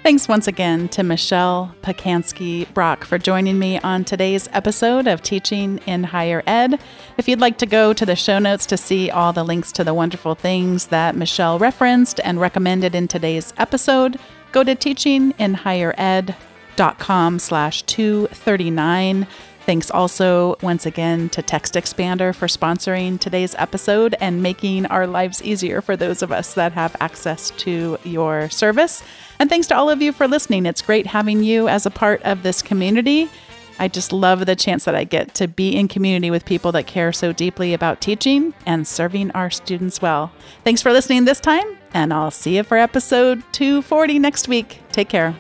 Thanks 0.07 0.29
once 0.29 0.47
again 0.47 0.87
to 0.87 1.03
Michelle 1.03 1.75
Pacansky 1.81 2.73
Brock 2.73 3.03
for 3.03 3.17
joining 3.17 3.59
me 3.59 3.77
on 3.79 4.05
today's 4.05 4.47
episode 4.53 5.05
of 5.05 5.21
Teaching 5.21 5.79
in 5.79 6.05
Higher 6.05 6.43
Ed. 6.47 6.79
If 7.17 7.27
you'd 7.27 7.41
like 7.41 7.57
to 7.57 7.65
go 7.65 7.91
to 7.91 8.05
the 8.05 8.15
show 8.15 8.39
notes 8.39 8.65
to 8.67 8.77
see 8.77 9.11
all 9.11 9.33
the 9.33 9.43
links 9.43 9.73
to 9.73 9.83
the 9.83 9.93
wonderful 9.93 10.33
things 10.33 10.85
that 10.85 11.17
Michelle 11.17 11.59
referenced 11.59 12.21
and 12.23 12.39
recommended 12.39 12.95
in 12.95 13.09
today's 13.09 13.53
episode, 13.57 14.17
go 14.53 14.63
to 14.63 14.77
teachinginhighered.com 14.77 17.39
slash 17.39 17.81
239. 17.81 19.27
Thanks 19.67 19.91
also 19.91 20.55
once 20.61 20.85
again 20.85 21.27
to 21.27 21.41
Text 21.41 21.73
Expander 21.73 22.33
for 22.33 22.47
sponsoring 22.47 23.19
today's 23.19 23.53
episode 23.55 24.15
and 24.21 24.41
making 24.41 24.85
our 24.85 25.05
lives 25.05 25.43
easier 25.43 25.81
for 25.81 25.97
those 25.97 26.21
of 26.21 26.31
us 26.31 26.53
that 26.53 26.71
have 26.71 26.95
access 27.01 27.49
to 27.57 27.97
your 28.05 28.49
service. 28.49 29.03
And 29.39 29.49
thanks 29.49 29.67
to 29.67 29.75
all 29.75 29.89
of 29.89 30.01
you 30.01 30.13
for 30.13 30.25
listening. 30.25 30.65
It's 30.65 30.81
great 30.81 31.07
having 31.07 31.43
you 31.43 31.67
as 31.67 31.85
a 31.85 31.91
part 31.91 32.21
of 32.23 32.43
this 32.43 32.61
community. 32.61 33.29
I 33.77 33.89
just 33.89 34.13
love 34.13 34.45
the 34.45 34.55
chance 34.55 34.85
that 34.85 34.95
I 34.95 35.03
get 35.03 35.33
to 35.33 35.49
be 35.49 35.75
in 35.75 35.89
community 35.89 36.31
with 36.31 36.45
people 36.45 36.71
that 36.71 36.87
care 36.87 37.11
so 37.11 37.33
deeply 37.33 37.73
about 37.73 37.99
teaching 37.99 38.53
and 38.65 38.87
serving 38.87 39.31
our 39.31 39.49
students 39.49 40.01
well. 40.01 40.31
Thanks 40.63 40.81
for 40.81 40.93
listening 40.93 41.25
this 41.25 41.41
time, 41.41 41.77
and 41.93 42.13
I'll 42.13 42.31
see 42.31 42.55
you 42.55 42.63
for 42.63 42.77
episode 42.77 43.43
240 43.51 44.17
next 44.17 44.47
week. 44.47 44.79
Take 44.93 45.09
care. 45.09 45.35